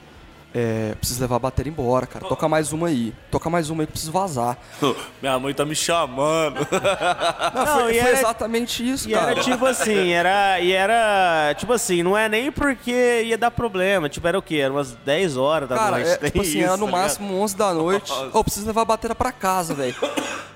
É, 0.51 0.95
preciso 0.95 1.21
levar 1.21 1.35
a 1.35 1.39
bateria 1.39 1.71
embora, 1.71 2.07
cara. 2.07 2.25
Toca 2.25 2.47
mais 2.49 2.73
uma 2.73 2.87
aí. 2.87 3.13
Toca 3.29 3.51
mais 3.51 3.69
uma 3.69 3.83
aí 3.83 3.85
que 3.85 3.91
eu 3.91 3.93
preciso 3.93 4.11
vazar. 4.11 4.57
Minha 5.21 5.37
mãe 5.37 5.53
tá 5.53 5.63
me 5.63 5.75
chamando. 5.75 6.65
Não, 7.53 7.65
Não, 7.65 7.79
foi, 7.81 7.95
e 7.95 7.99
foi 8.01 8.09
era- 8.09 8.19
exatamente 8.19 8.89
isso, 8.89 9.07
E 9.07 9.13
cara. 9.13 9.31
era 9.31 9.41
tipo 9.41 9.63
assim, 9.65 10.09
era. 10.11 10.59
E 10.59 10.71
era. 10.71 11.53
Tipo 11.55 11.73
assim, 11.73 12.01
não 12.01 12.17
é 12.17 12.27
nem 12.27 12.51
porque 12.51 13.21
ia 13.27 13.37
dar 13.37 13.51
problema. 13.51 14.09
Tipo, 14.09 14.27
era 14.27 14.39
o 14.39 14.41
quê? 14.41 14.55
Era 14.57 14.73
umas 14.73 14.93
10 14.93 15.37
horas 15.37 15.69
da 15.69 15.75
Cara, 15.77 15.91
noite. 15.97 16.09
é, 16.09 16.15
tem 16.17 16.29
tipo 16.31 16.41
assim, 16.41 16.49
isso, 16.49 16.67
era 16.67 16.71
no 16.71 16.77
tá 16.79 16.85
ligado? 16.85 17.01
máximo 17.01 17.39
11 17.41 17.55
da 17.55 17.73
noite. 17.73 18.11
Ô, 18.11 18.37
eu 18.39 18.43
preciso 18.43 18.65
levar 18.65 18.81
a 18.81 18.85
bateria 18.85 19.13
pra 19.15 19.31
casa, 19.31 19.75
velho. 19.75 19.95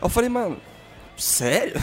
Eu 0.01 0.09
falei, 0.09 0.27
mano, 0.29 0.57
sério? 1.15 1.73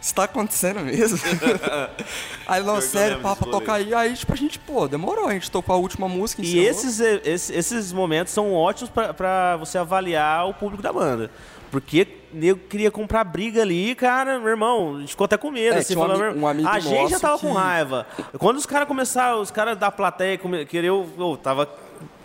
Isso 0.00 0.14
tá 0.14 0.24
acontecendo 0.24 0.80
mesmo? 0.80 1.18
aí, 2.46 2.62
não, 2.62 2.80
sério, 2.80 3.20
pá, 3.20 3.34
pra 3.34 3.50
tocar 3.50 3.74
aí. 3.74 3.92
Aí, 3.94 4.14
tipo, 4.14 4.32
a 4.32 4.36
gente, 4.36 4.58
pô, 4.58 4.86
demorou. 4.86 5.26
A 5.26 5.32
gente 5.32 5.50
tocou 5.50 5.74
a 5.74 5.78
última 5.78 6.08
música. 6.08 6.40
E 6.44 6.58
esses, 6.58 7.00
esses, 7.00 7.50
esses 7.50 7.92
momentos 7.92 8.32
são 8.32 8.52
ótimos 8.54 8.90
pra, 8.90 9.12
pra 9.12 9.56
você 9.56 9.76
avaliar 9.78 10.48
o 10.48 10.54
público 10.54 10.82
da 10.82 10.92
banda. 10.92 11.30
Porque 11.70 12.06
eu 12.40 12.56
queria 12.56 12.90
comprar 12.90 13.24
briga 13.24 13.60
ali, 13.60 13.94
cara, 13.94 14.38
meu 14.38 14.48
irmão, 14.48 14.96
a 14.96 15.00
gente 15.00 15.10
ficou 15.10 15.26
até 15.26 15.36
com 15.36 15.50
medo. 15.50 15.76
É, 15.76 15.80
assim, 15.80 15.94
um 15.96 16.00
falando, 16.00 16.22
ami- 16.24 16.40
um 16.40 16.46
amigo 16.46 16.68
a 16.68 16.78
gente 16.80 17.10
já 17.10 17.20
tava 17.20 17.38
que- 17.38 17.46
com 17.46 17.52
raiva. 17.52 18.06
Quando 18.38 18.56
os 18.56 18.64
caras 18.64 18.88
começaram, 18.88 19.40
os 19.42 19.50
caras 19.50 19.76
da 19.76 19.90
plateia 19.90 20.38
queriam. 20.66 21.06
eu 21.18 21.36
tava 21.36 21.68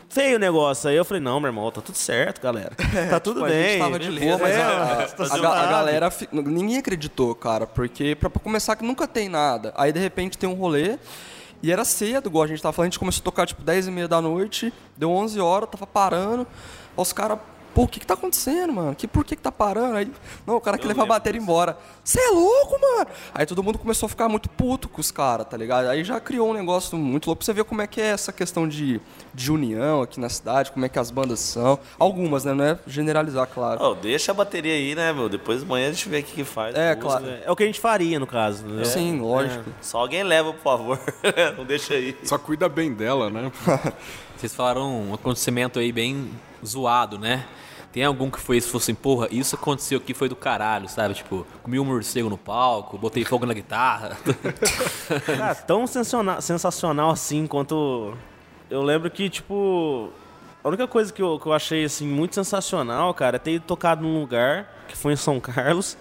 feio 0.10 0.36
o 0.38 0.40
negócio. 0.40 0.90
Aí 0.90 0.96
eu 0.96 1.04
falei, 1.06 1.22
não, 1.22 1.40
meu 1.40 1.50
irmão, 1.50 1.72
tá 1.72 1.82
tudo 1.82 1.96
certo, 1.98 2.42
galera. 2.42 2.72
Tá 3.10 3.20
tudo 3.20 3.36
Tipo, 3.42 3.46
a 3.46 3.50
bem. 3.50 3.70
gente 3.70 3.80
tava 3.80 4.00
de 4.00 4.12
boa, 4.20 4.38
mas 4.38 4.52
É, 4.56 4.62
a, 4.62 4.68
a- 4.68 5.50
a 5.50 5.64
a 5.64 5.72
galera. 5.72 6.12
fi- 6.12 6.28
Ninguém 6.32 6.78
acreditou, 6.78 7.34
cara. 7.36 7.66
Porque, 7.68 8.16
pra 8.16 8.30
começar, 8.30 8.76
que 8.76 8.84
nunca 8.86 9.08
tem 9.08 9.28
nada. 9.30 9.74
Aí, 9.76 9.92
de 9.92 10.00
repente, 10.00 10.38
tem 10.38 10.48
um 10.50 10.54
rolê. 10.54 10.98
E 11.62 11.72
era 11.72 11.86
cedo, 11.86 12.28
igual 12.28 12.44
a 12.44 12.48
gente 12.48 12.62
tava 12.62 12.74
falando. 12.74 12.88
A 12.88 12.90
gente 12.90 13.00
começou 13.00 13.22
a 13.22 13.24
tocar, 13.24 13.46
tipo, 13.48 13.62
10 13.64 13.88
e 13.88 13.92
meia 13.92 14.08
da 14.08 14.22
noite. 14.22 14.74
Deu 14.98 15.10
11 15.10 15.40
horas, 15.40 15.70
tava 15.70 15.88
parando. 15.88 16.46
Os 16.96 17.14
caras. 17.14 17.40
Pô, 17.74 17.84
o 17.84 17.88
que 17.88 18.00
que 18.00 18.06
tá 18.06 18.14
acontecendo, 18.14 18.72
mano? 18.72 18.96
Que, 18.96 19.08
por 19.08 19.26
que 19.26 19.36
que 19.36 19.42
tá 19.42 19.52
parando? 19.52 19.98
Aí, 19.98 20.12
não, 20.46 20.58
o 20.58 20.62
cara 20.62 20.78
quer 20.78 20.88
levar 20.88 21.04
a 21.04 21.08
bateria 21.08 21.42
embora. 21.42 21.76
Você 22.04 22.20
é 22.20 22.30
louco, 22.30 22.80
mano? 22.80 23.08
Aí 23.34 23.46
todo 23.46 23.64
mundo 23.64 23.80
começou 23.80 24.06
a 24.06 24.10
ficar 24.10 24.30
muito 24.30 24.48
puto 24.48 24.88
com 24.88 25.02
os 25.02 25.10
caras, 25.10 25.48
tá 25.48 25.58
ligado? 25.58 25.88
Aí 25.88 26.04
já 26.04 26.20
criou 26.20 26.52
um 26.52 26.54
negócio 26.54 26.96
muito 26.98 27.26
louco. 27.26 27.40
Pra 27.40 27.46
você 27.46 27.54
ver 27.54 27.64
como 27.64 27.82
é 27.82 27.88
que 27.88 28.00
é 28.00 28.06
essa 28.06 28.32
questão 28.32 28.68
de, 28.68 29.02
de 29.34 29.52
união 29.52 30.04
aqui 30.04 30.20
na 30.20 30.30
cidade, 30.30 30.72
como 30.72 30.86
é 30.86 30.90
que 30.90 31.00
as 31.00 31.10
bandas 31.10 31.40
são. 31.40 31.80
Algumas, 31.98 32.46
né? 32.46 32.54
Não 32.54 32.64
é 32.64 32.80
generalizar, 32.86 33.48
claro. 33.48 33.84
Ô, 33.84 33.96
deixa 33.96 34.32
a 34.32 34.36
bateria 34.36 34.74
aí, 34.74 34.94
né, 34.94 35.12
meu? 35.12 35.28
Depois 35.28 35.62
de 35.62 35.66
manhã 35.66 35.90
a 35.90 35.92
gente 35.92 36.08
vê 36.08 36.20
o 36.20 36.24
que, 36.24 36.34
que 36.34 36.44
faz. 36.44 36.76
É, 36.76 36.96
música. 36.96 37.02
claro. 37.02 37.26
É 37.44 37.52
o 37.52 37.56
que 37.56 37.64
a 37.64 37.66
gente 37.66 37.80
faria, 37.80 38.20
no 38.20 38.28
caso. 38.28 38.68
Né? 38.68 38.86
Sim, 38.86 39.20
lógico. 39.20 39.72
Só 39.82 39.98
alguém 39.98 40.24
leva, 40.24 40.54
por 40.54 40.62
favor. 40.62 41.00
Não 41.58 41.66
deixa 41.66 41.96
aí. 41.96 42.16
Só 42.24 42.38
cuida 42.38 42.70
bem 42.70 42.94
dela, 42.94 43.32
né? 43.32 43.52
Vocês 44.38 44.54
falaram 44.54 45.10
um 45.10 45.14
acontecimento 45.14 45.80
aí 45.80 45.92
bem 45.92 46.30
zoado, 46.66 47.18
né? 47.18 47.46
Tem 47.94 48.04
algum 48.04 48.30
que 48.32 48.40
foi, 48.40 48.60
se 48.60 48.68
fosse 48.68 48.92
assim, 48.92 49.00
porra, 49.00 49.28
isso 49.30 49.56
aconteceu 49.56 50.00
aqui 50.00 50.16
foi 50.16 50.28
do 50.28 50.36
caralho, 50.36 50.90
sabe? 50.90 51.14
Tipo, 51.14 51.46
comi 51.62 51.80
um 51.80 51.86
morcego 51.86 52.28
no 52.28 52.40
palco, 52.40 52.98
botei 52.98 53.24
fogo 53.24 53.46
na 53.46 53.54
guitarra. 53.54 54.18
Cara, 55.26 55.54
tão 55.68 55.86
sensacional, 55.86 56.42
sensacional 56.42 57.12
assim 57.12 57.46
quanto. 57.46 58.16
Eu 58.68 58.82
lembro 58.82 59.12
que, 59.12 59.30
tipo. 59.30 60.10
A 60.64 60.70
única 60.70 60.88
coisa 60.88 61.12
que 61.12 61.22
eu, 61.22 61.38
que 61.38 61.46
eu 61.46 61.54
achei 61.54 61.84
assim, 61.84 62.08
muito 62.08 62.34
sensacional, 62.36 63.14
cara, 63.14 63.36
é 63.36 63.40
ter 63.40 63.60
tocado 63.62 64.02
num 64.02 64.22
lugar, 64.22 64.86
que 64.88 64.96
foi 64.96 65.12
em 65.12 65.18
São 65.18 65.38
Carlos, 65.38 65.98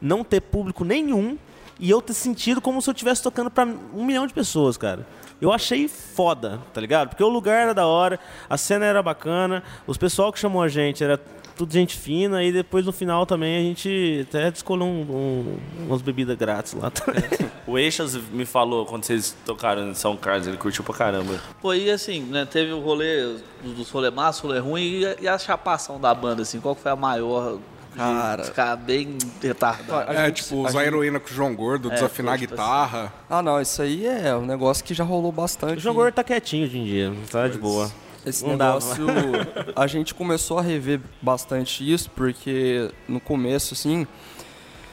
não 0.00 0.22
ter 0.22 0.42
público 0.42 0.84
nenhum 0.84 1.38
e 1.80 1.90
eu 1.90 2.00
ter 2.02 2.12
sentido 2.12 2.60
como 2.60 2.80
se 2.80 2.88
eu 2.88 2.92
estivesse 2.92 3.22
tocando 3.22 3.50
pra 3.50 3.64
um 3.64 4.04
milhão 4.04 4.26
de 4.26 4.34
pessoas, 4.34 4.76
cara. 4.76 5.06
Eu 5.44 5.52
achei 5.52 5.88
foda, 5.88 6.58
tá 6.72 6.80
ligado? 6.80 7.10
Porque 7.10 7.22
o 7.22 7.28
lugar 7.28 7.60
era 7.60 7.74
da 7.74 7.86
hora, 7.86 8.18
a 8.48 8.56
cena 8.56 8.86
era 8.86 9.02
bacana, 9.02 9.62
os 9.86 9.98
pessoal 9.98 10.32
que 10.32 10.38
chamou 10.38 10.62
a 10.62 10.68
gente 10.68 11.04
era 11.04 11.20
tudo 11.54 11.70
gente 11.70 11.96
fina 11.98 12.42
e 12.42 12.50
depois 12.50 12.86
no 12.86 12.92
final 12.92 13.26
também 13.26 13.58
a 13.58 13.60
gente 13.60 14.26
até 14.26 14.50
descolou 14.50 14.88
um, 14.88 15.02
um, 15.02 15.58
umas 15.86 16.00
bebidas 16.00 16.34
grátis 16.38 16.72
lá 16.72 16.90
também. 16.90 17.22
O 17.66 17.78
Eixas 17.78 18.14
me 18.14 18.44
falou 18.44 18.84
quando 18.84 19.04
vocês 19.04 19.34
tocaram 19.44 19.88
em 19.88 19.94
São 19.94 20.16
Carlos, 20.18 20.46
ele 20.46 20.58
curtiu 20.58 20.84
pra 20.84 20.94
caramba. 20.94 21.40
Pô, 21.62 21.72
e 21.72 21.90
assim, 21.90 22.20
né, 22.20 22.44
teve 22.44 22.72
o 22.72 22.80
rolê 22.80 23.36
dos 23.62 23.90
rolê 23.90 24.10
massa, 24.10 24.42
rolê 24.42 24.58
ruim 24.58 25.00
e 25.00 25.06
a, 25.06 25.16
e 25.22 25.28
a 25.28 25.38
chapação 25.38 25.98
da 25.98 26.14
banda, 26.14 26.42
assim, 26.42 26.60
qual 26.60 26.74
que 26.76 26.82
foi 26.82 26.92
a 26.92 26.96
maior? 26.96 27.58
Cara. 27.96 28.44
Ficar 28.44 28.76
bem 28.76 29.16
retardado. 29.42 30.12
É, 30.12 30.30
tipo, 30.30 30.56
usar 30.56 30.70
gente- 30.72 30.86
heroína 30.86 31.20
com 31.20 31.30
o 31.30 31.32
João 31.32 31.54
Gordo, 31.54 31.90
desafinar 31.90 32.34
a 32.34 32.36
guitarra. 32.36 33.12
Ah, 33.30 33.40
não, 33.42 33.60
isso 33.60 33.80
aí 33.82 34.06
é 34.06 34.34
um 34.36 34.44
negócio 34.46 34.84
que 34.84 34.94
já 34.94 35.04
rolou 35.04 35.30
bastante. 35.32 35.78
O 35.78 35.80
João 35.80 35.94
Gordo 35.94 36.14
tá 36.14 36.24
quietinho 36.24 36.64
hoje 36.66 36.78
em 36.78 36.84
dia, 36.84 37.12
tá 37.30 37.46
de 37.48 37.58
boa. 37.58 37.90
Esse 38.26 38.44
Não 38.46 38.56
dava. 38.56 38.80
negócio, 38.80 39.06
a 39.76 39.86
gente 39.86 40.14
começou 40.14 40.58
a 40.58 40.62
rever 40.62 40.98
bastante 41.20 41.90
isso, 41.92 42.10
porque 42.10 42.90
no 43.06 43.20
começo, 43.20 43.74
assim, 43.74 44.06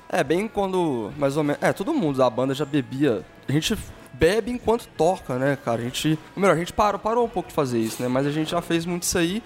é 0.10 0.22
bem 0.24 0.48
quando, 0.50 1.12
mais 1.18 1.38
ou 1.38 1.44
menos, 1.44 1.64
é, 1.64 1.72
todo 1.72 1.94
mundo 1.94 2.18
da 2.18 2.30
banda 2.30 2.54
já 2.54 2.66
bebia, 2.66 3.24
a 3.48 3.52
gente 3.54 3.78
bebe 4.12 4.52
enquanto 4.52 4.86
toca, 4.98 5.36
né, 5.38 5.58
cara, 5.64 5.80
a 5.80 5.84
gente, 5.86 6.20
ou 6.36 6.42
melhor, 6.42 6.56
a 6.56 6.60
gente 6.60 6.74
parou, 6.74 7.00
parou 7.00 7.24
um 7.26 7.30
pouco 7.30 7.48
de 7.48 7.56
fazer 7.56 7.80
isso, 7.80 8.04
né, 8.04 8.10
mas 8.10 8.28
a 8.28 8.32
gente 8.32 8.52
já 8.52 8.62
fez 8.62 8.86
muito 8.86 9.04
isso 9.04 9.18
aí, 9.18 9.42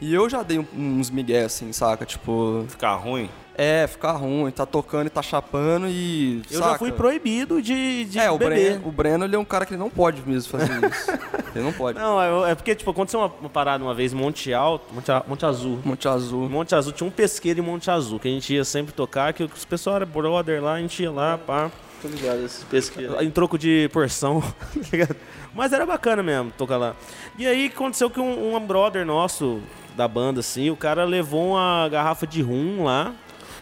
e 0.00 0.14
eu 0.14 0.28
já 0.28 0.42
dei 0.42 0.64
uns 0.76 1.10
migué, 1.10 1.44
assim, 1.44 1.72
saca, 1.72 2.04
tipo, 2.06 2.64
Ficar 2.68 2.94
ruim. 2.94 3.28
é, 3.56 3.86
ficar 3.86 4.12
ruim, 4.12 4.50
tá 4.50 4.64
tocando 4.64 5.06
e 5.08 5.10
tá 5.10 5.20
chapando 5.22 5.86
e, 5.88 6.42
Eu 6.50 6.58
saca? 6.60 6.72
já 6.72 6.78
fui 6.78 6.92
proibido 6.92 7.60
de, 7.60 8.04
de 8.04 8.18
É, 8.18 8.30
o 8.30 8.38
beber. 8.38 8.54
Breno, 8.74 8.88
o 8.88 8.92
Breno, 8.92 9.24
ele 9.24 9.34
é 9.34 9.38
um 9.38 9.44
cara 9.44 9.66
que 9.66 9.72
ele 9.74 9.80
não 9.80 9.90
pode 9.90 10.22
mesmo 10.26 10.50
fazer 10.50 10.70
isso, 10.88 11.10
ele 11.54 11.64
não 11.64 11.72
pode. 11.72 11.98
Não, 11.98 12.46
é, 12.46 12.52
é 12.52 12.54
porque, 12.54 12.74
tipo, 12.74 12.90
aconteceu 12.90 13.18
uma, 13.20 13.32
uma 13.40 13.48
parada 13.50 13.82
uma 13.82 13.94
vez 13.94 14.12
em 14.12 14.16
Monte 14.16 14.52
Alto, 14.54 14.94
Monte, 14.94 15.10
A- 15.10 15.24
Monte 15.26 15.44
Azul. 15.44 15.80
Monte 15.84 16.06
Azul. 16.08 16.48
Monte 16.48 16.74
Azul 16.74 16.92
tinha 16.92 17.06
um 17.06 17.10
pesqueiro 17.10 17.58
em 17.58 17.62
Monte 17.62 17.90
Azul, 17.90 18.20
que 18.20 18.28
a 18.28 18.30
gente 18.30 18.54
ia 18.54 18.64
sempre 18.64 18.92
tocar, 18.92 19.32
que 19.32 19.42
os 19.42 19.64
pessoal 19.64 19.96
era 19.96 20.06
brother 20.06 20.62
lá, 20.62 20.74
a 20.74 20.80
gente 20.80 21.02
ia 21.02 21.10
lá, 21.10 21.36
pá. 21.36 21.70
Tô 22.00 22.06
ligado, 22.06 22.44
esses 22.44 22.62
pesqueiros. 22.62 23.20
Em 23.20 23.28
troco 23.28 23.58
de 23.58 23.90
porção, 23.92 24.40
tá 24.72 24.80
ligado? 24.92 25.16
Mas 25.52 25.72
era 25.72 25.84
bacana 25.84 26.22
mesmo 26.22 26.52
tocar 26.56 26.76
lá. 26.76 26.94
E 27.36 27.44
aí 27.44 27.66
aconteceu 27.66 28.08
que 28.08 28.20
um, 28.20 28.54
um 28.54 28.60
brother 28.64 29.04
nosso 29.04 29.60
da 29.98 30.06
banda, 30.06 30.38
assim, 30.38 30.70
o 30.70 30.76
cara 30.76 31.04
levou 31.04 31.54
uma 31.54 31.88
garrafa 31.90 32.24
de 32.24 32.40
rum 32.40 32.84
lá, 32.84 33.12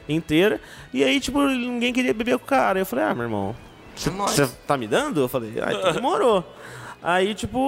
inteira, 0.07 0.61
e 0.93 1.03
aí, 1.03 1.19
tipo, 1.19 1.43
ninguém 1.43 1.95
queria 1.95 2.13
beber 2.13 2.39
com 2.39 2.45
o 2.45 2.47
cara. 2.47 2.79
Eu 2.79 2.85
falei, 2.85 3.07
ah, 3.07 3.15
meu 3.15 3.25
irmão, 3.25 3.57
você 3.97 4.47
tá 4.67 4.77
me 4.77 4.87
dando? 4.87 5.23
Eu 5.23 5.29
falei, 5.29 5.55
ah, 5.63 5.73
então 5.73 5.93
demorou. 5.95 6.45
Aí, 7.03 7.35
tipo, 7.35 7.59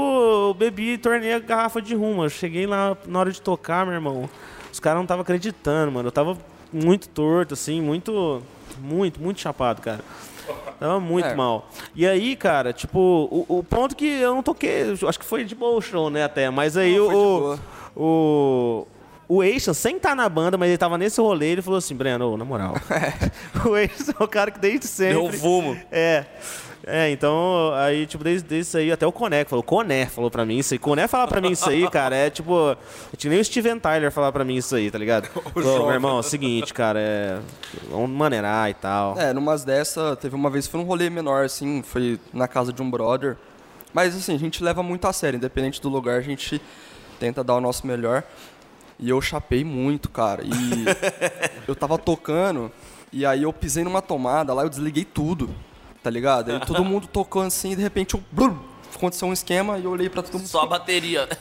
eu 0.48 0.54
bebi 0.54 0.92
e 0.92 0.98
tornei 0.98 1.32
a 1.32 1.38
garrafa 1.38 1.80
de 1.80 1.94
rum. 1.94 2.22
Eu 2.22 2.28
cheguei 2.28 2.66
lá 2.66 2.94
na 3.06 3.20
hora 3.20 3.32
de 3.32 3.40
tocar, 3.40 3.86
meu 3.86 3.94
irmão. 3.94 4.28
Os 4.70 4.78
caras 4.78 4.96
não 4.96 5.04
estavam 5.04 5.22
acreditando, 5.22 5.92
mano. 5.92 6.08
Eu 6.08 6.12
tava 6.12 6.36
muito 6.70 7.08
torto, 7.08 7.54
assim, 7.54 7.80
muito, 7.80 8.42
muito, 8.78 9.18
muito 9.18 9.40
chapado, 9.40 9.80
cara. 9.80 10.00
Tava 10.78 11.00
muito 11.00 11.26
É. 11.28 11.34
mal. 11.34 11.68
E 11.94 12.06
aí, 12.06 12.36
cara, 12.36 12.72
tipo, 12.72 12.98
o, 12.98 13.58
o 13.58 13.64
ponto 13.64 13.94
que 13.96 14.06
eu 14.06 14.34
não 14.34 14.42
toquei, 14.42 14.92
acho 15.06 15.18
que 15.18 15.24
foi 15.24 15.44
de 15.44 15.54
boa 15.54 15.76
o 15.76 15.80
show, 15.80 16.08
né, 16.10 16.24
até. 16.24 16.48
Mas 16.50 16.76
aí 16.76 16.96
Não, 16.96 17.08
o, 17.08 17.58
o. 17.96 18.86
O 19.30 19.42
Eixan, 19.44 19.74
sem 19.74 19.96
estar 19.96 20.16
na 20.16 20.26
banda, 20.26 20.56
mas 20.56 20.70
ele 20.70 20.78
tava 20.78 20.96
nesse 20.96 21.20
rolê, 21.20 21.48
ele 21.48 21.60
falou 21.60 21.76
assim, 21.76 21.94
Breno, 21.94 22.34
na 22.38 22.46
moral. 22.46 22.74
o 23.68 23.76
Eixan 23.76 24.14
é 24.18 24.24
o 24.24 24.28
cara 24.28 24.50
que 24.50 24.58
desde 24.58 24.86
sempre. 24.86 25.20
Deu 25.20 25.32
fumo. 25.32 25.76
É. 25.92 26.24
É, 26.90 27.10
então, 27.10 27.70
aí, 27.74 28.06
tipo, 28.06 28.24
desde, 28.24 28.48
desde 28.48 28.68
isso 28.68 28.78
aí, 28.78 28.90
até 28.90 29.06
o 29.06 29.12
Coné 29.12 29.44
falou, 29.44 29.62
Coné 29.62 30.06
falou 30.06 30.30
pra 30.30 30.46
mim 30.46 30.58
isso 30.58 30.72
aí. 30.72 30.78
Coné 30.78 31.06
falar 31.06 31.26
pra 31.26 31.38
mim 31.38 31.50
isso 31.50 31.68
aí, 31.68 31.88
cara, 31.90 32.16
é 32.16 32.30
tipo. 32.30 32.74
Tinha 33.14 33.30
nem 33.30 33.40
o 33.40 33.44
Steven 33.44 33.78
Tyler 33.78 34.10
falar 34.10 34.32
pra 34.32 34.42
mim 34.42 34.56
isso 34.56 34.74
aí, 34.74 34.90
tá 34.90 34.96
ligado? 34.96 35.28
Ô, 35.54 35.60
meu 35.60 35.90
irmão, 35.90 36.16
é 36.16 36.20
o 36.20 36.22
seguinte, 36.22 36.72
cara, 36.72 36.98
é. 36.98 37.38
Vamos 37.90 38.08
maneirar 38.08 38.70
e 38.70 38.74
tal. 38.74 39.18
É, 39.18 39.34
numas 39.34 39.64
dessa, 39.64 40.16
teve 40.16 40.34
uma 40.34 40.48
vez, 40.48 40.66
foi 40.66 40.80
um 40.80 40.84
rolê 40.84 41.10
menor, 41.10 41.44
assim, 41.44 41.82
foi 41.82 42.18
na 42.32 42.48
casa 42.48 42.72
de 42.72 42.80
um 42.80 42.90
brother. 42.90 43.36
Mas, 43.92 44.16
assim, 44.16 44.34
a 44.34 44.38
gente 44.38 44.64
leva 44.64 44.82
muito 44.82 45.06
a 45.06 45.12
sério, 45.12 45.36
independente 45.36 45.82
do 45.82 45.90
lugar, 45.90 46.18
a 46.18 46.22
gente 46.22 46.60
tenta 47.20 47.44
dar 47.44 47.56
o 47.56 47.60
nosso 47.60 47.86
melhor. 47.86 48.22
E 48.98 49.10
eu 49.10 49.20
chapei 49.20 49.62
muito, 49.62 50.08
cara. 50.08 50.42
E 50.42 50.48
eu 51.68 51.76
tava 51.76 51.98
tocando, 51.98 52.72
e 53.12 53.26
aí 53.26 53.42
eu 53.42 53.52
pisei 53.52 53.84
numa 53.84 54.00
tomada 54.00 54.54
lá, 54.54 54.62
eu 54.62 54.70
desliguei 54.70 55.04
tudo, 55.04 55.54
tá 56.08 56.10
ligado? 56.10 56.50
Aí 56.50 56.60
todo 56.60 56.82
mundo 56.82 57.06
tocando 57.06 57.48
assim, 57.48 57.72
e 57.72 57.76
de 57.76 57.82
repente 57.82 58.14
eu... 58.14 58.22
brum, 58.32 58.56
aconteceu 58.96 59.28
um 59.28 59.32
esquema 59.32 59.78
e 59.78 59.84
eu 59.84 59.90
olhei 59.90 60.08
pra 60.08 60.22
todo 60.22 60.38
mundo. 60.38 60.48
Só 60.48 60.62
a 60.62 60.66
bateria. 60.66 61.26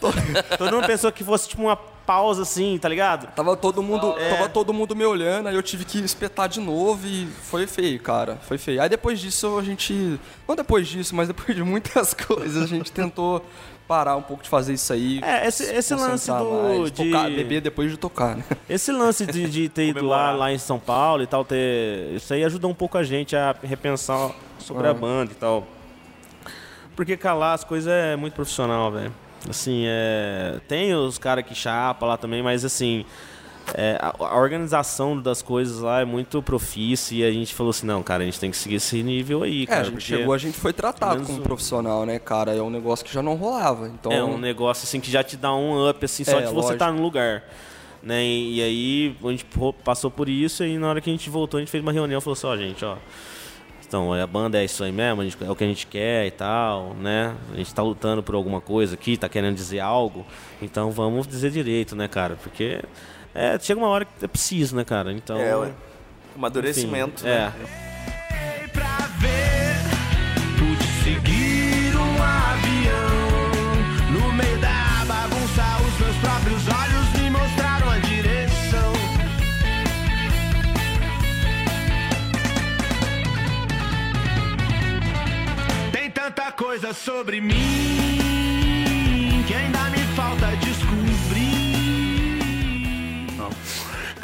Todo 0.57 0.73
mundo 0.75 0.85
pensou 0.85 1.09
que 1.11 1.23
fosse 1.23 1.47
tipo 1.47 1.61
uma 1.63 1.75
pausa 1.77 2.41
assim, 2.41 2.77
tá 2.77 2.87
ligado? 2.89 3.27
Tava 3.33 3.55
todo 3.57 3.81
mundo, 3.81 4.13
É. 4.17 4.29
tava 4.35 4.49
todo 4.49 4.73
mundo 4.73 4.95
me 4.95 5.05
olhando, 5.05 5.47
aí 5.47 5.55
eu 5.55 5.63
tive 5.63 5.83
que 5.85 5.99
espetar 5.99 6.47
de 6.49 6.59
novo 6.59 7.05
e 7.07 7.27
foi 7.43 7.65
feio, 7.65 7.99
cara. 8.01 8.37
Foi 8.47 8.57
feio. 8.57 8.81
Aí 8.81 8.89
depois 8.89 9.19
disso 9.19 9.57
a 9.57 9.63
gente. 9.63 10.19
Não 10.47 10.55
depois 10.55 10.87
disso, 10.87 11.15
mas 11.15 11.27
depois 11.29 11.55
de 11.55 11.63
muitas 11.63 12.13
coisas, 12.27 12.63
a 12.63 12.67
gente 12.67 12.91
tentou 12.91 13.43
parar 13.87 14.15
um 14.17 14.21
pouco 14.21 14.43
de 14.43 14.49
fazer 14.49 14.73
isso 14.73 14.91
aí. 14.91 15.19
É, 15.23 15.47
esse- 15.47 15.65
se 15.65 15.73
esse 15.75 15.95
lance 15.95 16.29
do- 16.31 16.63
mais, 16.63 16.91
de- 16.91 17.05
tocar, 17.11 17.29
beber 17.29 17.61
depois 17.61 17.89
de 17.91 17.97
tocar, 17.97 18.35
né? 18.35 18.43
Esse 18.69 18.91
lance 18.91 19.25
de, 19.25 19.49
de 19.49 19.69
ter 19.69 19.87
ido 19.87 20.05
lá, 20.05 20.31
lá 20.31 20.51
em 20.51 20.57
São 20.57 20.77
Paulo 20.79 21.23
e 21.23 21.27
tal, 21.27 21.45
ter. 21.45 22.11
Isso 22.15 22.33
aí 22.33 22.43
ajuda 22.43 22.67
um 22.67 22.73
pouco 22.73 22.97
a 22.97 23.03
gente 23.03 23.35
a 23.35 23.55
repensar 23.63 24.31
sobre 24.59 24.85
É. 24.87 24.89
a 24.89 24.93
banda 24.93 25.31
e 25.31 25.35
tal. 25.35 25.65
Porque 26.95 27.15
calar 27.15 27.53
as 27.53 27.63
coisas 27.63 27.91
é 27.91 28.15
muito 28.15 28.33
profissional, 28.33 28.91
velho. 28.91 29.13
Assim, 29.49 29.83
é, 29.87 30.59
tem 30.67 30.93
os 30.95 31.17
caras 31.17 31.45
que 31.45 31.53
chapa 31.55 32.05
lá 32.05 32.17
também, 32.17 32.41
mas 32.41 32.65
assim, 32.65 33.05
é, 33.73 33.97
a, 34.01 34.13
a 34.17 34.37
organização 34.37 35.19
das 35.21 35.41
coisas 35.41 35.79
lá 35.79 36.01
é 36.01 36.05
muito 36.05 36.41
profícia 36.41 37.15
e 37.15 37.23
a 37.23 37.31
gente 37.31 37.53
falou 37.53 37.71
assim, 37.71 37.85
não, 37.85 38.01
cara, 38.01 38.23
a 38.23 38.25
gente 38.25 38.39
tem 38.39 38.49
que 38.51 38.57
seguir 38.57 38.75
esse 38.75 39.01
nível 39.03 39.43
aí, 39.43 39.63
É, 39.63 39.65
cara. 39.65 39.81
a 39.81 39.83
gente 39.85 40.01
chegou, 40.01 40.33
a 40.33 40.37
gente 40.37 40.57
foi 40.57 40.73
tratado 40.73 41.23
como 41.25 41.39
um- 41.39 41.41
profissional, 41.43 42.05
né, 42.05 42.17
cara? 42.19 42.55
É 42.55 42.61
um 42.61 42.69
negócio 42.69 43.03
que 43.05 43.13
já 43.13 43.21
não 43.21 43.35
rolava. 43.35 43.87
Então, 43.87 44.11
É 44.11 44.23
um 44.23 44.37
negócio 44.37 44.83
assim 44.85 44.99
que 44.99 45.11
já 45.11 45.23
te 45.23 45.35
dá 45.37 45.53
um 45.53 45.89
up, 45.89 46.03
assim, 46.03 46.23
só 46.23 46.39
É, 46.39 46.45
de 46.45 46.53
você 46.53 46.73
estar 46.73 46.91
no 46.91 47.01
lugar. 47.01 47.43
Né? 48.01 48.23
E, 48.23 48.55
e 48.57 48.61
aí 48.61 49.15
a 49.23 49.31
gente 49.31 49.45
passou 49.83 50.09
por 50.09 50.29
isso 50.29 50.63
e 50.63 50.77
na 50.77 50.87
hora 50.89 51.01
que 51.01 51.09
a 51.09 51.13
gente 51.13 51.29
voltou, 51.29 51.57
a 51.57 51.61
gente 51.61 51.69
fez 51.71 51.83
uma 51.83 51.91
reunião 51.91 52.19
e 52.19 52.21
falou 52.21 52.33
assim, 52.33 52.47
ó, 52.47 52.55
gente, 52.55 52.85
ó. 52.85 52.95
Então, 53.85 54.13
a 54.13 54.27
banda 54.27 54.57
é 54.61 54.65
isso 54.65 54.83
aí 54.83 54.91
mesmo, 54.91 55.21
a 55.21 55.23
gente- 55.23 55.37
é 55.41 55.49
o 55.49 55.55
que 55.55 55.63
a 55.63 55.67
gente 55.67 55.87
quer 55.87 56.25
e 56.27 56.31
tal, 56.31 56.93
né? 56.95 57.33
A 57.53 57.55
gente 57.57 57.73
tá 57.73 57.81
lutando 57.81 58.21
por 58.21 58.35
alguma 58.35 58.59
coisa 58.59 58.95
aqui, 58.95 59.15
tá 59.15 59.29
querendo 59.29 59.55
dizer 59.55 59.79
algo. 59.79 60.25
Então 60.61 60.91
vamos 60.91 61.25
dizer 61.25 61.51
direito, 61.51 61.95
né, 61.95 62.05
cara? 62.07 62.35
Porque 62.41 62.81
é, 63.37 63.59
chega 63.59 63.79
uma 63.79 63.89
hora 63.89 64.03
que 64.05 64.25
é 64.25 64.27
preciso, 64.27 64.75
né, 64.75 64.83
cara? 64.83 65.13
Então. 65.13 65.37
É, 65.37 65.55
ué. 65.55 65.67
enfim, 65.67 65.75
Amadurecimento. 66.35 67.25
é. 67.25 67.45
né? 67.45 67.53
pra 68.73 68.97
ver. 69.19 69.77
Pude 70.57 70.83
seguir 71.03 71.47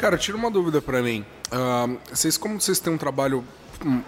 Cara, 0.04 0.18
tira 0.18 0.36
uma 0.36 0.50
dúvida 0.50 0.82
pra 0.82 1.00
mim. 1.00 1.24
Ah, 1.50 1.88
vocês, 2.12 2.36
como 2.36 2.60
vocês 2.60 2.78
têm 2.78 2.92
um 2.92 2.98
trabalho 2.98 3.42
hum, 3.82 4.02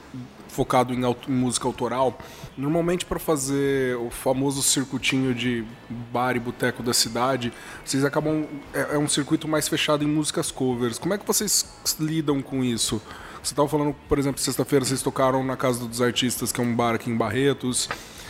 focado 0.46 0.92
em, 0.92 1.02
aut- 1.02 1.26
em 1.26 1.32
música 1.32 1.66
autoral, 1.66 2.18
normalmente 2.54 3.06
pra 3.06 3.18
fazer 3.18 3.96
o 3.96 4.10
famoso 4.10 4.62
circuitinho 4.62 5.34
de 5.34 5.64
bar 6.12 6.36
e 6.36 6.38
boteco 6.38 6.82
da 6.82 6.92
cidade, 6.92 7.50
vocês 7.82 8.04
acabam. 8.04 8.44
É, 8.74 8.96
é 8.96 8.98
um 8.98 9.08
circuito 9.08 9.48
mais 9.48 9.68
fechado 9.68 10.04
em 10.04 10.06
músicas 10.06 10.50
covers. 10.50 10.98
Como 10.98 11.14
é 11.14 11.18
que 11.18 11.26
vocês 11.26 11.64
lidam 11.98 12.42
com 12.42 12.62
isso? 12.62 13.00
Você 13.42 13.54
estava 13.54 13.66
falando, 13.66 13.96
por 14.06 14.18
exemplo, 14.18 14.38
sexta-feira 14.38 14.84
vocês 14.84 15.00
tocaram 15.00 15.42
na 15.42 15.56
Casa 15.56 15.86
dos 15.86 16.02
Artistas, 16.02 16.52
que 16.52 16.60
é 16.60 16.62
um 16.62 16.76
bar 16.76 16.94
aqui 16.94 17.08
em 17.08 17.16
Barretos. 17.16 17.88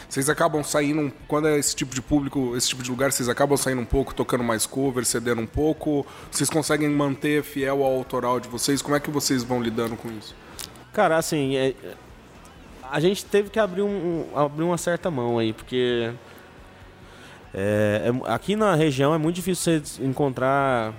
Vocês 0.08 0.28
acabam 0.30 0.62
saindo, 0.62 1.12
quando 1.26 1.48
é 1.48 1.58
esse 1.58 1.74
tipo 1.74 1.94
de 1.94 2.00
público, 2.00 2.56
esse 2.56 2.68
tipo 2.68 2.82
de 2.82 2.90
lugar, 2.90 3.10
vocês 3.12 3.28
acabam 3.28 3.56
saindo 3.56 3.80
um 3.80 3.84
pouco, 3.84 4.14
tocando 4.14 4.44
mais 4.44 4.64
cover, 4.66 5.04
cedendo 5.04 5.40
um 5.42 5.46
pouco? 5.46 6.06
Vocês 6.30 6.48
conseguem 6.48 6.88
manter 6.88 7.42
fiel 7.42 7.82
ao 7.84 7.92
autoral 7.92 8.38
de 8.38 8.48
vocês? 8.48 8.80
Como 8.80 8.94
é 8.96 9.00
que 9.00 9.10
vocês 9.10 9.42
vão 9.42 9.60
lidando 9.60 9.96
com 9.96 10.08
isso? 10.10 10.34
Cara, 10.92 11.16
assim, 11.18 11.56
é- 11.56 11.74
a 12.90 13.00
gente 13.00 13.24
teve 13.24 13.50
que 13.50 13.58
abrir, 13.58 13.82
um, 13.82 14.26
abrir 14.34 14.62
uma 14.62 14.78
certa 14.78 15.10
mão 15.10 15.38
aí, 15.38 15.52
porque 15.52 16.12
é, 17.52 18.02
é- 18.24 18.32
aqui 18.32 18.54
na 18.54 18.74
região 18.74 19.12
é 19.14 19.18
muito 19.18 19.36
difícil 19.36 19.80
você 19.82 20.04
encontrar 20.04 20.92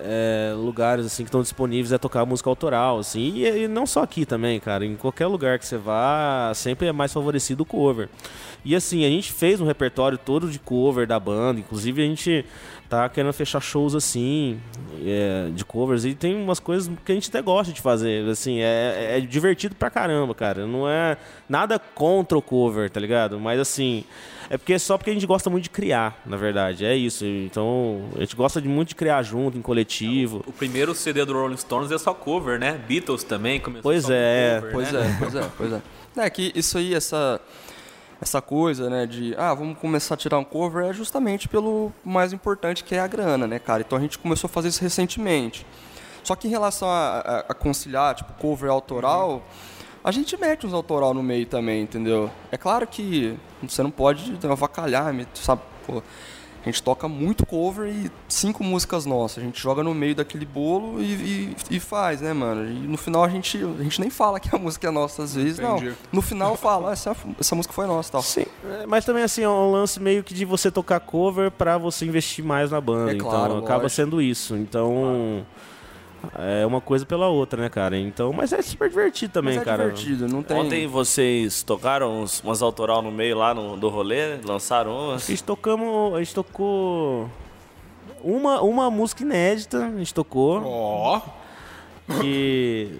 é, 0.00 0.52
lugares 0.56 1.06
assim 1.06 1.22
que 1.22 1.28
estão 1.28 1.42
disponíveis 1.42 1.92
a 1.92 1.98
tocar 1.98 2.24
música 2.24 2.48
autoral, 2.48 2.98
assim, 2.98 3.32
e, 3.36 3.64
e 3.64 3.68
não 3.68 3.86
só 3.86 4.02
aqui 4.02 4.24
também, 4.24 4.58
cara. 4.60 4.84
Em 4.84 4.96
qualquer 4.96 5.26
lugar 5.26 5.58
que 5.58 5.66
você 5.66 5.76
vá, 5.76 6.52
sempre 6.54 6.88
é 6.88 6.92
mais 6.92 7.12
favorecido 7.12 7.62
o 7.62 7.66
cover. 7.66 8.08
E 8.64 8.74
assim, 8.74 9.04
a 9.04 9.08
gente 9.08 9.32
fez 9.32 9.60
um 9.60 9.66
repertório 9.66 10.18
todo 10.18 10.50
de 10.50 10.58
cover 10.58 11.06
da 11.06 11.18
banda, 11.18 11.60
inclusive 11.60 12.02
a 12.02 12.04
gente 12.04 12.44
tá 12.88 13.08
querendo 13.08 13.32
fechar 13.32 13.60
shows 13.60 13.94
assim, 13.94 14.58
é, 15.04 15.50
de 15.54 15.64
covers, 15.64 16.04
e 16.04 16.14
tem 16.14 16.34
umas 16.34 16.58
coisas 16.58 16.90
que 17.04 17.12
a 17.12 17.14
gente 17.14 17.28
até 17.28 17.42
gosta 17.42 17.72
de 17.72 17.80
fazer, 17.80 18.28
assim, 18.28 18.60
é, 18.60 19.18
é 19.18 19.20
divertido 19.20 19.74
pra 19.74 19.90
caramba, 19.90 20.34
cara. 20.34 20.66
Não 20.66 20.88
é 20.88 21.16
nada 21.48 21.78
contra 21.78 22.36
o 22.36 22.42
cover, 22.42 22.90
tá 22.90 22.98
ligado? 22.98 23.38
Mas 23.38 23.60
assim, 23.60 24.04
é 24.50 24.56
porque 24.56 24.78
só 24.78 24.96
porque 24.96 25.10
a 25.10 25.12
gente 25.12 25.26
gosta 25.26 25.50
muito 25.50 25.64
de 25.64 25.70
criar, 25.70 26.20
na 26.24 26.36
verdade, 26.36 26.84
é 26.84 26.96
isso. 26.96 27.24
Então, 27.24 28.08
a 28.16 28.20
gente 28.20 28.34
gosta 28.36 28.60
de 28.60 28.68
muito 28.68 28.88
de 28.88 28.94
criar 28.94 29.22
junto, 29.22 29.58
em 29.58 29.62
coletivo. 29.62 30.42
O 30.46 30.52
primeiro 30.52 30.94
CD 30.94 31.24
do 31.24 31.32
Rolling 31.34 31.56
Stones 31.56 31.90
é 31.90 31.98
só 31.98 32.14
cover, 32.14 32.58
né? 32.58 32.80
Beatles 32.88 33.22
também 33.24 33.60
começou 33.60 33.82
Pois 33.82 34.08
é, 34.08 34.56
cover, 34.60 34.72
Pois 34.72 34.92
né? 34.92 35.00
é, 35.00 35.16
pois 35.18 35.34
é, 35.34 35.50
pois 35.56 35.72
é. 35.72 35.82
É 36.24 36.30
que 36.30 36.50
isso 36.54 36.78
aí, 36.78 36.94
essa, 36.94 37.40
essa 38.20 38.40
coisa, 38.42 38.88
né, 38.90 39.06
de, 39.06 39.34
ah, 39.38 39.54
vamos 39.54 39.78
começar 39.78 40.14
a 40.14 40.16
tirar 40.16 40.38
um 40.38 40.44
cover 40.44 40.84
é 40.86 40.92
justamente 40.92 41.46
pelo 41.48 41.92
mais 42.04 42.32
importante 42.32 42.82
que 42.82 42.94
é 42.94 43.00
a 43.00 43.06
grana, 43.06 43.46
né, 43.46 43.58
cara? 43.58 43.82
Então 43.86 43.96
a 43.96 44.00
gente 44.00 44.18
começou 44.18 44.48
a 44.48 44.50
fazer 44.50 44.68
isso 44.68 44.82
recentemente. 44.82 45.64
Só 46.24 46.34
que 46.34 46.48
em 46.48 46.50
relação 46.50 46.88
a, 46.88 47.18
a- 47.18 47.38
a 47.50 47.54
conciliar, 47.54 48.14
tipo, 48.16 48.32
cover 48.34 48.68
autoral, 48.70 49.46
a 50.08 50.12
gente 50.12 50.36
mete 50.38 50.66
uns 50.66 50.72
autoral 50.72 51.12
no 51.12 51.22
meio 51.22 51.44
também, 51.46 51.82
entendeu? 51.82 52.30
É 52.50 52.56
claro 52.56 52.86
que 52.86 53.34
você 53.62 53.82
não 53.82 53.90
pode 53.90 54.32
avacalhar, 54.48 55.12
me- 55.12 55.26
sabe? 55.34 55.60
Pô, 55.86 56.02
a 56.60 56.64
gente 56.64 56.82
toca 56.82 57.06
muito 57.08 57.46
cover 57.46 57.88
e 57.88 58.10
cinco 58.28 58.62
músicas 58.64 59.06
nossas. 59.06 59.38
A 59.42 59.46
gente 59.46 59.60
joga 59.60 59.82
no 59.82 59.94
meio 59.94 60.14
daquele 60.14 60.44
bolo 60.44 61.00
e, 61.00 61.04
e- 61.04 61.56
e 61.76 61.80
faz, 61.80 62.20
né, 62.20 62.32
mano? 62.32 62.68
E 62.68 62.74
no 62.86 62.96
final 62.98 63.22
a 63.24 63.28
gente, 63.28 63.56
a 63.58 63.82
gente 63.82 64.00
nem 64.00 64.10
fala 64.10 64.40
que 64.40 64.54
a 64.54 64.58
música 64.58 64.88
é 64.88 64.90
nossa 64.90 65.22
às 65.22 65.34
vezes, 65.34 65.58
Entendi. 65.58 65.86
não. 65.86 65.94
No 66.12 66.20
final 66.22 66.56
fala, 66.56 66.90
ah, 66.90 66.92
essa, 66.92 67.16
essa 67.38 67.54
música 67.54 67.72
foi 67.72 67.86
nossa 67.86 68.08
e 68.08 68.12
tal. 68.12 68.22
Sim, 68.22 68.44
é, 68.64 68.86
mas 68.86 69.04
também 69.04 69.22
assim, 69.22 69.42
é 69.42 69.48
um 69.48 69.70
lance 69.70 70.00
meio 70.00 70.22
que 70.24 70.34
de 70.34 70.44
você 70.44 70.70
tocar 70.70 71.00
cover 71.00 71.50
pra 71.50 71.78
você 71.78 72.04
investir 72.04 72.44
mais 72.44 72.70
na 72.70 72.80
banda. 72.80 73.12
É 73.12 73.14
claro, 73.16 73.52
então 73.54 73.58
acaba 73.58 73.82
lógico. 73.82 73.90
sendo 73.90 74.20
isso. 74.22 74.56
Então. 74.56 75.44
É 76.36 76.66
uma 76.66 76.80
coisa 76.80 77.06
pela 77.06 77.28
outra, 77.28 77.62
né, 77.62 77.68
cara? 77.68 77.96
Então, 77.96 78.32
mas 78.32 78.52
é 78.52 78.60
super 78.60 78.88
divertido 78.88 79.32
também, 79.32 79.54
Mas 79.54 79.62
é 79.62 79.64
cara. 79.64 79.84
divertido, 79.84 80.28
não 80.28 80.42
tem... 80.42 80.56
Ontem 80.56 80.86
vocês 80.86 81.62
tocaram 81.62 82.22
uns, 82.22 82.40
umas 82.42 82.60
autoral 82.60 83.02
no 83.02 83.10
meio 83.12 83.36
lá 83.36 83.54
no, 83.54 83.76
do 83.76 83.88
rolê, 83.88 84.36
lançaram 84.44 84.90
A 84.90 85.08
umas. 85.10 85.26
gente 85.26 85.44
tocamos. 85.44 86.14
A 86.14 86.18
gente 86.18 86.34
tocou. 86.34 87.30
Uma, 88.22 88.60
uma 88.62 88.90
música 88.90 89.22
inédita, 89.22 89.86
a 89.86 89.98
gente 89.98 90.12
tocou. 90.12 90.60
Ó, 90.64 91.20
que 92.20 92.98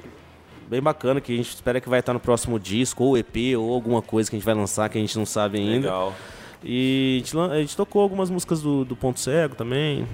bem 0.68 0.80
bacana, 0.82 1.20
que 1.20 1.32
a 1.32 1.36
gente 1.36 1.48
espera 1.48 1.80
que 1.80 1.88
vai 1.88 2.00
estar 2.00 2.12
no 2.12 2.20
próximo 2.20 2.58
disco, 2.58 3.02
ou 3.02 3.18
EP, 3.18 3.56
ou 3.58 3.72
alguma 3.74 4.02
coisa 4.02 4.28
que 4.30 4.36
a 4.36 4.38
gente 4.38 4.46
vai 4.46 4.54
lançar 4.54 4.88
que 4.88 4.98
a 4.98 5.00
gente 5.00 5.16
não 5.18 5.26
sabe 5.26 5.58
ainda. 5.58 5.88
Legal. 5.88 6.14
E 6.62 7.20
a 7.22 7.26
gente, 7.26 7.38
a 7.38 7.58
gente 7.60 7.76
tocou 7.76 8.02
algumas 8.02 8.30
músicas 8.30 8.60
do, 8.60 8.84
do 8.84 8.94
Ponto 8.94 9.18
Cego 9.18 9.54
também. 9.54 10.06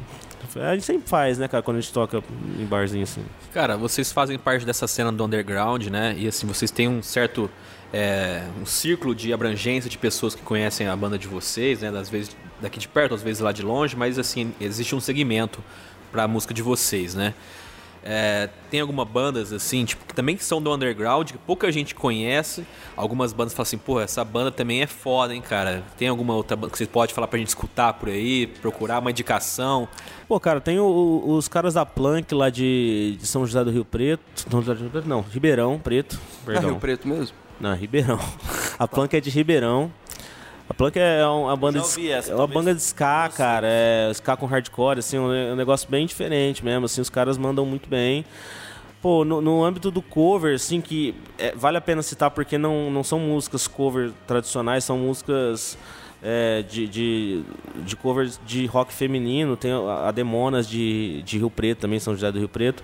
A 0.56 0.74
gente 0.74 0.84
sempre 0.84 1.08
faz, 1.08 1.38
né, 1.38 1.48
cara, 1.48 1.62
quando 1.62 1.78
a 1.78 1.80
gente 1.80 1.92
toca 1.92 2.22
em 2.58 2.64
barzinho 2.64 3.02
assim. 3.02 3.24
Cara, 3.52 3.76
vocês 3.76 4.12
fazem 4.12 4.38
parte 4.38 4.64
dessa 4.64 4.86
cena 4.86 5.10
do 5.10 5.24
underground, 5.24 5.86
né? 5.86 6.14
E 6.16 6.28
assim, 6.28 6.46
vocês 6.46 6.70
têm 6.70 6.88
um 6.88 7.02
certo 7.02 7.50
é, 7.92 8.42
um 8.60 8.66
círculo 8.66 9.14
de 9.14 9.32
abrangência 9.32 9.88
de 9.88 9.96
pessoas 9.96 10.34
que 10.34 10.42
conhecem 10.42 10.88
a 10.88 10.96
banda 10.96 11.16
de 11.16 11.28
vocês, 11.28 11.80
né? 11.80 11.88
Às 11.88 12.08
vezes 12.08 12.36
daqui 12.60 12.78
de 12.78 12.88
perto, 12.88 13.14
às 13.14 13.22
vezes 13.22 13.40
lá 13.40 13.52
de 13.52 13.62
longe, 13.62 13.96
mas 13.96 14.18
assim, 14.18 14.52
existe 14.60 14.94
um 14.94 15.00
segmento 15.00 15.62
pra 16.10 16.26
música 16.26 16.52
de 16.52 16.62
vocês, 16.62 17.14
né? 17.14 17.34
É, 18.06 18.50
tem 18.70 18.80
algumas 18.80 19.08
bandas 19.08 19.50
assim, 19.50 19.82
tipo, 19.86 20.04
que 20.04 20.12
também 20.14 20.36
que 20.36 20.44
são 20.44 20.60
do 20.60 20.70
underground, 20.74 21.30
que 21.32 21.38
pouca 21.38 21.72
gente 21.72 21.94
conhece. 21.94 22.66
Algumas 22.94 23.32
bandas 23.32 23.54
falam 23.54 23.62
assim, 23.62 23.78
pô, 23.78 23.98
essa 23.98 24.22
banda 24.22 24.50
também 24.52 24.82
é 24.82 24.86
foda, 24.86 25.34
hein, 25.34 25.40
cara. 25.40 25.82
Tem 25.96 26.06
alguma 26.08 26.34
outra 26.34 26.54
banda 26.54 26.70
que 26.70 26.76
você 26.76 26.86
pode 26.86 27.14
falar 27.14 27.28
pra 27.28 27.38
gente 27.38 27.48
escutar 27.48 27.94
por 27.94 28.10
aí, 28.10 28.46
procurar 28.46 28.98
uma 29.00 29.10
indicação? 29.10 29.88
Pô, 30.28 30.38
cara, 30.38 30.60
tem 30.60 30.78
o- 30.78 30.84
o- 30.84 31.34
os 31.34 31.48
caras 31.48 31.74
da 31.74 31.86
Plank 31.86 32.34
lá 32.34 32.50
de, 32.50 33.16
de 33.18 33.26
São 33.26 33.46
José 33.46 33.64
do 33.64 33.70
Rio 33.70 33.86
Preto. 33.86 34.46
Não, 34.52 34.60
José 34.60 34.74
do 34.74 34.80
Rio 34.82 34.90
Preto, 34.90 35.08
não, 35.08 35.22
Ribeirão 35.22 35.78
Preto. 35.78 36.20
É 36.42 36.46
Perdão. 36.46 36.70
Rio 36.72 36.78
Preto 36.80 37.08
mesmo? 37.08 37.34
Não, 37.58 37.74
Ribeirão. 37.74 38.18
A 38.78 38.86
Plank 38.86 39.16
é 39.16 39.20
de 39.20 39.30
Ribeirão. 39.30 39.90
A 40.68 40.72
Plank 40.72 40.98
é 40.98 41.26
uma 41.26 41.54
banda 41.56 41.80
de, 41.80 42.10
essa, 42.10 42.32
é 42.32 42.34
uma 42.34 42.46
banda 42.46 42.74
de 42.74 42.80
ska, 42.80 43.28
cara. 43.28 43.66
É 43.68 44.10
ska 44.14 44.36
com 44.36 44.46
hardcore, 44.46 44.98
assim, 44.98 45.18
um, 45.18 45.52
um 45.52 45.56
negócio 45.56 45.88
bem 45.90 46.06
diferente 46.06 46.64
mesmo. 46.64 46.86
Assim, 46.86 47.00
os 47.00 47.10
caras 47.10 47.36
mandam 47.36 47.66
muito 47.66 47.88
bem. 47.88 48.24
Pô, 49.02 49.22
no, 49.22 49.42
no 49.42 49.62
âmbito 49.62 49.90
do 49.90 50.00
cover, 50.00 50.54
assim, 50.54 50.80
que 50.80 51.14
é, 51.36 51.54
vale 51.54 51.76
a 51.76 51.80
pena 51.80 52.02
citar 52.02 52.30
porque 52.30 52.56
não, 52.56 52.90
não 52.90 53.04
são 53.04 53.18
músicas 53.18 53.68
cover 53.68 54.12
tradicionais, 54.26 54.84
são 54.84 54.96
músicas 54.96 55.76
é, 56.22 56.62
de, 56.62 56.88
de, 56.88 57.42
de 57.84 57.96
covers 57.96 58.40
de 58.46 58.64
rock 58.64 58.90
feminino. 58.90 59.58
Tem 59.58 59.72
a, 59.72 60.08
a 60.08 60.10
Demonas 60.10 60.66
de, 60.66 61.20
de 61.22 61.36
Rio 61.36 61.50
Preto 61.50 61.80
também, 61.80 62.00
São 62.00 62.14
José 62.14 62.32
do 62.32 62.38
Rio 62.38 62.48
Preto. 62.48 62.82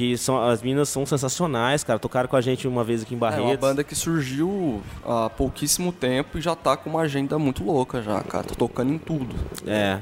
Que 0.00 0.16
são, 0.16 0.42
as 0.42 0.62
minas 0.62 0.88
são 0.88 1.04
sensacionais, 1.04 1.84
cara. 1.84 1.98
Tocaram 1.98 2.26
com 2.26 2.34
a 2.34 2.40
gente 2.40 2.66
uma 2.66 2.82
vez 2.82 3.02
aqui 3.02 3.12
em 3.12 3.18
É 3.18 3.20
Barretos. 3.20 3.50
uma 3.50 3.56
banda 3.58 3.84
que 3.84 3.94
surgiu 3.94 4.80
há 5.04 5.28
pouquíssimo 5.28 5.92
tempo 5.92 6.38
e 6.38 6.40
já 6.40 6.56
tá 6.56 6.74
com 6.74 6.88
uma 6.88 7.02
agenda 7.02 7.38
muito 7.38 7.62
louca 7.62 8.00
já, 8.00 8.22
cara. 8.22 8.44
Tô 8.44 8.54
tocando 8.54 8.94
em 8.94 8.96
tudo. 8.96 9.36
É. 9.66 9.98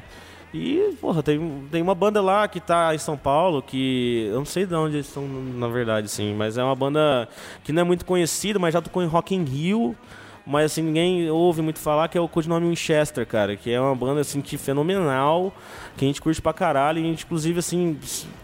E, 0.54 0.94
porra, 1.00 1.20
tem, 1.20 1.64
tem 1.72 1.82
uma 1.82 1.96
banda 1.96 2.22
lá 2.22 2.46
que 2.46 2.60
tá 2.60 2.94
em 2.94 2.98
São 2.98 3.16
Paulo 3.16 3.60
que. 3.60 4.28
Eu 4.30 4.36
não 4.38 4.44
sei 4.44 4.66
de 4.66 4.74
onde 4.76 4.94
eles 4.98 5.08
estão, 5.08 5.26
na 5.26 5.66
verdade, 5.66 6.08
sim. 6.08 6.32
Mas 6.32 6.56
é 6.56 6.62
uma 6.62 6.76
banda 6.76 7.28
que 7.64 7.72
não 7.72 7.80
é 7.82 7.84
muito 7.84 8.04
conhecida, 8.06 8.56
mas 8.56 8.74
já 8.74 8.80
tocou 8.80 9.02
em 9.02 9.06
Rock 9.08 9.34
in 9.34 9.42
Rio. 9.42 9.96
mas 10.46 10.66
assim, 10.66 10.82
ninguém 10.82 11.28
ouve 11.28 11.60
muito 11.60 11.80
falar, 11.80 12.06
que 12.06 12.16
é 12.16 12.20
o 12.20 12.28
codinome 12.28 12.68
Winchester, 12.68 13.26
cara, 13.26 13.56
que 13.56 13.68
é 13.70 13.80
uma 13.80 13.96
banda 13.96 14.20
assim 14.20 14.40
que 14.40 14.56
fenomenal, 14.56 15.52
que 15.96 16.04
a 16.04 16.08
gente 16.08 16.22
curte 16.22 16.40
pra 16.40 16.52
caralho, 16.52 17.00
e 17.00 17.02
a 17.02 17.06
gente 17.06 17.24
inclusive 17.24 17.58
assim 17.58 17.98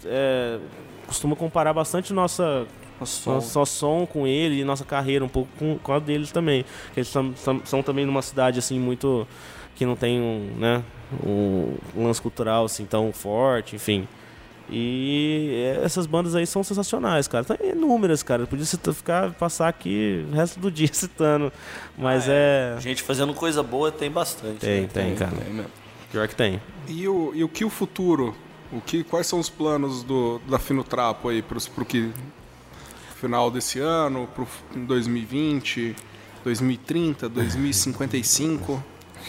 é, 0.05 0.59
costuma 1.07 1.35
comparar 1.37 1.73
bastante 1.73 2.13
nossa 2.13 2.67
nosso 3.01 3.41
só 3.51 3.65
som 3.65 4.07
com 4.07 4.27
ele 4.27 4.61
e 4.61 4.65
nossa 4.65 4.85
carreira 4.85 5.25
um 5.25 5.29
pouco 5.29 5.49
com, 5.59 5.77
com 5.79 5.93
a 5.93 5.99
deles 5.99 6.31
também. 6.31 6.65
Que 6.93 7.01
eles 7.01 7.09
são, 7.09 7.35
são, 7.37 7.61
são 7.65 7.83
também 7.83 8.07
numa 8.07 8.23
cidade 8.23 8.59
assim 8.59 8.79
muito 8.79 9.27
que 9.75 9.85
não 9.85 9.97
tem 9.97 10.21
um, 10.21 10.55
né, 10.59 10.83
um 11.27 11.75
lance 11.97 12.23
cultural 12.23 12.65
assim 12.65 12.85
tão 12.85 13.13
forte, 13.13 13.75
enfim. 13.77 14.07
E 14.71 15.63
é, 15.77 15.85
essas 15.85 16.07
bandas 16.07 16.35
aí 16.35 16.47
são 16.47 16.63
sensacionais, 16.65 17.29
cara. 17.29 17.45
Tem 17.45 17.71
inúmeras, 17.71 18.23
cara. 18.23 18.47
Podia 18.47 18.65
cita- 18.65 18.93
ficar 18.95 19.33
passar 19.33 19.69
aqui 19.69 20.25
o 20.31 20.35
resto 20.35 20.59
do 20.59 20.71
dia 20.71 20.89
citando, 20.93 21.53
mas 21.99 22.27
é 22.29 22.77
Gente 22.81 23.03
fazendo 23.03 23.35
coisa 23.35 23.63
boa 23.63 23.93
tem 23.93 24.11
bastante. 24.11 24.61
tem, 24.61 24.83
né? 24.83 24.89
tem, 24.93 25.15
cara. 25.15 25.33
Tem 25.37 25.53
mesmo. 25.53 25.71
Pior 26.11 26.27
que 26.29 26.35
tem. 26.35 26.61
E 26.89 27.07
o, 27.09 27.33
e 27.35 27.45
o 27.45 27.49
que 27.49 27.65
o 27.65 27.71
futuro? 27.71 28.35
O 28.73 28.81
que, 28.81 29.05
quais 29.05 29.27
são 29.27 29.39
os 29.39 29.49
planos 29.49 30.03
do, 30.03 30.41
da 30.49 30.59
Fino 30.59 30.83
Trapo 30.83 31.29
aí 31.29 31.41
pro, 31.43 31.61
pro 31.71 31.85
que 31.85 32.11
final 33.21 33.51
desse 33.51 33.79
ano, 33.79 34.29
f- 34.45 34.63
2020, 34.75 35.95
2030, 36.43 37.29
2055, 37.29 38.83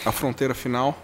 a 0.04 0.12
fronteira 0.12 0.54
final? 0.54 0.98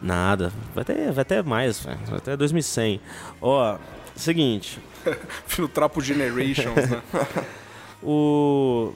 Nada. 0.00 0.52
Vai 0.74 0.84
ter, 0.84 1.10
vai 1.12 1.24
ter 1.24 1.42
mais, 1.42 1.80
vai 1.80 1.96
até 2.18 2.36
2100. 2.36 3.00
Ó, 3.40 3.78
seguinte, 4.14 4.78
Fino 5.46 5.66
Trapo 5.68 6.00
Generations, 6.00 6.74
né? 6.90 7.02
O. 8.04 8.92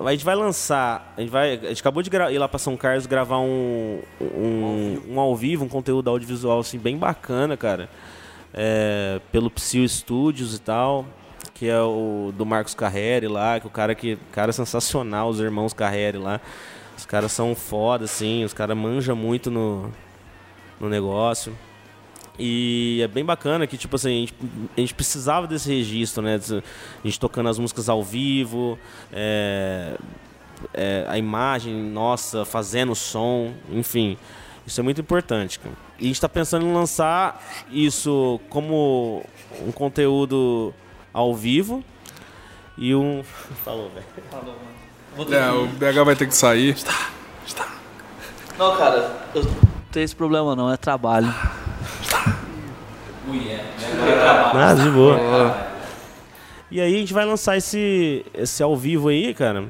A 0.00 0.12
gente 0.12 0.24
vai 0.24 0.34
lançar. 0.34 1.12
A 1.16 1.20
gente, 1.20 1.30
vai, 1.30 1.54
a 1.54 1.68
gente 1.68 1.80
acabou 1.80 2.02
de 2.02 2.10
ir 2.10 2.38
lá 2.38 2.48
pra 2.48 2.58
São 2.58 2.76
Carlos 2.76 3.06
gravar 3.06 3.38
um, 3.38 4.00
um, 4.20 5.00
um 5.10 5.20
ao 5.20 5.34
vivo, 5.34 5.64
um 5.64 5.68
conteúdo 5.68 6.08
audiovisual 6.08 6.60
assim, 6.60 6.78
bem 6.78 6.96
bacana, 6.96 7.56
cara. 7.56 7.88
É, 8.54 9.20
pelo 9.32 9.50
Psyu 9.50 9.88
Studios 9.88 10.54
e 10.54 10.60
tal. 10.60 11.04
Que 11.52 11.68
é 11.68 11.80
o 11.80 12.32
do 12.36 12.46
Marcos 12.46 12.74
Carreri 12.74 13.26
lá, 13.26 13.58
que 13.58 13.66
o 13.66 13.70
cara 13.70 13.94
que. 13.94 14.16
Cara 14.30 14.52
sensacional, 14.52 15.28
os 15.28 15.40
irmãos 15.40 15.72
Carreri 15.72 16.18
lá. 16.18 16.40
Os 16.96 17.04
caras 17.04 17.32
são 17.32 17.54
foda, 17.54 18.04
assim, 18.04 18.44
os 18.44 18.52
caras 18.52 18.76
manjam 18.76 19.16
muito 19.16 19.50
no, 19.50 19.92
no 20.80 20.88
negócio. 20.88 21.52
E 22.38 23.00
é 23.02 23.08
bem 23.08 23.24
bacana 23.24 23.66
que, 23.66 23.76
tipo 23.76 23.96
assim, 23.96 24.08
a 24.08 24.20
gente, 24.20 24.34
a 24.76 24.80
gente 24.80 24.94
precisava 24.94 25.46
desse 25.46 25.68
registro, 25.68 26.22
né? 26.22 26.36
A 26.36 27.06
gente 27.06 27.18
tocando 27.18 27.48
as 27.48 27.58
músicas 27.58 27.88
ao 27.88 28.02
vivo, 28.02 28.78
é, 29.12 29.96
é, 30.72 31.04
a 31.08 31.18
imagem 31.18 31.74
nossa, 31.74 32.44
fazendo 32.44 32.94
som, 32.94 33.52
enfim. 33.72 34.16
Isso 34.64 34.80
é 34.80 34.82
muito 34.84 35.00
importante. 35.00 35.58
cara. 35.58 35.74
E 35.98 36.04
a 36.04 36.06
gente 36.06 36.16
está 36.16 36.28
pensando 36.28 36.64
em 36.64 36.72
lançar 36.72 37.42
isso 37.70 38.38
como 38.48 39.24
um 39.66 39.72
conteúdo 39.72 40.72
ao 41.12 41.34
vivo 41.34 41.82
e 42.76 42.94
um. 42.94 43.24
Falou, 43.64 43.90
velho. 43.90 44.06
É, 45.34 45.50
o 45.50 45.66
BH 45.66 46.04
vai 46.04 46.14
ter 46.14 46.28
que 46.28 46.36
sair. 46.36 46.76
Não, 48.56 48.76
cara, 48.76 49.16
eu 49.34 49.42
não 49.42 49.68
tenho 49.90 50.04
esse 50.04 50.14
problema 50.14 50.54
não, 50.54 50.72
é 50.72 50.76
trabalho. 50.76 51.32
Nada, 54.54 54.82
de 54.82 54.90
boa. 54.90 55.68
E 56.70 56.80
aí 56.80 56.94
a 56.94 56.98
gente 56.98 57.14
vai 57.14 57.24
lançar 57.24 57.56
esse, 57.56 58.24
esse 58.34 58.62
ao 58.62 58.76
vivo 58.76 59.08
aí, 59.08 59.32
cara. 59.32 59.64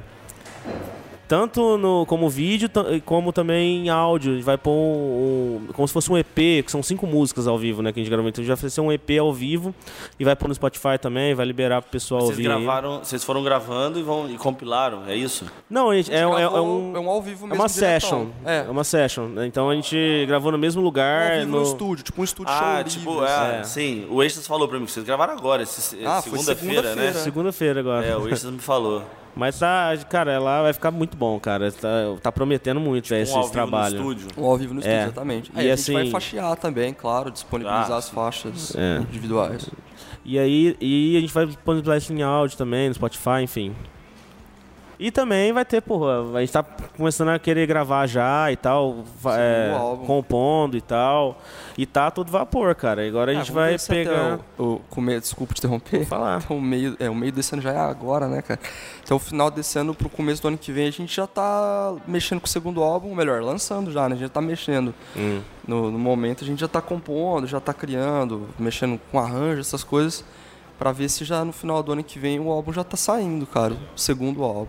Tanto 1.29 1.77
no, 1.77 2.07
como 2.07 2.27
vídeo, 2.27 2.67
como 3.05 3.31
também 3.31 3.85
em 3.85 3.89
áudio. 3.89 4.31
A 4.31 4.35
gente 4.35 4.43
vai 4.43 4.57
pôr 4.57 4.71
um, 4.71 5.61
um- 5.69 5.73
como 5.73 5.87
se 5.87 5.93
fosse 5.93 6.11
um 6.11 6.17
EP, 6.17 6.63
que 6.63 6.71
são 6.71 6.81
cinco 6.81 7.05
músicas 7.05 7.47
ao 7.47 7.55
vivo, 7.55 7.83
né? 7.83 7.93
Que 7.93 7.99
a 7.99 8.03
gente 8.03 8.09
geralmente 8.09 8.33
a 8.39 8.43
gente 8.43 8.47
vai 8.47 8.57
fazer 8.57 8.81
um 8.81 8.91
EP 8.91 9.11
ao 9.19 9.31
vivo 9.31 9.73
e 10.19 10.25
vai 10.25 10.35
pôr 10.35 10.47
no 10.47 10.55
Spotify 10.55 10.97
também, 10.99 11.35
vai 11.35 11.45
liberar 11.45 11.83
pro 11.83 11.91
pessoal 11.91 12.21
Vocês 12.21 12.31
ouvir. 12.31 12.43
gravaram, 12.43 12.99
vocês 13.03 13.23
foram 13.23 13.43
gravando 13.43 13.99
e, 13.99 14.01
vão, 14.01 14.27
e 14.27 14.37
compilaram, 14.39 15.05
é 15.07 15.15
isso? 15.15 15.45
Não, 15.69 15.91
a 15.91 15.95
gente, 15.95 16.11
é, 16.11 16.15
é, 16.15 16.21
é 16.23 16.25
Gravou- 16.25 16.67
um, 16.81 16.97
é 16.97 16.99
um 16.99 17.07
ao 17.09 17.21
vivo 17.21 17.45
é 17.45 17.49
mesmo. 17.49 17.61
uma 17.61 17.67
diretão. 17.69 17.99
session. 17.99 18.25
É. 18.43 18.65
É 18.67 18.69
uma 18.71 18.83
session. 18.83 19.25
né? 19.27 19.45
Então 19.45 19.69
a 19.69 19.75
gente 19.75 20.25
gravou 20.27 20.51
no 20.51 20.57
mesmo 20.57 20.79
Ao 20.81 20.85
lugar. 20.85 21.39
vivo 21.41 21.51
no 21.51 21.57
no... 21.57 21.63
estúdio, 21.63 22.03
tipo 22.03 22.21
um 22.21 22.23
estúdio 22.23 22.51
Ah, 22.51 22.77
show 22.77 22.83
tipo, 22.85 23.11
livre, 23.11 23.27
assim. 23.27 23.51
é, 23.59 23.63
sim. 23.63 24.07
O 24.09 24.23
Extras 24.23 24.47
falou 24.47 24.67
pra 24.67 24.79
mim 24.79 24.85
que 24.85 24.91
vocês 24.91 25.05
gravaram 25.05 25.33
agora, 25.33 25.61
Ah, 25.61 25.65
segunda-feira, 25.67 26.15
né? 26.15 26.23
segunda-feira. 26.23 27.13
Segunda-feira 27.13 27.79
agora. 27.81 28.03
É, 28.03 28.17
o 28.17 28.27
Extras 28.27 28.51
me 28.51 28.59
falou. 28.59 29.03
Mas 29.35 29.57
tá, 29.59 29.91
cara, 30.09 30.37
lá 30.39 30.61
vai 30.63 30.73
ficar 30.73 30.91
muito 30.91 31.15
bom, 31.15 31.39
cara. 31.39 31.71
Tá, 31.71 31.87
tá 32.21 32.31
prometendo 32.31 32.79
muito 32.79 33.13
um 33.13 33.17
esse, 33.17 33.31
ao 33.33 33.39
esse 33.41 33.49
vivo 33.49 33.51
trabalho. 33.53 34.01
no 34.03 34.11
estúdio. 34.11 34.27
Um 34.37 34.45
ao 34.45 34.57
vivo 34.57 34.73
no 34.73 34.79
estúdio, 34.81 34.97
É. 34.99 35.03
exatamente. 35.03 35.51
E 35.55 35.59
Aí 35.59 35.71
a 35.71 35.73
assim- 35.75 35.93
gente 35.93 36.01
vai 36.03 36.11
faixear 36.11 36.55
também, 36.57 36.93
claro, 36.93 37.31
disponibilizar 37.31 37.91
Ah, 37.91 37.97
as 37.97 38.09
faixas 38.09 38.75
É. 38.75 38.97
individuais. 38.99 39.69
E 40.25 40.37
aí 40.37 40.75
e 40.81 41.15
a 41.17 41.21
gente 41.21 41.33
vai 41.33 41.45
disponibilizar 41.45 41.97
isso 41.97 42.11
em 42.13 42.21
áudio 42.21 42.57
também, 42.57 42.89
no 42.89 42.93
Spotify, 42.95 43.41
enfim. 43.43 43.73
E 45.01 45.11
também 45.11 45.53
vai 45.53 45.63
ter, 45.63 45.81
porra, 45.81 46.37
a 46.37 46.41
gente 46.41 46.51
tá 46.51 46.61
começando 46.61 47.29
a 47.29 47.39
querer 47.39 47.65
gravar 47.65 48.05
já 48.05 48.51
e 48.51 48.57
tal, 48.57 48.97
va- 49.21 49.39
é, 49.39 49.71
compondo 50.05 50.75
e 50.75 50.81
tal. 50.81 51.39
E 51.77 51.85
tá 51.85 52.11
todo 52.11 52.29
vapor, 52.29 52.75
cara. 52.75 53.07
Agora 53.07 53.31
a 53.31 53.35
Ah, 53.35 53.37
gente 53.37 53.49
vamos 53.53 53.87
vai 53.87 53.97
pegar. 53.97 54.39
O, 54.57 54.81
o 54.93 55.19
desculpa 55.21 55.53
te 55.53 55.59
interromper. 55.59 56.05
falar. 56.05 56.41
Então, 56.43 56.57
o 56.57 56.61
meio, 56.61 56.97
é, 56.99 57.09
o 57.09 57.15
meio 57.15 57.31
desse 57.31 57.53
ano 57.55 57.61
já 57.61 57.71
é 57.71 57.77
agora, 57.77 58.27
né, 58.27 58.41
cara? 58.41 58.59
Então, 59.01 59.15
o 59.15 59.19
final 59.21 59.49
desse 59.49 59.79
ano 59.79 59.93
pro 59.95 60.09
começo 60.09 60.41
do 60.41 60.49
ano 60.49 60.57
que 60.57 60.69
vem, 60.73 60.87
a 60.87 60.91
gente 60.91 61.15
já 61.15 61.25
tá 61.25 61.95
mexendo 62.05 62.41
com 62.41 62.47
o 62.47 62.49
segundo 62.49 62.83
álbum, 62.83 63.07
ou 63.11 63.15
melhor, 63.15 63.41
lançando 63.41 63.91
já, 63.93 64.01
né? 64.09 64.15
A 64.15 64.17
gente 64.17 64.27
já 64.27 64.33
tá 64.33 64.41
mexendo. 64.41 64.93
Hum. 65.15 65.39
No, 65.65 65.89
no 65.89 65.97
momento, 65.97 66.43
a 66.43 66.47
gente 66.47 66.59
já 66.59 66.67
tá 66.67 66.81
compondo, 66.81 67.47
já 67.47 67.61
tá 67.61 67.73
criando, 67.73 68.49
mexendo 68.59 68.99
com 69.09 69.17
arranjo, 69.17 69.61
essas 69.61 69.81
coisas, 69.83 70.25
pra 70.77 70.91
ver 70.91 71.07
se 71.07 71.23
já 71.23 71.45
no 71.45 71.53
final 71.53 71.81
do 71.81 71.93
ano 71.93 72.03
que 72.03 72.19
vem 72.19 72.37
o 72.37 72.51
álbum 72.51 72.73
já 72.73 72.83
tá 72.83 72.97
saindo, 72.97 73.45
cara. 73.47 73.75
O 73.95 73.99
segundo 73.99 74.43
álbum. 74.43 74.67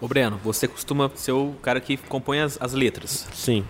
Ô 0.00 0.06
Breno, 0.06 0.38
você 0.42 0.68
costuma 0.68 1.10
ser 1.14 1.32
o 1.32 1.54
cara 1.60 1.80
que 1.80 1.96
compõe 1.96 2.40
as, 2.40 2.56
as 2.60 2.72
letras. 2.72 3.28
Sim. 3.32 3.64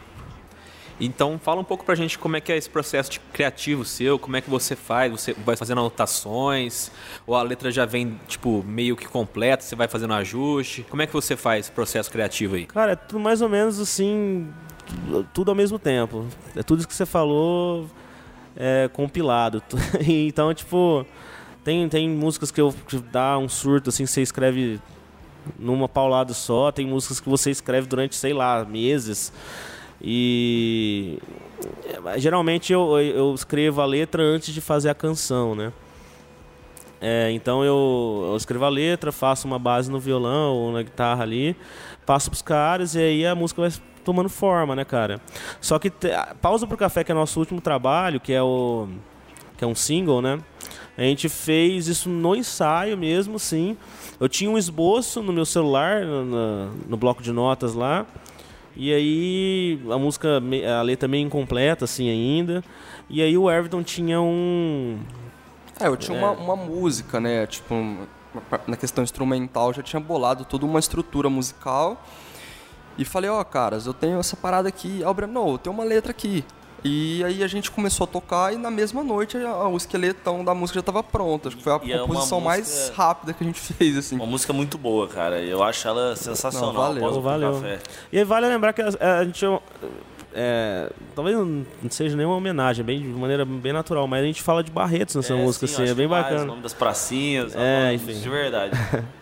Então 1.00 1.38
fala 1.38 1.60
um 1.60 1.64
pouco 1.64 1.84
pra 1.84 1.94
gente 1.94 2.18
como 2.18 2.36
é 2.36 2.40
que 2.40 2.50
é 2.50 2.56
esse 2.56 2.68
processo 2.68 3.10
de 3.12 3.20
criativo 3.32 3.84
seu, 3.84 4.18
como 4.18 4.36
é 4.36 4.40
que 4.40 4.50
você 4.50 4.74
faz, 4.74 5.12
você 5.12 5.32
vai 5.32 5.56
fazendo 5.56 5.78
anotações, 5.78 6.90
ou 7.26 7.36
a 7.36 7.42
letra 7.42 7.70
já 7.70 7.86
vem, 7.86 8.20
tipo, 8.26 8.64
meio 8.64 8.96
que 8.96 9.06
completa, 9.06 9.62
você 9.62 9.76
vai 9.76 9.86
fazendo 9.86 10.12
ajuste. 10.14 10.84
Como 10.90 11.00
é 11.00 11.06
que 11.06 11.12
você 11.12 11.36
faz 11.36 11.66
esse 11.66 11.72
processo 11.72 12.10
criativo 12.10 12.56
aí? 12.56 12.66
Cara, 12.66 12.92
é 12.92 12.96
tudo 12.96 13.20
mais 13.20 13.40
ou 13.40 13.48
menos 13.48 13.78
assim, 13.78 14.48
tudo 15.32 15.50
ao 15.50 15.54
mesmo 15.54 15.78
tempo. 15.78 16.26
É 16.56 16.62
tudo 16.62 16.80
isso 16.80 16.88
que 16.88 16.94
você 16.94 17.06
falou 17.06 17.88
é, 18.56 18.90
compilado. 18.92 19.62
então, 20.04 20.52
tipo, 20.52 21.06
tem, 21.62 21.88
tem 21.88 22.08
músicas 22.08 22.50
que 22.50 22.60
eu 22.60 22.74
que 22.88 22.98
dá 22.98 23.38
um 23.38 23.48
surto 23.48 23.90
assim, 23.90 24.04
você 24.04 24.20
escreve 24.20 24.80
numa 25.59 25.88
paulada 25.88 26.32
só, 26.34 26.72
tem 26.72 26.86
músicas 26.86 27.20
que 27.20 27.28
você 27.28 27.51
escreve 27.51 27.86
durante, 27.86 28.16
sei 28.16 28.32
lá, 28.32 28.64
meses. 28.64 29.32
E 30.01 31.18
é, 32.07 32.18
geralmente 32.18 32.72
eu, 32.72 32.99
eu 33.01 33.34
escrevo 33.34 33.80
a 33.80 33.86
letra 33.86 34.22
antes 34.22 34.53
de 34.55 34.61
fazer 34.61 34.88
a 34.90 34.94
canção, 34.94 35.55
né? 35.55 35.72
É, 37.01 37.30
então 37.30 37.64
eu, 37.64 38.26
eu 38.30 38.36
escrevo 38.36 38.64
a 38.64 38.68
letra, 38.68 39.12
faço 39.12 39.46
uma 39.46 39.59
base 39.59 39.90
no 39.90 40.01
violão 40.01 40.55
ou 40.57 40.72
na 40.72 40.82
guitarra 40.82 41.22
ali, 41.22 41.57
passo 42.05 42.28
pros 42.28 42.42
caras 42.42 42.94
e 42.96 42.99
aí 43.01 43.26
a 43.26 43.34
música 43.36 43.61
vai 43.62 43.70
tomando 44.05 44.28
forma, 44.28 44.74
né, 44.74 44.84
cara? 44.84 45.20
Só 45.61 45.78
que 45.78 45.90
te- 45.90 46.11
Pausa 46.40 46.66
pro 46.66 46.76
Café, 46.76 47.05
que 47.05 47.12
é 47.12 47.14
nosso 47.14 47.38
último 47.38 47.61
trabalho, 47.61 48.18
que 48.18 48.32
é 48.32 48.42
o 48.42 48.88
que 49.57 49.64
é 49.64 49.66
um 49.66 49.74
single, 49.74 50.22
né? 50.22 50.38
A 50.99 51.03
gente 51.03 51.28
fez 51.28 51.86
isso 51.86 52.09
no 52.09 52.34
ensaio 52.34 52.99
mesmo, 52.99 53.38
sim. 53.38 53.76
Eu 54.18 54.28
tinha 54.28 54.51
um 54.51 54.59
esboço 54.59 55.22
no 55.22 55.32
meu 55.32 55.46
celular, 55.46 56.05
no, 56.05 56.66
no 56.88 56.96
bloco 56.96 57.22
de 57.22 57.30
notas 57.30 57.72
lá. 57.72 58.05
E 58.74 58.92
aí 58.92 59.80
a 59.92 59.96
música, 59.96 60.42
a 60.76 60.82
letra 60.82 61.09
meio 61.09 61.24
incompleta 61.24 61.84
assim 61.84 62.11
ainda. 62.11 62.64
E 63.09 63.22
aí 63.22 63.38
o 63.38 63.49
Everton 63.49 63.80
tinha 63.84 64.20
um 64.20 64.99
É, 65.78 65.86
eu 65.86 65.96
tinha 65.96 66.18
É. 66.18 66.20
Uma, 66.20 66.32
uma 66.32 66.57
música, 66.57 67.20
né? 67.20 67.46
Tipo, 67.46 67.74
na 68.66 68.76
questão 68.76 69.05
instrumental, 69.05 69.72
já 69.72 69.84
tinha 69.84 70.01
bolado 70.01 70.44
toda 70.44 70.66
uma 70.66 70.80
estrutura 70.80 71.30
musical. 71.30 72.05
E 72.99 73.05
falei, 73.05 73.30
ó, 73.30 73.44
caras, 73.44 73.86
eu 73.86 73.94
tenho 73.94 74.18
essa 74.18 74.36
parada 74.36 74.68
aqui. 74.68 74.99
Aí 75.05 75.09
o 75.09 75.14
Breno, 75.14 75.32
não, 75.32 75.53
eu 75.53 75.59
tenho 75.59 75.72
uma 75.72 75.84
letra 75.84 76.11
aqui. 76.11 76.44
E 76.84 77.22
aí 77.24 77.42
a 77.42 77.46
gente 77.48 77.70
começou 77.70 78.04
a 78.04 78.06
tocar 78.06 78.52
e 78.52 78.56
na 78.56 78.70
mesma 78.70 79.02
noite 79.02 79.36
o 79.36 79.76
esqueletão 79.76 80.44
da 80.44 80.54
música 80.54 80.74
já 80.76 80.80
estava 80.80 81.02
pronto. 81.02 81.48
Acho 81.48 81.56
que 81.56 81.62
foi 81.62 81.72
a 81.72 81.80
E 81.82 81.92
é 81.92 81.98
composição 81.98 82.40
mais 82.40 82.66
música- 82.68 82.96
rápida 82.96 83.32
que 83.32 83.42
a 83.42 83.46
gente 83.46 83.58
fez, 83.74 83.96
assim. 83.96 84.14
Uma 84.16 84.26
música 84.26 84.52
muito 84.52 84.78
boa, 84.78 85.08
cara. 85.08 85.40
Eu 85.40 85.62
acho 85.62 85.86
ela 85.88 86.14
sensacional. 86.16 86.72
Não, 86.94 87.00
valeu, 87.00 87.20
valeu. 87.22 87.52
Café. 87.54 87.78
E 88.12 88.18
aí 88.18 88.24
vale 88.24 88.46
lembrar 88.46 88.72
que 88.72 88.80
a, 88.82 88.88
a 89.18 89.24
gente. 89.24 89.44
é, 90.34 90.90
talvez 91.14 91.36
não 91.36 91.64
seja 91.90 92.16
nenhuma 92.16 92.36
homenagem, 92.36 92.84
bem, 92.84 93.00
de 93.00 93.08
maneira 93.08 93.44
bem 93.44 93.72
natural, 93.72 94.06
mas 94.06 94.22
a 94.22 94.26
gente 94.26 94.42
fala 94.42 94.62
de 94.62 94.70
Barretos 94.70 95.16
nessa 95.16 95.34
É, 95.34 95.36
música, 95.36 95.66
sim, 95.66 95.74
assim, 95.74 95.82
é 95.90 95.94
bem 95.94 96.06
demais, 96.06 96.26
O 96.26 96.28
bacana. 96.30 96.44
nome 96.44 96.62
das 96.62 96.74
pracinhas, 96.74 97.56
É, 97.56 97.90
é, 97.90 97.94
enfim. 97.94 98.12
de 98.20 98.28
verdade. 98.28 98.72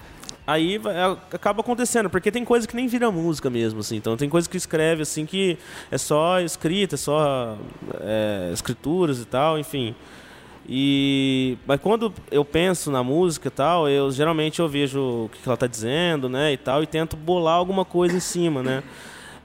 aí 0.46 0.76
é, 0.76 1.16
acaba 1.34 1.60
acontecendo, 1.60 2.08
porque 2.08 2.30
tem 2.30 2.44
coisa 2.44 2.66
que 2.68 2.76
nem 2.76 2.86
vira 2.86 3.10
música 3.10 3.50
mesmo, 3.50 3.80
assim. 3.80 3.96
Então 3.96 4.16
tem 4.16 4.28
coisa 4.28 4.48
que 4.48 4.56
escreve, 4.56 5.02
assim, 5.02 5.26
que 5.26 5.58
é 5.90 5.98
só 5.98 6.40
escrita, 6.40 6.94
é 6.94 6.98
só 6.98 7.56
é, 8.00 8.50
escrituras 8.52 9.20
e 9.20 9.24
tal, 9.24 9.58
enfim. 9.58 9.94
E 10.68 11.56
mas 11.66 11.80
quando 11.80 12.12
eu 12.30 12.44
penso 12.44 12.90
na 12.90 13.02
música 13.02 13.48
e 13.48 13.50
tal, 13.50 13.88
eu 13.88 14.10
geralmente 14.10 14.58
eu 14.60 14.68
vejo 14.68 15.00
o 15.00 15.30
que 15.30 15.38
ela 15.48 15.56
tá 15.56 15.66
dizendo, 15.66 16.28
né, 16.28 16.52
e 16.52 16.56
tal, 16.56 16.82
e 16.82 16.86
tento 16.86 17.16
bolar 17.16 17.54
alguma 17.54 17.84
coisa 17.84 18.16
em 18.16 18.20
cima, 18.20 18.62
né? 18.62 18.82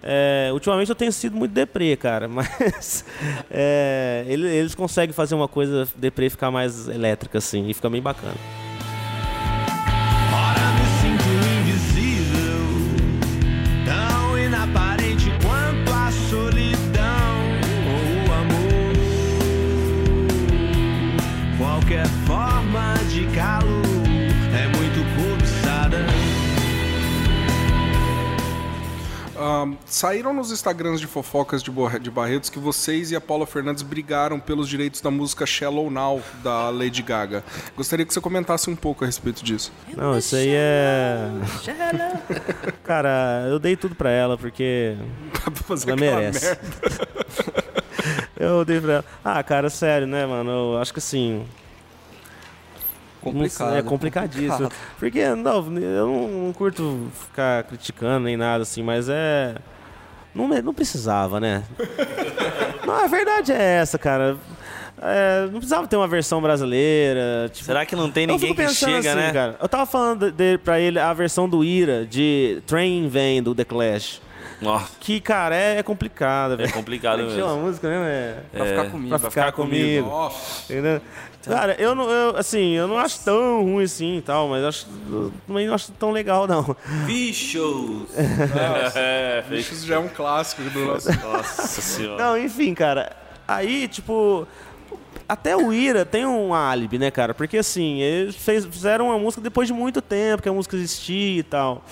É, 0.03 0.49
ultimamente 0.51 0.89
eu 0.89 0.95
tenho 0.95 1.11
sido 1.11 1.35
muito 1.37 1.51
deprê, 1.51 1.95
cara, 1.95 2.25
mas 2.29 3.05
é, 3.51 4.25
ele- 4.27 4.47
eles 4.49 4.73
conseguem 4.73 5.13
fazer 5.13 5.35
uma 5.35 5.47
coisa 5.47 5.87
deprê 5.95 6.27
ficar 6.27 6.49
mais 6.49 6.87
elétrica, 6.87 7.37
assim, 7.37 7.69
e 7.69 7.73
fica 7.75 7.87
bem 7.87 8.01
bacana. 8.01 8.33
Calor 23.41 23.81
é 24.55 24.67
muito 24.77 24.99
cobiçada. 25.15 25.97
Ahn, 29.35 29.73
saíram 29.87 30.31
nos 30.31 30.51
Instagrams 30.51 30.99
de 30.99 31.07
fofocas 31.07 31.63
de, 31.63 31.71
de 31.99 32.11
Barretos 32.11 32.51
que 32.51 32.59
vocês 32.59 33.09
e 33.09 33.15
a 33.15 33.21
Paula 33.21 33.47
Fernandes 33.47 33.81
brigaram 33.81 34.39
pelos 34.39 34.69
direitos 34.69 35.01
da 35.01 35.09
música 35.09 35.43
Shallow 35.47 35.89
Now, 35.89 36.21
da 36.43 36.69
Lady 36.69 37.01
Gaga. 37.01 37.43
Gostaria 37.75 38.05
que 38.05 38.13
você 38.13 38.21
comentasse 38.21 38.69
um 38.69 38.75
pouco 38.75 39.03
a 39.03 39.07
respeito 39.07 39.43
disso. 39.43 39.71
Não, 39.97 40.15
isso 40.15 40.35
aí 40.35 40.49
é. 40.53 41.27
Cara, 42.83 43.47
eu 43.49 43.57
dei 43.57 43.75
tudo 43.75 43.95
pra 43.95 44.11
ela, 44.11 44.37
porque 44.37 44.95
Pra 45.33 45.51
fazer 45.65 45.89
ela 45.89 45.99
merece. 45.99 46.45
merda. 46.45 46.61
Eu 48.39 48.65
dei 48.65 48.81
pra 48.81 48.93
ela. 48.93 49.05
Ah, 49.23 49.43
cara, 49.43 49.69
sério, 49.69 50.07
né, 50.07 50.25
mano? 50.25 50.49
Eu 50.49 50.77
acho 50.81 50.91
que 50.91 50.97
assim. 50.97 51.45
Complicado. 53.21 53.75
É 53.75 53.81
complicadíssimo. 53.81 54.51
complicado. 54.51 54.75
Porque, 54.99 55.35
não, 55.35 55.77
eu 55.79 56.07
não, 56.07 56.27
não 56.45 56.53
curto 56.53 57.11
ficar 57.19 57.63
criticando 57.63 58.25
nem 58.25 58.35
nada 58.35 58.63
assim, 58.63 58.83
mas 58.83 59.07
é. 59.09 59.55
Não, 60.33 60.47
não 60.47 60.73
precisava, 60.73 61.39
né? 61.39 61.63
não, 62.85 63.03
a 63.03 63.07
verdade 63.07 63.51
é 63.51 63.61
essa, 63.81 63.97
cara. 63.97 64.37
É, 65.01 65.45
não 65.45 65.53
precisava 65.59 65.87
ter 65.87 65.95
uma 65.97 66.07
versão 66.07 66.41
brasileira. 66.41 67.49
Tipo, 67.51 67.65
Será 67.65 67.85
que 67.85 67.95
não 67.95 68.09
tem 68.11 68.27
ninguém 68.27 68.53
que 68.53 68.69
chega, 68.69 68.99
assim, 68.99 69.19
né? 69.19 69.31
Cara, 69.33 69.55
eu 69.59 69.67
tava 69.67 69.85
falando 69.85 70.31
de, 70.31 70.57
pra 70.59 70.79
ele 70.79 70.99
a 70.99 71.11
versão 71.11 71.49
do 71.49 71.63
Ira 71.63 72.05
de 72.05 72.61
Train 72.67 73.09
Van 73.09 73.41
do 73.43 73.55
The 73.55 73.65
Clash. 73.65 74.21
Nossa, 74.61 74.91
Que, 74.99 75.19
cara, 75.19 75.55
é, 75.55 75.79
é 75.79 75.83
complicado, 75.83 76.53
é 76.53 76.57
velho. 76.57 76.71
complicado 76.73 77.21
é 77.23 77.25
que 77.25 77.31
chama 77.31 77.47
a 77.47 77.53
mesmo. 77.55 77.65
música 77.65 77.89
mesmo? 77.89 78.05
É... 78.05 78.35
Pra 78.53 78.65
ficar 78.67 78.89
comigo. 78.91 79.19
Pra 79.19 79.29
ficar 79.31 79.51
comigo. 79.53 80.07
Nossa. 80.07 80.71
Entendeu? 80.71 81.01
Cara, 81.43 81.75
eu 81.79 81.95
não, 81.95 82.09
eu, 82.09 82.37
assim, 82.37 82.73
eu 82.73 82.87
não 82.87 82.97
acho 82.97 83.19
tão 83.23 83.63
ruim 83.63 83.83
assim 83.83 84.17
e 84.17 84.21
tal, 84.21 84.47
mas 84.47 84.63
acho, 84.63 84.87
eu 85.09 85.31
também 85.47 85.67
não 85.67 85.73
acho 85.73 85.91
tão 85.93 86.11
legal, 86.11 86.45
não. 86.47 86.75
Bichos! 87.05 88.09
É, 88.95 89.43
Isso 89.51 89.85
já 89.85 89.95
é 89.95 89.99
um 89.99 90.07
clássico 90.07 90.61
do 90.63 90.79
nosso. 90.85 91.09
Nossa 91.21 91.81
senhora. 91.81 92.23
Não, 92.23 92.37
enfim, 92.37 92.73
cara. 92.73 93.15
Aí, 93.47 93.87
tipo. 93.87 94.47
Até 95.27 95.55
o 95.55 95.71
Ira 95.71 96.03
tem 96.05 96.25
um 96.25 96.53
álibi, 96.53 96.97
né, 96.99 97.09
cara? 97.09 97.33
Porque 97.33 97.57
assim, 97.57 98.01
eles 98.01 98.35
fez- 98.35 98.65
fizeram 98.65 99.05
uma 99.07 99.17
música 99.17 99.41
depois 99.41 99.65
de 99.65 99.73
muito 99.73 100.01
tempo 100.01 100.43
que 100.43 100.49
a 100.49 100.53
música 100.53 100.75
existia 100.75 101.39
e 101.39 101.43
tal. 101.43 101.85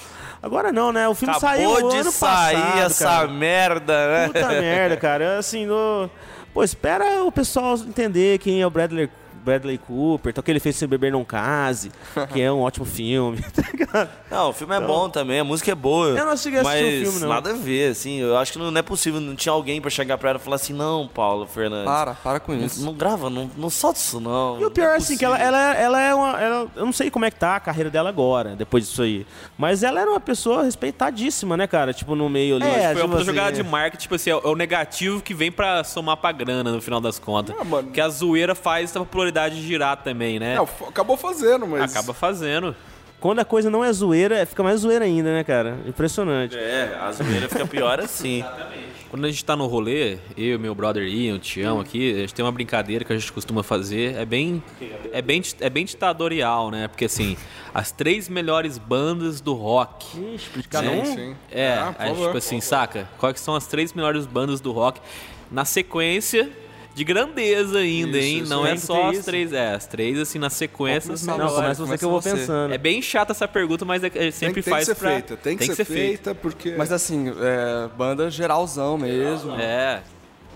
Agora 0.43 0.73
não, 0.73 0.91
né? 0.91 1.07
O 1.07 1.15
filme 1.15 1.33
saiu 1.39 1.71
Acabou 1.71 1.89
de 1.89 1.97
ano 1.99 2.11
sair 2.11 2.55
passado, 2.57 2.79
essa 2.79 3.05
cara. 3.05 3.27
merda, 3.29 4.07
né? 4.11 4.27
Puta 4.27 4.47
merda, 4.49 4.97
cara. 4.97 5.37
Assim, 5.39 5.65
no... 5.65 6.09
Pô, 6.53 6.63
espera 6.63 7.23
o 7.23 7.31
pessoal 7.31 7.75
entender 7.77 8.39
quem 8.39 8.61
é 8.61 8.67
o 8.67 8.69
Bradley, 8.69 9.09
Bradley 9.43 9.77
Cooper, 9.77 10.31
então 10.31 10.43
que 10.43 10.51
ele 10.51 10.59
fez 10.59 10.75
Se 10.75 10.85
Beber 10.87 11.11
Não 11.11 11.23
Case, 11.25 11.91
que 12.33 12.41
é 12.41 12.51
um 12.51 12.61
ótimo 12.61 12.85
filme, 12.85 13.41
tá 13.53 13.63
ligado? 13.71 14.09
Não, 14.29 14.49
o 14.49 14.53
filme 14.53 14.75
é 14.75 14.79
bom 14.79 15.09
também, 15.09 15.39
a 15.39 15.43
música 15.43 15.71
é 15.71 15.75
boa. 15.75 16.09
Eu 16.09 16.25
não 16.25 16.37
cheguei 16.37 16.59
a 16.59 16.61
assistir 16.61 16.83
mas 16.83 17.07
o 17.07 17.11
filme, 17.11 17.19
não. 17.21 17.29
nada 17.29 17.51
a 17.51 17.53
ver, 17.53 17.91
assim. 17.91 18.19
Eu 18.19 18.37
acho 18.37 18.51
que 18.53 18.59
não 18.59 18.75
é 18.77 18.81
possível, 18.81 19.19
não 19.19 19.35
tinha 19.35 19.51
alguém 19.53 19.81
pra 19.81 19.89
chegar 19.89 20.17
pra 20.17 20.29
ela 20.31 20.39
e 20.39 20.41
falar 20.41 20.55
assim, 20.57 20.73
não, 20.73 21.07
Paulo 21.07 21.45
Fernandes. 21.47 21.85
Para, 21.85 22.13
para 22.13 22.39
com 22.39 22.53
Não, 22.53 22.65
isso. 22.65 22.83
não 22.85 22.93
grava, 22.93 23.29
não, 23.29 23.49
não 23.57 23.69
solta 23.69 23.99
isso, 23.99 24.19
não. 24.19 24.59
E 24.59 24.65
o 24.65 24.71
pior 24.71 24.85
Não 24.85 24.91
é 24.91 24.95
é 24.95 24.97
assim, 24.97 25.17
que 25.17 25.25
ela, 25.25 25.37
ela, 25.37 25.73
ela 25.75 25.99
é 26.01 26.13
uma. 26.13 26.39
ela- 26.41 26.67
eu 26.75 26.85
não 26.85 26.93
sei 26.93 27.09
como 27.09 27.25
é 27.25 27.31
que 27.31 27.37
tá 27.37 27.55
a 27.55 27.59
carreira 27.59 27.89
dela 27.89 28.09
agora, 28.09 28.55
depois 28.55 28.87
disso 28.87 29.01
aí. 29.01 29.25
Mas 29.57 29.83
ela 29.83 30.01
era 30.01 30.09
uma 30.09 30.19
pessoa 30.19 30.63
respeitadíssima, 30.63 31.55
né, 31.57 31.67
cara? 31.67 31.93
Tipo, 31.93 32.15
no 32.15 32.29
meio 32.29 32.55
ali. 32.57 32.65
Foi 32.65 32.93
tipo 32.95 33.05
uma 33.07 33.15
assim, 33.17 33.25
jogada 33.25 33.51
de 33.53 33.63
marketing, 33.63 34.01
tipo 34.01 34.15
assim, 34.15 34.29
é 34.29 34.35
o- 34.35 34.41
é 34.43 34.47
o 34.47 34.55
negativo 34.55 35.21
que 35.21 35.33
vem 35.33 35.51
pra 35.51 35.83
somar 35.83 36.17
pra 36.17 36.31
grana 36.31 36.71
no 36.71 36.81
final 36.81 36.99
das 37.01 37.17
contas. 37.19 37.55
Ah, 37.59 37.63
mano. 37.63 37.91
Que 37.91 38.01
a 38.01 38.09
zoeira 38.09 38.53
faz 38.55 38.89
essa 38.91 38.99
popularidade 38.99 39.28
girar 39.49 39.97
também, 39.97 40.39
né? 40.39 40.55
Não, 40.55 40.67
acabou 40.87 41.17
fazendo, 41.17 41.67
mas. 41.67 41.91
Acaba 41.91 42.13
fazendo. 42.13 42.75
Quando 43.19 43.39
a 43.39 43.45
coisa 43.45 43.69
não 43.69 43.83
é 43.83 43.91
zoeira, 43.91 44.45
fica 44.45 44.63
mais 44.63 44.79
zoeira 44.79 45.03
ainda, 45.03 45.33
né, 45.33 45.43
cara? 45.43 45.77
Impressionante. 45.85 46.55
É, 46.57 46.97
a 47.01 47.11
zoeira 47.11 47.49
fica 47.49 47.67
pior 47.67 47.99
assim. 47.99 48.43
Quando 49.09 49.25
a 49.25 49.29
gente 49.29 49.43
tá 49.43 49.57
no 49.57 49.65
rolê, 49.65 50.19
eu 50.37 50.55
e 50.55 50.57
meu 50.57 50.73
brother 50.73 51.03
Ian, 51.03 51.35
o 51.35 51.39
Tião 51.39 51.81
aqui, 51.81 52.13
a 52.15 52.19
gente 52.19 52.33
tem 52.33 52.45
uma 52.45 52.51
brincadeira 52.51 53.03
que 53.03 53.11
a 53.11 53.17
gente 53.17 53.33
costuma 53.33 53.61
fazer. 53.61 54.15
É 54.15 54.23
bem, 54.23 54.63
é 55.11 55.21
bem, 55.21 55.41
é 55.59 55.69
bem 55.69 55.83
ditatorial, 55.83 56.71
né? 56.71 56.87
Porque 56.87 57.05
assim, 57.05 57.35
as 57.73 57.91
três 57.91 58.29
melhores 58.29 58.77
bandas 58.77 59.41
do 59.41 59.53
rock. 59.53 60.17
Ixi, 60.35 60.49
de 60.59 60.67
cada 60.69 60.89
um. 60.89 61.03
sim. 61.03 61.35
É, 61.51 61.73
Ah, 61.73 61.95
aí, 61.99 62.09
favor. 62.11 62.25
tipo 62.27 62.37
assim, 62.37 62.61
saca? 62.61 63.09
Quais 63.17 63.39
são 63.41 63.53
as 63.53 63.67
três 63.67 63.91
melhores 63.91 64.25
bandas 64.25 64.61
do 64.61 64.71
rock? 64.71 65.01
Na 65.51 65.65
sequência 65.65 66.49
de 66.99 67.03
grandeza 67.05 67.79
ainda, 67.79 68.17
Isso, 68.17 68.27
hein? 68.27 68.39
isso, 68.41 68.49
Não 68.49 68.63
tem 68.63 68.71
é 68.71 68.75
que 68.75 68.81
só 68.81 69.09
as 69.09 69.15
isso. 69.17 69.25
três, 69.25 69.53
é, 69.53 69.73
as 69.73 69.87
três 69.87 70.19
assim 70.19 70.37
na 70.37 70.49
sequência. 70.49 71.15
Não, 71.25 71.33
melhores. 71.37 71.55
começa 71.55 71.85
você 71.85 71.97
que 71.97 72.03
eu 72.03 72.09
vou 72.09 72.21
você. 72.21 72.31
pensando. 72.31 72.73
É 72.73 72.77
bem 72.77 73.01
chata 73.01 73.31
essa 73.31 73.47
pergunta, 73.47 73.85
mas 73.85 74.03
é, 74.03 74.07
é 74.07 74.09
Tem, 74.09 74.31
sempre 74.31 74.55
que- 74.55 74.63
tem 74.63 74.73
faz 74.73 74.85
que 74.87 74.93
ser 74.93 74.99
pra- 74.99 75.11
feita. 75.11 75.37
Tem 75.37 75.57
que, 75.57 75.73
ser, 75.73 75.85
feita, 75.85 76.35
porque. 76.35 76.75
Mas 76.77 76.91
assim, 76.91 77.29
é, 77.29 77.87
banda 77.97 78.29
geralzão 78.29 78.97
mesmo. 78.97 79.55
É, 79.55 80.01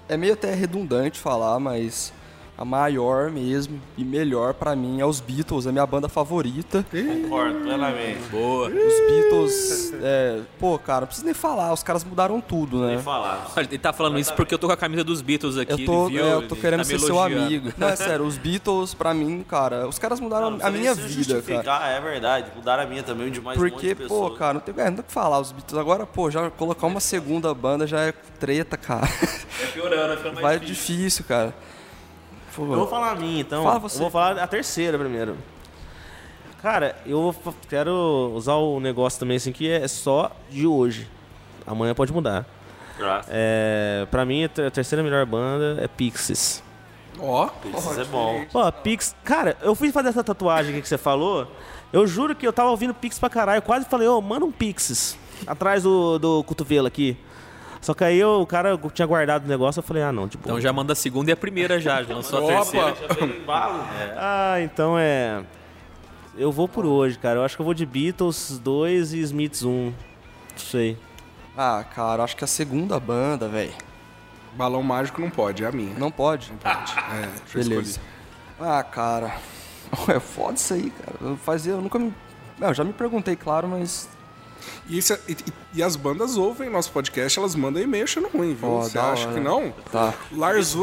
É 0.10 0.18
meio 0.18 0.34
até 0.34 0.54
redundante 0.54 1.18
falar, 1.18 1.58
mas 1.62 2.12
a 2.56 2.64
maior 2.64 3.32
mesmo 3.32 3.82
e 3.98 4.04
melhor 4.04 4.54
pra 4.54 4.76
mim 4.76 5.02
é 5.02 5.06
os 5.06 5.20
Beatles, 5.20 5.66
é 5.66 5.72
minha 5.72 5.86
banda 5.86 6.08
favorita. 6.08 6.86
Concordo 6.92 7.60
plenamente. 7.62 8.20
boa. 8.30 8.68
Os 8.70 8.74
Beatles, 8.74 9.94
é, 10.02 10.40
pô, 10.60 10.78
cara, 10.78 11.02
não 11.02 11.08
preciso 11.08 11.26
nem 11.26 11.34
falar, 11.34 11.74
os 11.74 11.82
caras 11.82 12.04
mudaram 12.04 12.40
tudo, 12.40 12.82
né? 12.82 12.96
Nem 12.96 13.00
falar. 13.00 13.52
Olha, 13.56 13.66
Ele 13.66 13.78
tá 13.80 13.92
falando 13.92 14.20
isso 14.20 14.34
porque 14.36 14.54
eu 14.54 14.60
tô 14.60 14.68
com 14.68 14.74
a 14.74 14.78
camisa 14.78 15.04
dos 15.04 15.22
Beatles 15.22 15.58
aqui. 15.58 15.72
Eu 15.72 15.86
tô, 15.86 16.08
viu, 16.08 16.24
é, 16.24 16.34
eu 16.34 16.48
tô 16.48 16.56
querendo 16.56 16.82
tá 16.84 16.88
me 16.94 17.00
ser 17.00 17.06
seu 17.06 17.20
amigo. 17.20 17.74
Não, 17.78 17.88
é 17.90 17.96
sério, 17.96 18.26
os 18.26 18.38
Beatles, 18.38 18.94
pra 18.94 19.14
mim, 19.14 19.44
cara, 19.48 19.88
os 19.88 19.98
caras 19.98 20.20
mudaram 20.20 20.58
a 20.62 20.70
minha 20.70 20.94
vida, 20.94 21.42
cara. 21.42 21.88
É 21.88 22.00
verdade, 22.00 22.52
mudaram 22.56 22.84
a 22.84 22.86
minha 22.86 23.02
também, 23.02 23.32
de 23.32 23.42
mais 23.42 23.58
um 23.58 23.64
monte 23.64 23.72
Porque, 23.72 23.96
de 23.96 24.08
pô, 24.08 24.30
cara, 24.32 24.54
não 24.54 24.62
tem, 24.62 24.76
é, 24.78 24.86
não 24.86 24.94
tem 24.94 25.00
o 25.00 25.04
que 25.04 25.12
falar, 25.12 25.40
os 25.40 25.52
Beatles 25.52 25.80
agora, 25.80 26.06
pô, 26.06 26.30
já 26.30 26.50
colocar 26.52 26.86
uma 26.86 27.00
segunda 27.00 27.52
banda 27.54 27.88
já 27.88 28.02
é 28.02 28.12
treta, 28.12 28.78
cara. 28.78 29.08
É 29.62 29.66
piorando, 29.68 30.14
é 30.14 30.18
ficando 30.18 30.34
mais 30.36 30.44
Vai 30.44 30.60
difícil. 30.60 30.96
difícil, 30.96 31.26
cara. 31.26 31.54
Eu 32.58 32.66
vou 32.66 32.88
falar 32.88 33.12
a 33.12 33.16
minha, 33.16 33.42
então. 33.42 33.64
Fala 33.64 33.80
você. 33.80 33.98
Eu 33.98 34.02
vou 34.02 34.10
falar 34.12 34.38
a 34.38 34.48
terceira 34.48 34.98
primeiro. 34.98 35.36
Cara, 36.62 36.96
eu 37.06 37.36
quero 37.70 38.32
usar 38.36 38.54
o 38.56 38.80
negócio 38.80 39.20
também 39.20 39.38
assim 39.38 39.52
que 39.52 39.70
é 39.70 39.88
só 39.88 40.32
de 40.50 40.66
hoje. 40.66 41.10
Amanhã 41.68 41.94
pode 41.94 42.14
mudar. 42.14 42.46
Graças. 42.98 43.30
É, 43.34 44.08
pra 44.10 44.24
mim, 44.26 44.46
a 44.46 44.50
ter- 44.50 44.66
a 44.68 44.72
terceira 44.72 45.04
melhor 45.04 45.26
banda 45.26 45.82
é 45.84 45.88
Pixies. 45.88 46.64
Ó, 47.20 47.50
Isso 47.78 48.00
é 48.02 48.06
bom. 48.06 48.46
Pô, 48.52 48.72
Pix. 48.72 49.16
Cara, 49.24 49.56
eu 49.62 49.76
fui 49.76 49.92
fazer 49.92 50.10
essa 50.10 50.24
tatuagem 50.24 50.72
aqui 50.72 50.82
que 50.82 50.88
você 50.88 50.98
falou. 50.98 51.48
Eu 51.92 52.08
juro 52.08 52.36
que 52.36 52.46
eu 52.48 52.52
tava 52.54 52.70
ouvindo 52.72 52.94
Pix 52.94 53.20
pra 53.20 53.30
caralho. 53.30 53.58
Eu 53.60 53.62
quase 53.62 53.86
falei, 53.86 54.08
ô, 54.08 54.20
manda 54.22 54.46
um 54.46 54.52
Pixies. 54.52 55.18
Atrás 55.46 55.84
do, 55.84 56.18
do 56.18 56.44
cotovelo 56.44 56.88
aqui. 56.88 57.18
Só 57.84 57.94
que 57.94 58.04
aí 58.04 58.18
eu- 58.18 58.40
o 58.42 58.48
cara 58.48 58.80
tinha 58.94 59.06
guardado 59.06 59.44
o 59.44 59.48
negócio. 59.48 59.80
Eu 59.80 59.84
falei, 59.84 60.02
ah, 60.02 60.12
não, 60.12 60.28
tipo. 60.28 60.48
Então 60.48 60.60
já 60.60 60.72
manda 60.74 60.94
a 60.94 60.96
segunda 60.96 61.30
e 61.30 61.34
a 61.34 61.38
primeira 61.38 61.80
já, 61.80 62.02
já 62.02 62.16
lançou 62.16 62.50
a 62.50 62.56
terceira. 62.56 62.88
opa! 63.44 63.86
Ah, 64.18 64.56
então 64.62 64.98
é. 64.98 65.44
Eu 66.38 66.52
vou 66.52 66.68
por 66.68 66.86
hoje, 66.86 67.20
cara. 67.20 67.40
Eu 67.40 67.44
acho 67.44 67.56
que 67.56 67.62
eu 67.62 67.66
vou 67.66 67.74
de 67.74 67.86
Beatles 67.86 68.58
2 68.58 69.14
e 69.14 69.20
Smiths 69.20 69.64
1. 69.64 69.86
Não 69.88 69.94
sei. 70.56 70.98
Ah, 71.58 71.84
cara, 71.94 72.24
acho 72.24 72.36
que 72.38 72.44
a 72.44 72.48
segunda 72.48 73.00
banda, 73.00 73.48
velho. 73.50 73.74
Balão 74.54 74.82
mágico 74.82 75.20
não 75.22 75.30
pode, 75.30 75.64
é 75.64 75.68
a 75.68 75.72
minha. 75.72 75.94
Não 76.00 76.10
pode? 76.10 76.52
É, 76.64 77.28
deixa 77.44 77.58
eu 77.60 77.64
Beleza. 77.64 78.00
escolher. 78.00 78.08
Ah, 78.78 78.82
cara. 78.84 79.36
É 80.08 80.20
foda 80.20 80.54
isso 80.56 80.74
aí, 80.74 80.90
cara. 80.90 81.18
Eu 81.22 81.38
fazia, 81.38 81.74
eu 81.74 81.82
nunca 81.82 82.00
me. 82.00 82.12
Não, 82.58 82.70
eu 82.70 82.74
já 82.74 82.84
me 82.84 82.94
perguntei, 82.94 83.36
claro, 83.36 83.68
mas. 83.68 84.10
E, 84.88 84.98
é- 85.14 85.20
e- 85.28 85.32
e- 85.34 85.54
e 85.76 85.84
as 85.84 85.96
bandas 85.96 86.36
ouvem 86.38 86.70
nosso 86.70 86.92
podcast, 86.92 87.40
elas 87.40 87.56
mandam 87.56 87.82
e-mail 87.82 88.04
achando 88.04 88.28
ruim, 88.28 88.54
viu? 88.54 88.70
Você 88.82 88.98
acha 89.00 89.26
hora. 89.28 89.34
que 89.34 89.40
não? 89.40 89.72
Tá. 89.92 90.14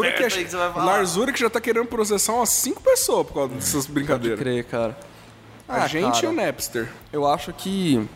Aí 0.06 0.44
que 0.44 0.50
falar. 0.72 0.84
Lars 0.86 1.16
Ulrich 1.16 1.38
já 1.40 1.50
tá 1.50 1.60
querendo 1.60 1.86
processar 1.86 2.32
umas 2.34 2.48
cinco 2.48 2.82
pessoas 2.82 3.26
por 3.26 3.34
causa 3.34 3.54
dessas 3.54 3.86
Pode 3.86 3.92
brincadeiras. 3.94 4.38
crer, 4.38 4.64
cara. 4.64 4.98
A 5.68 5.84
Ah, 5.84 5.86
gente 5.86 6.12
cara. 6.22 6.26
e 6.26 6.28
o 6.28 6.32
Napster. 6.32 6.88
Eu 7.12 7.26
acho 7.26 7.52
que 7.52 8.08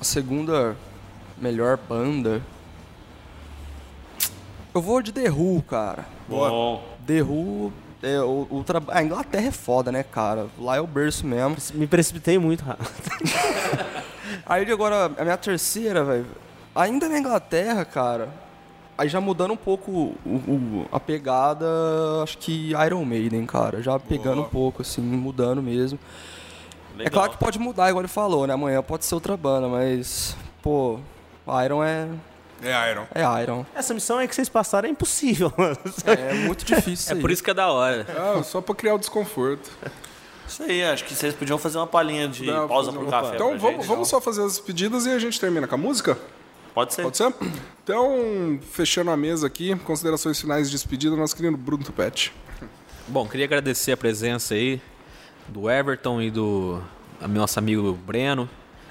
a 0.00 0.04
segunda 0.04 0.76
melhor 1.36 1.76
banda. 1.76 2.40
Eu 4.72 4.80
vou 4.80 5.02
de 5.02 5.10
The 5.12 5.28
Who, 5.30 5.62
cara. 5.62 6.06
Bom. 6.28 6.84
The 7.06 7.22
Who. 7.22 7.72
É, 8.02 8.20
o, 8.20 8.46
o 8.50 8.64
tra- 8.64 8.82
A 8.88 9.02
Inglaterra 9.02 9.48
é 9.48 9.50
foda, 9.50 9.92
né, 9.92 10.02
cara? 10.02 10.46
Lá 10.58 10.76
é 10.76 10.80
o 10.80 10.86
berço 10.86 11.26
mesmo. 11.26 11.56
Me 11.74 11.86
precipitei 11.86 12.38
muito 12.38 12.64
rápido. 12.64 12.88
Aí 14.46 14.70
agora, 14.70 15.10
a 15.18 15.22
minha 15.24 15.36
terceira, 15.36 16.02
velho. 16.04 16.26
Ainda 16.74 17.08
na 17.08 17.18
Inglaterra, 17.18 17.84
cara. 17.84 18.28
Aí 18.96 19.08
já 19.08 19.20
mudando 19.20 19.52
um 19.52 19.56
pouco 19.56 19.90
o- 19.90 20.16
o- 20.26 20.86
a 20.92 21.00
pegada, 21.00 21.66
acho 22.22 22.38
que 22.38 22.72
Iron 22.86 23.04
Maiden, 23.04 23.44
cara. 23.46 23.82
Já 23.82 23.98
pegando 23.98 24.42
um 24.42 24.48
pouco, 24.48 24.82
assim, 24.82 25.00
mudando 25.02 25.62
mesmo. 25.62 25.98
É 26.94 26.98
Legal. 27.04 27.12
claro 27.12 27.30
que 27.32 27.38
pode 27.38 27.58
mudar, 27.58 27.88
igual 27.88 28.02
ele 28.02 28.08
falou, 28.08 28.46
né? 28.46 28.54
Amanhã 28.54 28.82
pode 28.82 29.04
ser 29.04 29.14
outra 29.14 29.36
banda, 29.36 29.68
mas. 29.68 30.36
Pô, 30.62 30.98
Iron 31.64 31.82
é. 31.82 32.08
É 32.62 32.90
Iron. 32.90 33.06
É 33.14 33.42
Iron. 33.42 33.64
Essa 33.74 33.94
missão 33.94 34.18
aí 34.18 34.28
que 34.28 34.34
vocês 34.34 34.48
passaram 34.48 34.88
é 34.88 34.92
impossível. 34.92 35.52
É 36.06 36.34
muito 36.34 36.64
difícil. 36.64 37.16
É 37.16 37.20
por 37.20 37.30
isso 37.30 37.42
que 37.42 37.50
é 37.50 37.54
da 37.54 37.68
hora. 37.70 38.06
Ah, 38.16 38.42
só 38.42 38.60
pra 38.60 38.74
criar 38.74 38.94
o 38.94 38.98
desconforto. 38.98 39.70
Isso 40.46 40.62
aí, 40.62 40.82
acho 40.82 41.04
que 41.04 41.14
vocês 41.14 41.34
podiam 41.34 41.56
fazer 41.58 41.78
uma 41.78 41.86
palhinha 41.86 42.26
de 42.26 42.46
Dá 42.46 42.66
pausa 42.66 42.92
pro 42.92 43.06
café. 43.06 43.34
Então 43.34 43.50
pra 43.50 43.58
vamos, 43.58 43.76
gente. 43.76 43.86
vamos 43.86 44.08
só 44.08 44.20
fazer 44.20 44.42
as 44.44 44.58
pedidas 44.58 45.06
e 45.06 45.10
a 45.10 45.18
gente 45.18 45.38
termina 45.38 45.66
com 45.66 45.74
a 45.74 45.78
música? 45.78 46.18
Pode 46.74 46.94
ser. 46.94 47.02
Pode 47.02 47.16
ser? 47.16 47.32
Então, 47.84 48.58
fechando 48.72 49.10
a 49.10 49.16
mesa 49.16 49.46
aqui, 49.46 49.76
considerações 49.80 50.40
finais 50.40 50.66
de 50.68 50.72
despedida, 50.76 51.14
nosso 51.16 51.36
querido 51.36 51.56
Bruno 51.56 51.84
Tupete. 51.84 52.32
Bom, 53.08 53.26
queria 53.28 53.46
agradecer 53.46 53.92
a 53.92 53.96
presença 53.96 54.54
aí 54.54 54.80
do 55.48 55.70
Everton 55.70 56.20
e 56.22 56.30
do 56.30 56.80
nosso 57.28 57.58
amigo 57.58 57.92
Breno, 57.92 58.48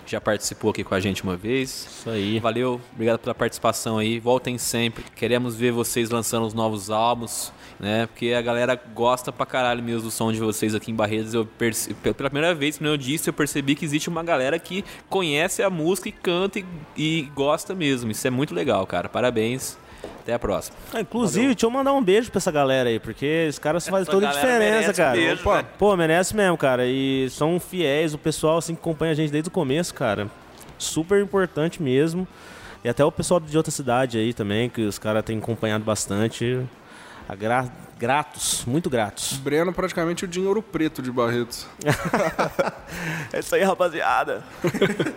já 0.09 0.19
participou 0.19 0.71
aqui 0.71 0.83
com 0.83 0.95
a 0.95 0.99
gente 0.99 1.23
uma 1.23 1.35
vez. 1.37 1.69
Isso 1.89 2.09
aí. 2.09 2.39
Valeu, 2.39 2.81
obrigado 2.93 3.19
pela 3.19 3.35
participação 3.35 3.97
aí. 3.97 4.19
Voltem 4.19 4.57
sempre. 4.57 5.03
Queremos 5.15 5.55
ver 5.55 5.71
vocês 5.71 6.09
lançando 6.09 6.45
os 6.47 6.53
novos 6.53 6.89
álbuns, 6.89 7.51
né? 7.79 8.07
Porque 8.07 8.33
a 8.33 8.41
galera 8.41 8.75
gosta 8.93 9.31
pra 9.31 9.45
caralho 9.45 9.83
mesmo 9.83 10.03
do 10.03 10.11
som 10.11 10.31
de 10.31 10.39
vocês 10.39 10.73
aqui 10.73 10.91
em 10.91 10.95
Barretos. 10.95 11.33
Eu 11.33 11.45
perce- 11.45 11.93
pela 11.93 12.29
primeira 12.29 12.55
vez, 12.55 12.77
como 12.77 12.89
eu 12.89 12.97
disse, 12.97 13.29
eu 13.29 13.33
percebi 13.33 13.75
que 13.75 13.85
existe 13.85 14.09
uma 14.09 14.23
galera 14.23 14.57
que 14.57 14.83
conhece 15.07 15.61
a 15.61 15.69
música 15.69 16.09
e 16.09 16.11
canta 16.11 16.59
e, 16.59 16.65
e 16.97 17.21
gosta 17.35 17.75
mesmo. 17.75 18.09
Isso 18.11 18.25
é 18.27 18.29
muito 18.31 18.53
legal, 18.55 18.85
cara. 18.87 19.07
Parabéns. 19.07 19.77
Até 20.21 20.33
a 20.33 20.39
próxima. 20.39 20.77
Ah, 20.93 21.01
Inclusive, 21.01 21.47
deixa 21.47 21.65
eu 21.65 21.71
mandar 21.71 21.93
um 21.93 22.03
beijo 22.03 22.29
pra 22.31 22.37
essa 22.37 22.51
galera 22.51 22.89
aí, 22.89 22.99
porque 22.99 23.47
os 23.49 23.57
caras 23.59 23.87
fazem 23.87 24.03
Essa 24.03 24.11
toda 24.11 24.29
a 24.29 24.31
diferença, 24.31 24.59
merece 24.59 24.89
um 24.89 24.93
cara. 24.93 25.11
beijo, 25.17 25.41
Opa. 25.49 25.63
Pô, 25.77 25.95
merece 25.97 26.35
mesmo, 26.35 26.57
cara. 26.57 26.85
E 26.85 27.29
são 27.31 27.59
fiéis, 27.59 28.13
o 28.13 28.17
pessoal 28.17 28.57
assim 28.59 28.75
que 28.75 28.81
acompanha 28.81 29.11
a 29.11 29.15
gente 29.15 29.31
desde 29.31 29.47
o 29.49 29.51
começo, 29.51 29.93
cara. 29.93 30.27
Super 30.77 31.21
importante 31.21 31.81
mesmo. 31.81 32.27
E 32.83 32.87
até 32.89 33.03
o 33.03 33.11
pessoal 33.11 33.39
de 33.39 33.57
outra 33.57 33.71
cidade 33.71 34.17
aí 34.17 34.33
também, 34.33 34.69
que 34.69 34.81
os 34.81 34.97
caras 34.99 35.23
têm 35.23 35.37
acompanhado 35.37 35.83
bastante. 35.83 36.61
Agra- 37.27 37.67
Gratos, 37.97 38.63
muito 38.65 38.89
gratos. 38.89 39.33
Breno, 39.33 39.73
praticamente 39.73 40.23
o 40.23 40.27
dinheiro 40.27 40.61
preto 40.61 41.01
de 41.01 41.11
Barretos. 41.11 41.67
É 43.33 43.39
isso 43.39 43.53
aí, 43.53 43.63
rapaziada. 43.63 44.43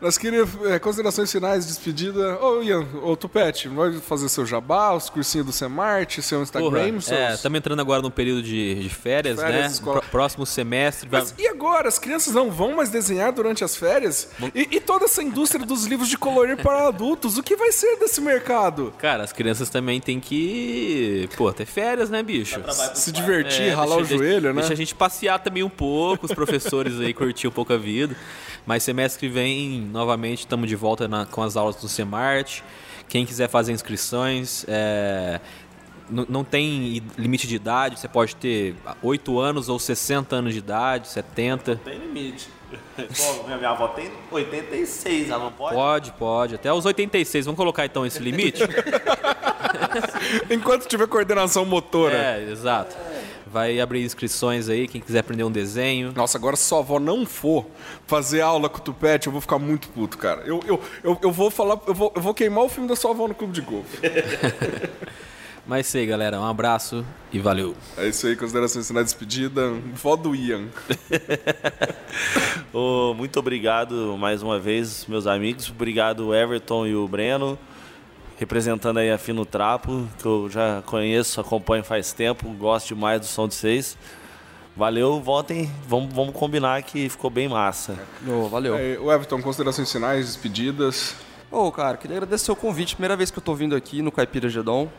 Nós 0.00 0.18
queríamos 0.18 0.50
é, 0.66 0.78
considerações 0.78 1.32
finais, 1.32 1.66
despedida. 1.66 2.38
Ô, 2.42 2.62
Ian, 2.62 2.86
ô, 3.02 3.16
Tupete, 3.16 3.68
vai 3.68 3.92
fazer 4.00 4.28
seu 4.28 4.44
jabá, 4.44 4.92
os 4.92 5.08
cursinhos 5.08 5.46
do 5.46 5.52
Semart, 5.52 6.20
seu 6.20 6.42
Instagram, 6.42 6.70
Porra, 6.70 7.00
seus... 7.00 7.10
é, 7.18 7.34
estamos 7.34 7.56
entrando 7.58 7.80
agora 7.80 8.02
no 8.02 8.10
período 8.10 8.42
de, 8.42 8.74
de 8.74 8.88
férias, 8.90 9.40
Férias, 9.40 9.80
né? 9.80 10.00
Próximo 10.10 10.44
semestre. 10.44 11.08
vai- 11.08 11.20
Mas 11.20 11.34
e 11.38 11.46
agora? 11.48 11.88
As 11.88 11.98
crianças 11.98 12.34
não 12.34 12.50
vão 12.50 12.76
mais 12.76 12.90
desenhar 12.90 13.32
durante 13.32 13.64
as 13.64 13.76
férias? 13.76 14.28
E, 14.54 14.68
e 14.76 14.80
toda 14.80 15.06
essa 15.06 15.22
indústria 15.22 15.64
dos 15.64 15.84
livros 15.86 16.08
de 16.08 16.18
colorir 16.18 16.56
para 16.58 16.86
adultos, 16.88 17.38
o 17.38 17.42
que 17.42 17.56
vai 17.56 17.72
ser 17.72 17.96
desse 17.98 18.20
mercado? 18.20 18.92
Cara, 18.98 19.22
as 19.24 19.32
crianças 19.32 19.70
também 19.70 20.00
têm 20.00 20.20
que, 20.20 21.28
pô, 21.36 21.50
ter 21.52 21.64
férias, 21.66 22.10
né, 22.10 22.22
bicho? 22.22 22.60
Se 22.94 23.10
divertir, 23.10 23.68
É, 23.68 23.70
ralar 23.74 23.96
deixa- 23.96 24.14
o 24.14 24.18
joelho, 24.18 24.52
né? 24.52 24.60
Deixa 24.60 24.74
a 24.74 24.76
gente 24.76 24.94
passear 24.94 25.38
também 25.38 25.62
um 25.62 25.70
pouco, 25.70 26.26
os 26.26 26.32
professores 26.34 27.00
aí 27.00 27.14
curtir 27.14 27.48
um 27.48 27.52
pouco 27.52 27.72
a 27.72 27.78
vida. 27.78 28.14
Mas 28.66 28.82
semestre 28.82 29.20
que 29.20 29.32
vem, 29.32 29.80
novamente, 29.92 30.40
estamos 30.40 30.68
de 30.68 30.76
volta 30.76 31.06
na- 31.06 31.26
com 31.26 31.42
as 31.42 31.56
aulas 31.56 31.76
do 31.76 31.88
Semart. 31.88 32.62
Quem 33.08 33.26
quiser 33.26 33.48
fazer 33.48 33.72
inscrições, 33.72 34.64
é, 34.66 35.38
não 36.10 36.42
tem 36.44 37.02
limite 37.18 37.46
de 37.46 37.56
idade, 37.56 37.98
você 38.00 38.08
pode 38.08 38.34
ter 38.36 38.74
8 39.02 39.38
anos 39.38 39.68
ou 39.68 39.78
60 39.78 40.36
anos 40.36 40.52
de 40.54 40.58
idade, 40.60 41.08
70. 41.08 41.76
Tem 41.84 41.98
limite. 41.98 42.48
Pô, 42.96 43.44
minha, 43.44 43.56
minha 43.58 43.70
avó 43.70 43.88
tem 43.88 44.10
86, 44.30 45.30
ela 45.30 45.44
não 45.44 45.52
pode? 45.52 45.74
Pode, 45.76 46.12
pode. 46.12 46.54
Até 46.56 46.72
os 46.72 46.84
86. 46.84 47.44
Vamos 47.44 47.56
colocar 47.58 47.84
então 47.84 48.04
esse 48.06 48.18
limite? 48.18 48.62
Enquanto 50.50 50.86
tiver 50.86 51.06
coordenação 51.06 51.64
motora. 51.64 52.16
É, 52.16 52.50
exato. 52.50 52.96
Vai 53.54 53.78
abrir 53.78 54.02
inscrições 54.02 54.68
aí, 54.68 54.88
quem 54.88 55.00
quiser 55.00 55.20
aprender 55.20 55.44
um 55.44 55.50
desenho. 55.50 56.12
Nossa, 56.12 56.36
agora 56.36 56.56
se 56.56 56.64
sua 56.64 56.80
avó 56.80 56.98
não 56.98 57.24
for 57.24 57.64
fazer 58.04 58.40
aula 58.40 58.68
com 58.68 58.78
o 58.78 58.80
Tupete, 58.80 59.28
eu 59.28 59.32
vou 59.32 59.40
ficar 59.40 59.60
muito 59.60 59.88
puto, 59.90 60.18
cara. 60.18 60.42
Eu, 60.44 60.58
eu, 60.66 60.80
eu, 61.04 61.16
eu 61.22 61.30
vou 61.30 61.52
falar, 61.52 61.78
eu 61.86 61.94
vou, 61.94 62.12
eu 62.16 62.20
vou 62.20 62.34
queimar 62.34 62.64
o 62.64 62.68
filme 62.68 62.88
da 62.88 62.96
sua 62.96 63.12
avó 63.12 63.28
no 63.28 63.34
clube 63.34 63.52
de 63.52 63.60
golfe. 63.60 63.96
Mas 65.64 65.86
isso 65.86 65.98
aí, 65.98 66.04
galera. 66.04 66.40
Um 66.40 66.44
abraço 66.44 67.06
e 67.32 67.38
valeu. 67.38 67.76
É 67.96 68.08
isso 68.08 68.26
aí, 68.26 68.34
considerações 68.34 68.88
de 68.88 69.04
despedida. 69.04 69.70
Vó 69.94 70.16
do 70.16 70.34
Ian. 70.34 70.64
Ô, 72.74 73.14
muito 73.14 73.38
obrigado 73.38 74.16
mais 74.18 74.42
uma 74.42 74.58
vez, 74.58 75.06
meus 75.06 75.28
amigos. 75.28 75.70
Obrigado, 75.70 76.34
Everton 76.34 76.88
e 76.88 76.96
o 76.96 77.06
Breno. 77.06 77.56
Representando 78.44 78.98
aí 78.98 79.10
a 79.10 79.16
Fino 79.16 79.46
Trapo, 79.46 80.06
que 80.18 80.26
eu 80.26 80.50
já 80.50 80.82
conheço, 80.84 81.40
acompanho 81.40 81.82
faz 81.82 82.12
tempo, 82.12 82.46
gosto 82.50 82.88
demais 82.88 83.18
do 83.18 83.24
som 83.24 83.48
de 83.48 83.54
vocês. 83.54 83.96
Valeu, 84.76 85.18
votem, 85.18 85.72
vamos, 85.88 86.12
vamos 86.12 86.34
combinar 86.34 86.82
que 86.82 87.08
ficou 87.08 87.30
bem 87.30 87.48
massa. 87.48 87.98
Ô, 88.28 88.46
valeu. 88.46 88.76
É, 88.76 88.98
o 88.98 89.10
Everton, 89.10 89.40
considerações 89.40 89.90
finais, 89.90 90.26
despedidas. 90.26 91.16
Ô, 91.50 91.72
cara, 91.72 91.96
queria 91.96 92.18
agradecer 92.18 92.52
o 92.52 92.56
convite. 92.56 92.94
Primeira 92.96 93.16
vez 93.16 93.30
que 93.30 93.38
eu 93.38 93.42
tô 93.42 93.54
vindo 93.54 93.74
aqui 93.74 94.02
no 94.02 94.12
Caipira 94.12 94.50
Gedon. 94.50 94.90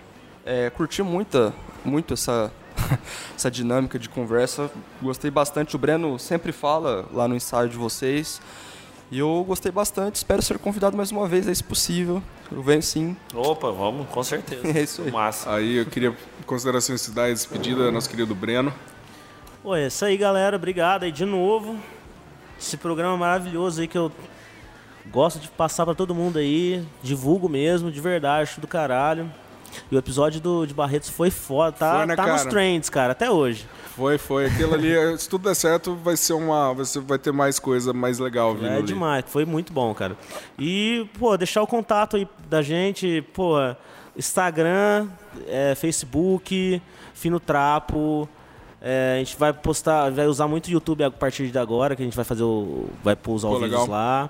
É, 0.44 0.72
curti 0.72 1.04
muita, 1.04 1.54
muito 1.86 2.16
essa, 2.16 2.52
essa 3.38 3.52
dinâmica 3.52 4.00
de 4.00 4.10
conversa. 4.10 4.72
Gostei 5.00 5.30
bastante. 5.30 5.76
O 5.76 5.78
Breno 5.78 6.18
sempre 6.18 6.52
fala 6.52 7.06
lá 7.14 7.28
no 7.28 7.36
ensaio 7.36 7.70
de 7.70 7.78
vocês. 7.78 8.42
E 9.12 9.20
eu 9.20 9.44
gostei 9.48 9.72
bastante. 9.72 10.16
Espero 10.16 10.42
ser 10.42 10.58
convidado 10.58 10.98
mais 10.98 11.12
uma 11.12 11.28
vez, 11.28 11.48
aí, 11.48 11.56
se 11.56 11.64
possível. 11.64 12.22
Eu 12.52 12.62
venho 12.62 12.82
sim. 12.82 13.16
Opa, 13.34 13.72
vamos, 13.72 14.08
com 14.10 14.24
certeza. 14.24 14.66
É 14.78 14.82
isso 14.82 15.02
aí. 15.04 15.12
Massa. 15.12 15.54
Aí 15.54 15.76
eu 15.78 15.86
queria 15.86 16.16
considerações 16.46 17.06
finais, 17.06 17.40
despedida, 17.40 17.92
nosso 17.92 18.10
querido 18.10 18.34
Breno. 18.34 18.74
Pô, 19.62 19.76
é 19.76 19.88
isso 19.88 20.04
aí, 20.06 20.18
galera. 20.18 20.56
Obrigado 20.56 21.04
aí 21.04 21.12
de 21.12 21.26
novo. 21.26 21.78
Esse 22.60 22.78
programa 22.78 23.18
maravilhoso 23.18 23.82
aí 23.82 23.88
que 23.88 23.98
eu 23.98 24.12
gosto 25.12 25.40
de 25.40 25.48
passar 25.50 25.86
pra 25.86 25.94
todo 25.96 26.16
mundo 26.16 26.40
aí. 26.40 26.86
Divulgo 27.04 27.48
mesmo, 27.48 27.92
de 27.92 28.02
verdade, 28.02 28.44
acho 28.44 28.62
do 28.62 28.68
caralho. 28.68 29.32
E 29.92 29.96
o 29.96 30.00
episódio 30.00 30.40
do, 30.42 30.66
de 30.66 30.74
Barretos 30.74 31.10
foi 31.10 31.30
foda, 31.30 31.72
tá, 31.74 31.98
Foi, 31.98 32.06
né, 32.06 32.16
tá 32.16 32.28
nos 32.28 32.44
trends, 32.46 32.90
cara, 32.90 33.12
até 33.14 33.30
hoje. 33.30 33.66
Foi, 33.96 34.18
foi. 34.18 34.48
Aquilo 34.48 34.74
ali, 34.74 34.94
se 35.18 35.30
tudo 35.30 35.44
der 35.48 35.56
certo, 35.56 35.96
vai 35.96 36.18
ser 36.18 36.34
uma. 36.34 36.74
Vai, 36.74 36.86
ser- 36.86 37.00
vai 37.02 37.18
ter 37.18 37.32
mais 37.32 37.60
coisa 37.60 37.94
mais 37.94 38.20
legal 38.20 38.54
vindo 38.54 38.68
É 38.68 38.78
ali. 38.78 38.84
demais, 38.84 39.24
foi 39.28 39.46
muito 39.46 39.72
bom, 39.72 39.94
cara. 39.94 40.18
E, 40.60 41.08
pô, 41.18 41.36
deixar 41.38 41.62
o 41.62 41.68
contato 41.68 42.18
aí 42.18 42.28
da 42.50 42.62
gente, 42.62 43.22
pô, 43.34 43.56
Instagram, 44.18 45.08
é, 45.48 45.76
Facebook, 45.76 46.82
Fino 47.14 47.40
Trapo. 47.40 48.28
é, 48.82 49.16
a 49.16 49.20
gente 49.20 49.38
vai 49.38 49.52
postar, 49.54 50.10
vai 50.12 50.28
usar 50.28 50.48
muito 50.48 50.68
o 50.68 50.72
YouTube 50.72 51.04
a 51.04 51.12
partir 51.12 51.48
de 51.50 51.58
agora, 51.58 51.96
que 51.96 52.02
a 52.02 52.06
gente 52.06 52.16
vai 52.16 52.26
fazer 52.26 52.44
o. 52.44 52.90
Vai 53.04 53.16
pôr 53.16 53.36
os 53.36 53.42
Pô, 53.44 53.54
vídeos 53.60 53.72
legal. 53.72 53.88
lá. 53.88 54.30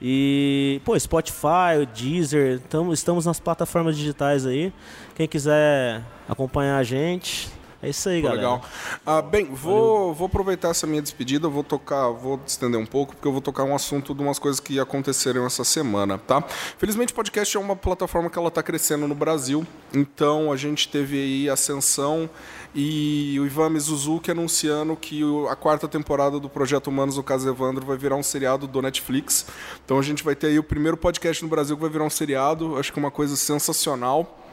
E, 0.00 0.80
pô, 0.84 0.98
Spotify, 0.98 1.86
Deezer, 1.94 2.60
tamo, 2.68 2.92
estamos 2.92 3.24
nas 3.24 3.40
plataformas 3.40 3.96
digitais 3.96 4.44
aí. 4.44 4.72
Quem 5.14 5.26
quiser 5.26 6.02
acompanhar 6.28 6.76
a 6.78 6.82
gente, 6.82 7.48
é 7.82 7.88
isso 7.90 8.08
aí, 8.08 8.20
Pô, 8.20 8.28
galera. 8.28 8.42
legal. 8.42 8.64
Ah, 9.04 9.22
bem, 9.22 9.46
vou, 9.46 10.14
vou 10.14 10.26
aproveitar 10.26 10.70
essa 10.70 10.86
minha 10.86 11.02
despedida, 11.02 11.48
vou 11.48 11.62
tocar, 11.62 12.08
vou 12.10 12.40
estender 12.46 12.80
um 12.80 12.86
pouco, 12.86 13.14
porque 13.14 13.28
eu 13.28 13.32
vou 13.32 13.40
tocar 13.40 13.64
um 13.64 13.74
assunto 13.74 14.14
de 14.14 14.22
umas 14.22 14.38
coisas 14.38 14.60
que 14.60 14.80
aconteceram 14.80 15.46
essa 15.46 15.64
semana, 15.64 16.18
tá? 16.18 16.42
Felizmente 16.78 17.12
o 17.12 17.16
podcast 17.16 17.56
é 17.56 17.60
uma 17.60 17.76
plataforma 17.76 18.30
que 18.30 18.38
ela 18.38 18.50
tá 18.50 18.62
crescendo 18.62 19.06
no 19.06 19.14
Brasil, 19.14 19.66
então 19.94 20.50
a 20.50 20.56
gente 20.56 20.88
teve 20.88 21.16
aí 21.16 21.50
ascensão 21.50 22.28
e 22.74 23.38
o 23.40 23.46
Ivan 23.46 23.70
Mizuzuki 23.70 24.30
anunciando 24.30 24.94
que 24.94 25.22
a 25.48 25.56
quarta 25.56 25.88
temporada 25.88 26.38
do 26.38 26.48
Projeto 26.48 26.88
Humanos 26.88 27.14
do 27.14 27.22
Caso 27.22 27.48
Evandro 27.48 27.86
vai 27.86 27.96
virar 27.96 28.16
um 28.16 28.22
seriado 28.22 28.66
do 28.66 28.82
Netflix. 28.82 29.46
Então 29.82 29.98
a 29.98 30.02
gente 30.02 30.22
vai 30.22 30.34
ter 30.34 30.48
aí 30.48 30.58
o 30.58 30.62
primeiro 30.62 30.96
podcast 30.96 31.42
no 31.42 31.48
Brasil 31.48 31.74
que 31.74 31.80
vai 31.80 31.90
virar 31.90 32.04
um 32.04 32.10
seriado, 32.10 32.76
acho 32.76 32.92
que 32.92 32.98
é 32.98 33.02
uma 33.02 33.10
coisa 33.10 33.34
sensacional. 33.34 34.45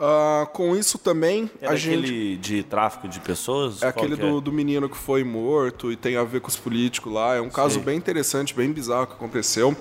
Ah, 0.00 0.46
com 0.52 0.76
isso 0.76 0.96
também, 0.96 1.50
É 1.60 1.66
a 1.66 1.74
gente. 1.74 1.98
aquele 1.98 2.36
de 2.36 2.62
tráfico 2.62 3.08
de 3.08 3.18
pessoas? 3.18 3.82
É 3.82 3.88
aquele 3.88 4.16
que 4.16 4.22
é? 4.22 4.30
do, 4.30 4.40
do 4.40 4.52
menino 4.52 4.88
que 4.88 4.96
foi 4.96 5.24
morto 5.24 5.90
e 5.90 5.96
tem 5.96 6.16
a 6.16 6.22
ver 6.22 6.40
com 6.40 6.48
os 6.48 6.56
políticos 6.56 7.12
lá. 7.12 7.34
É 7.34 7.40
um 7.40 7.50
caso 7.50 7.80
bem 7.80 7.96
interessante, 7.98 8.54
bem 8.54 8.70
bizarro 8.72 9.08
que 9.08 9.14
aconteceu. 9.14 9.76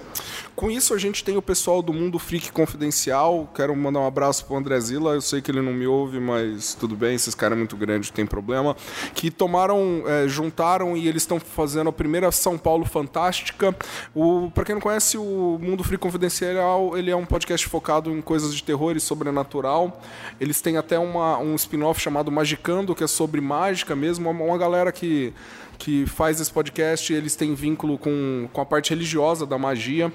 Com 0.57 0.71
isso, 0.71 0.91
a 0.95 0.97
gente 0.97 1.23
tem 1.23 1.37
o 1.37 1.41
pessoal 1.41 1.83
do 1.83 1.93
Mundo 1.93 2.17
Freak 2.17 2.51
Confidencial. 2.51 3.47
Quero 3.53 3.75
mandar 3.75 3.99
um 3.99 4.07
abraço 4.07 4.43
pro 4.43 4.55
André 4.55 4.79
Zila. 4.79 5.13
Eu 5.13 5.21
sei 5.21 5.39
que 5.39 5.51
ele 5.51 5.61
não 5.61 5.71
me 5.71 5.85
ouve, 5.85 6.19
mas 6.19 6.73
tudo 6.73 6.95
bem, 6.95 7.13
esses 7.13 7.35
caras 7.35 7.55
é 7.55 7.59
muito 7.59 7.77
grande, 7.77 8.11
tem 8.11 8.25
problema. 8.25 8.75
Que 9.13 9.29
tomaram, 9.29 10.01
é, 10.07 10.27
juntaram 10.27 10.97
e 10.97 11.07
eles 11.07 11.21
estão 11.21 11.39
fazendo 11.39 11.91
a 11.91 11.93
primeira 11.93 12.31
São 12.31 12.57
Paulo 12.57 12.85
Fantástica. 12.85 13.75
O, 14.15 14.49
pra 14.49 14.65
quem 14.65 14.73
não 14.73 14.81
conhece, 14.81 15.15
o 15.15 15.59
Mundo 15.61 15.83
Freak 15.83 16.01
Confidencial, 16.01 16.97
ele 16.97 17.11
é 17.11 17.15
um 17.15 17.23
podcast 17.23 17.67
focado 17.67 18.09
em 18.09 18.19
coisas 18.19 18.55
de 18.55 18.63
terror 18.63 18.97
e 18.97 18.99
sobrenatural. 18.99 20.01
Eles 20.41 20.59
têm 20.59 20.75
até 20.75 20.97
uma, 20.97 21.37
um 21.37 21.53
spin-off 21.53 22.01
chamado 22.01 22.31
Magicando, 22.31 22.95
que 22.95 23.03
é 23.03 23.07
sobre 23.07 23.39
mágica 23.39 23.95
mesmo. 23.95 24.27
Uma, 24.27 24.43
uma 24.43 24.57
galera 24.57 24.91
que, 24.91 25.35
que 25.77 26.05
faz 26.05 26.39
esse 26.39 26.51
podcast, 26.51 27.13
eles 27.13 27.35
têm 27.35 27.53
vínculo 27.53 27.97
com, 27.97 28.47
com 28.51 28.61
a 28.61 28.65
parte 28.65 28.89
religiosa 28.89 29.45
da 29.45 29.57
magia. 29.57 30.11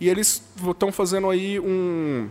E 0.00 0.08
eles 0.08 0.42
estão 0.68 0.92
fazendo 0.92 1.30
aí 1.30 1.58
um 1.58 2.28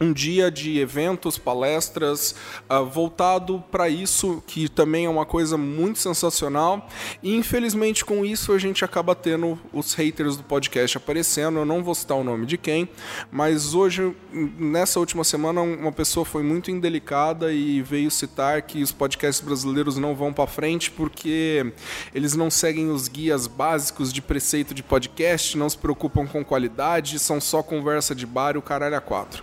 um 0.00 0.12
dia 0.12 0.50
de 0.50 0.78
eventos, 0.78 1.38
palestras, 1.38 2.34
ah, 2.68 2.80
voltado 2.80 3.62
para 3.70 3.88
isso, 3.88 4.42
que 4.46 4.68
também 4.68 5.06
é 5.06 5.08
uma 5.08 5.26
coisa 5.26 5.56
muito 5.56 5.98
sensacional. 5.98 6.88
E 7.22 7.34
infelizmente 7.34 8.04
com 8.04 8.24
isso 8.24 8.52
a 8.52 8.58
gente 8.58 8.84
acaba 8.84 9.14
tendo 9.14 9.58
os 9.72 9.94
haters 9.94 10.36
do 10.36 10.42
podcast 10.42 10.96
aparecendo. 10.96 11.58
Eu 11.58 11.64
não 11.64 11.82
vou 11.82 11.94
citar 11.94 12.16
o 12.16 12.24
nome 12.24 12.46
de 12.46 12.56
quem, 12.56 12.88
mas 13.30 13.74
hoje, 13.74 14.14
nessa 14.32 15.00
última 15.00 15.24
semana, 15.24 15.60
uma 15.60 15.92
pessoa 15.92 16.24
foi 16.24 16.42
muito 16.42 16.70
indelicada 16.70 17.52
e 17.52 17.82
veio 17.82 18.10
citar 18.10 18.62
que 18.62 18.82
os 18.82 18.92
podcasts 18.92 19.44
brasileiros 19.44 19.96
não 19.96 20.14
vão 20.14 20.32
para 20.32 20.46
frente 20.46 20.90
porque 20.90 21.72
eles 22.14 22.34
não 22.34 22.50
seguem 22.50 22.90
os 22.90 23.08
guias 23.08 23.46
básicos 23.46 24.12
de 24.12 24.22
preceito 24.22 24.74
de 24.74 24.82
podcast, 24.82 25.56
não 25.56 25.68
se 25.68 25.76
preocupam 25.76 26.26
com 26.26 26.44
qualidade, 26.44 27.18
são 27.18 27.40
só 27.40 27.62
conversa 27.62 28.14
de 28.14 28.26
bar 28.26 28.54
e 28.54 28.58
o 28.58 28.62
caralho 28.62 28.96
a 28.96 29.00
quatro. 29.00 29.42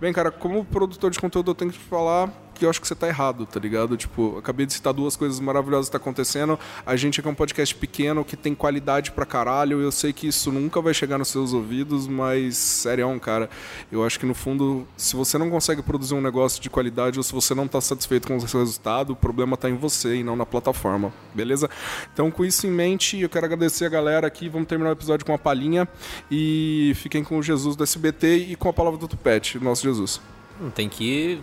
Bem, 0.00 0.12
cara, 0.12 0.30
como 0.30 0.64
produtor 0.64 1.10
de 1.10 1.18
conteúdo, 1.18 1.50
eu 1.50 1.54
tenho 1.56 1.72
que 1.72 1.78
te 1.78 1.84
falar 1.84 2.30
que 2.58 2.64
eu 2.64 2.70
acho 2.70 2.80
que 2.80 2.86
você 2.88 2.94
tá 2.94 3.06
errado, 3.08 3.46
tá 3.46 3.58
ligado? 3.60 3.96
Tipo, 3.96 4.36
acabei 4.38 4.66
de 4.66 4.72
citar 4.72 4.92
duas 4.92 5.16
coisas 5.16 5.38
maravilhosas 5.40 5.86
que 5.86 5.92
tá 5.92 5.98
acontecendo. 5.98 6.58
A 6.84 6.96
gente 6.96 7.20
aqui 7.20 7.28
é 7.28 7.30
um 7.30 7.34
podcast 7.34 7.74
pequeno 7.74 8.24
que 8.24 8.36
tem 8.36 8.54
qualidade 8.54 9.12
pra 9.12 9.24
caralho. 9.24 9.80
Eu 9.80 9.92
sei 9.92 10.12
que 10.12 10.26
isso 10.26 10.50
nunca 10.52 10.80
vai 10.80 10.92
chegar 10.92 11.18
nos 11.18 11.28
seus 11.28 11.52
ouvidos, 11.52 12.06
mas, 12.06 12.56
sério, 12.56 13.08
cara, 13.20 13.48
eu 13.90 14.04
acho 14.04 14.18
que 14.18 14.26
no 14.26 14.34
fundo, 14.34 14.86
se 14.96 15.14
você 15.16 15.38
não 15.38 15.48
consegue 15.50 15.82
produzir 15.82 16.14
um 16.14 16.20
negócio 16.20 16.60
de 16.60 16.68
qualidade 16.68 17.18
ou 17.18 17.22
se 17.22 17.32
você 17.32 17.54
não 17.54 17.68
tá 17.68 17.80
satisfeito 17.80 18.28
com 18.28 18.36
o 18.36 18.48
seu 18.48 18.60
resultado, 18.60 19.12
o 19.12 19.16
problema 19.16 19.56
tá 19.56 19.70
em 19.70 19.76
você 19.76 20.16
e 20.16 20.24
não 20.24 20.36
na 20.36 20.44
plataforma, 20.44 21.12
beleza? 21.34 21.70
Então, 22.12 22.30
com 22.30 22.44
isso 22.44 22.66
em 22.66 22.70
mente, 22.70 23.20
eu 23.20 23.28
quero 23.28 23.46
agradecer 23.46 23.84
a 23.84 23.88
galera 23.88 24.26
aqui. 24.26 24.48
Vamos 24.48 24.68
terminar 24.68 24.90
o 24.90 24.92
episódio 24.92 25.24
com 25.24 25.32
uma 25.32 25.38
palhinha 25.38 25.88
e 26.30 26.92
fiquem 26.96 27.22
com 27.22 27.38
o 27.38 27.42
Jesus 27.42 27.76
do 27.76 27.84
SBT 27.84 28.36
e 28.50 28.56
com 28.56 28.68
a 28.68 28.72
palavra 28.72 28.98
do 28.98 29.08
Tupete, 29.08 29.58
nosso 29.58 29.82
Jesus. 29.82 30.20
Hum, 30.60 30.70
Tem 30.70 30.88
que 30.88 31.40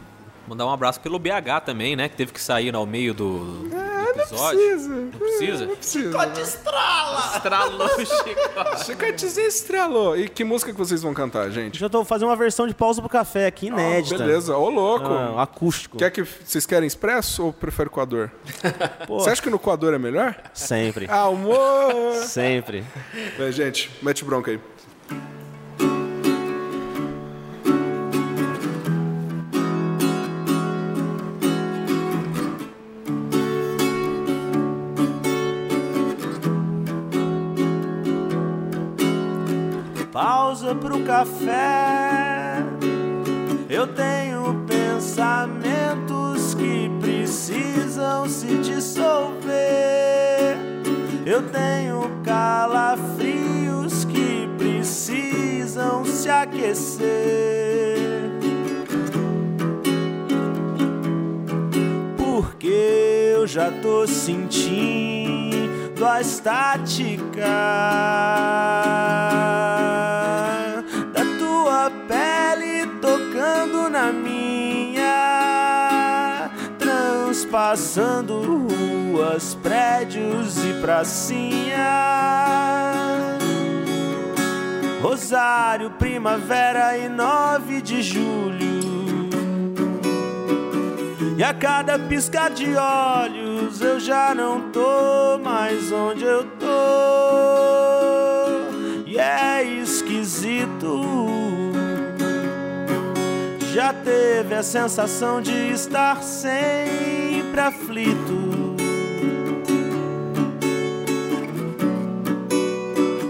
mandar 0.47 0.65
um 0.65 0.71
abraço 0.71 0.99
pelo 0.99 1.19
BH 1.19 1.61
também, 1.65 1.95
né? 1.95 2.09
Que 2.09 2.15
teve 2.15 2.31
que 2.31 2.41
sair 2.41 2.73
ao 2.75 2.85
meio 2.85 3.13
do, 3.13 3.39
do 3.39 4.19
episódio. 4.21 4.59
Não 4.59 5.09
precisa? 5.09 5.65
Não 5.65 5.75
precisa. 5.75 6.09
Chicote 6.09 6.41
estrala! 6.41 7.35
Estralou 7.35 7.87
o 7.87 7.99
chicote. 8.05 8.85
Chicotezinho 8.85 9.47
estrelou. 9.47 10.17
E 10.17 10.29
que 10.29 10.43
música 10.43 10.71
que 10.71 10.77
vocês 10.77 11.01
vão 11.01 11.13
cantar, 11.13 11.49
gente? 11.49 11.81
Eu 11.81 11.89
tô 11.89 12.03
fazendo 12.05 12.29
uma 12.29 12.35
versão 12.35 12.67
de 12.67 12.73
pausa 12.73 13.01
pro 13.01 13.09
café 13.09 13.47
aqui, 13.47 13.67
inédita. 13.67 14.17
Beleza, 14.17 14.55
ô 14.57 14.69
louco. 14.69 15.07
Ah, 15.07 15.41
acústico. 15.43 15.97
Quer 15.97 16.11
que 16.11 16.23
vocês 16.23 16.65
querem 16.65 16.87
expresso 16.87 17.45
ou 17.45 17.53
prefere 17.53 17.89
coador? 17.89 18.29
Você 19.07 19.29
acha 19.29 19.41
que 19.41 19.49
no 19.49 19.59
coador 19.59 19.93
é 19.93 19.97
melhor? 19.99 20.35
Sempre. 20.53 21.07
Amor! 21.09 22.13
Sempre. 22.23 22.83
Vai, 23.37 23.51
gente, 23.51 23.91
mete 24.01 24.23
bronca 24.23 24.51
aí. 24.51 24.59
Pausa 40.15 40.73
pro 40.73 41.03
café. 41.03 42.63
Eu 43.69 43.85
tenho 43.85 44.63
pensamentos 44.65 46.53
que 46.53 46.89
precisam 47.01 48.25
se 48.29 48.47
dissolver. 48.59 50.55
Eu 51.25 51.41
tenho 51.49 52.09
calafrios 52.23 54.05
que 54.05 54.47
precisam 54.57 56.05
se 56.05 56.29
aquecer. 56.29 58.07
Porque 62.15 63.33
eu 63.33 63.45
já 63.45 63.69
tô 63.69 64.07
sentindo 64.07 65.64
a 66.03 66.19
estática 66.19 67.45
da 71.13 71.23
tua 71.39 71.91
pele 72.07 72.85
tocando 72.99 73.89
na 73.89 74.11
minha, 74.11 75.05
transpassando 76.77 78.41
ruas, 78.41 79.55
prédios 79.55 80.57
e 80.65 80.73
pracinha. 80.81 82.17
Rosário, 85.01 85.91
primavera 85.91 86.97
e 86.97 87.07
9 87.07 87.81
de 87.81 88.01
julho. 88.01 88.75
E 91.37 91.43
a 91.43 91.53
cada 91.53 91.99
piscar 91.99 92.49
de 92.49 92.75
olhos 92.75 93.54
eu 93.81 93.99
já 93.99 94.33
não 94.35 94.69
tô 94.71 95.37
mais 95.43 95.91
onde 95.91 96.23
eu 96.23 96.43
tô. 96.59 96.65
E 99.05 99.17
é 99.17 99.63
esquisito. 99.63 101.01
Já 103.73 103.93
teve 103.93 104.55
a 104.55 104.63
sensação 104.63 105.41
de 105.41 105.71
estar 105.71 106.23
sempre 106.23 107.59
aflito. 107.59 108.75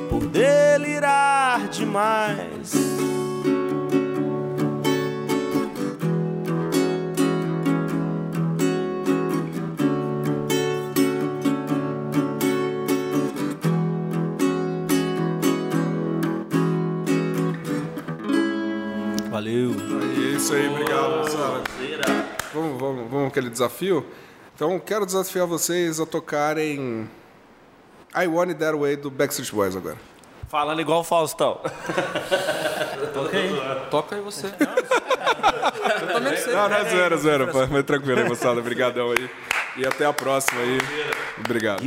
Por 0.09 0.25
delirar 0.27 1.67
demais. 1.69 2.54
Valeu. 19.35 19.71
É 20.15 20.37
isso 20.37 20.53
aí, 20.53 20.65
obrigado, 20.69 21.17
moçada. 21.17 21.61
Vamos, 22.53 22.79
vamos, 22.79 23.11
vamos 23.11 23.27
aquele 23.27 23.49
desafio? 23.49 24.05
Então, 24.55 24.79
quero 24.79 25.05
desafiar 25.05 25.45
vocês 25.45 25.99
a 25.99 26.05
tocarem 26.05 27.09
I 28.15 28.27
Want 28.27 28.51
It 28.51 28.59
That 28.61 28.77
Way 28.77 28.95
do 28.95 29.11
Backstreet 29.11 29.51
Boys 29.51 29.75
agora. 29.75 29.97
Falando 30.47 30.79
igual 30.79 31.01
o 31.01 31.03
Faustão. 31.03 31.59
Toca 33.91 34.15
aí 34.15 34.21
você. 34.21 34.47
Não, 36.53 36.69
não 36.69 36.77
é 36.77 36.89
zoeira, 36.89 37.17
zoeira. 37.17 37.51
Mas 37.69 37.83
tranquilo 37.83 38.21
aí, 38.21 38.29
moçada. 38.29 38.59
Obrigadão 38.59 39.11
aí. 39.11 39.29
E 39.75 39.85
até 39.85 40.05
a 40.05 40.13
próxima 40.13 40.61
aí. 40.61 40.77
Obrigado. 41.39 41.83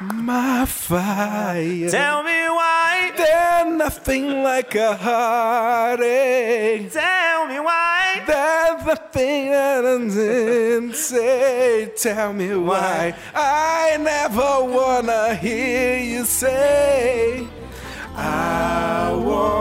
My 0.00 0.64
fire. 0.64 1.90
Tell 1.90 2.22
me 2.22 2.48
why. 2.48 3.12
There's 3.14 3.76
nothing 3.76 4.42
like 4.42 4.74
a 4.74 4.96
heartache. 4.96 6.90
Tell 6.90 7.46
me 7.46 7.60
why. 7.60 8.22
There's 8.26 8.86
nothing 8.86 9.50
that 9.50 9.84
I 9.84 9.98
didn't 9.98 10.94
say. 10.94 11.92
Tell 11.96 12.32
me 12.32 12.56
why. 12.56 13.14
I 13.34 13.98
never 14.00 14.64
wanna 14.64 15.34
hear 15.34 15.98
you 15.98 16.24
say, 16.24 17.46
I 18.16 19.12
want. 19.12 19.60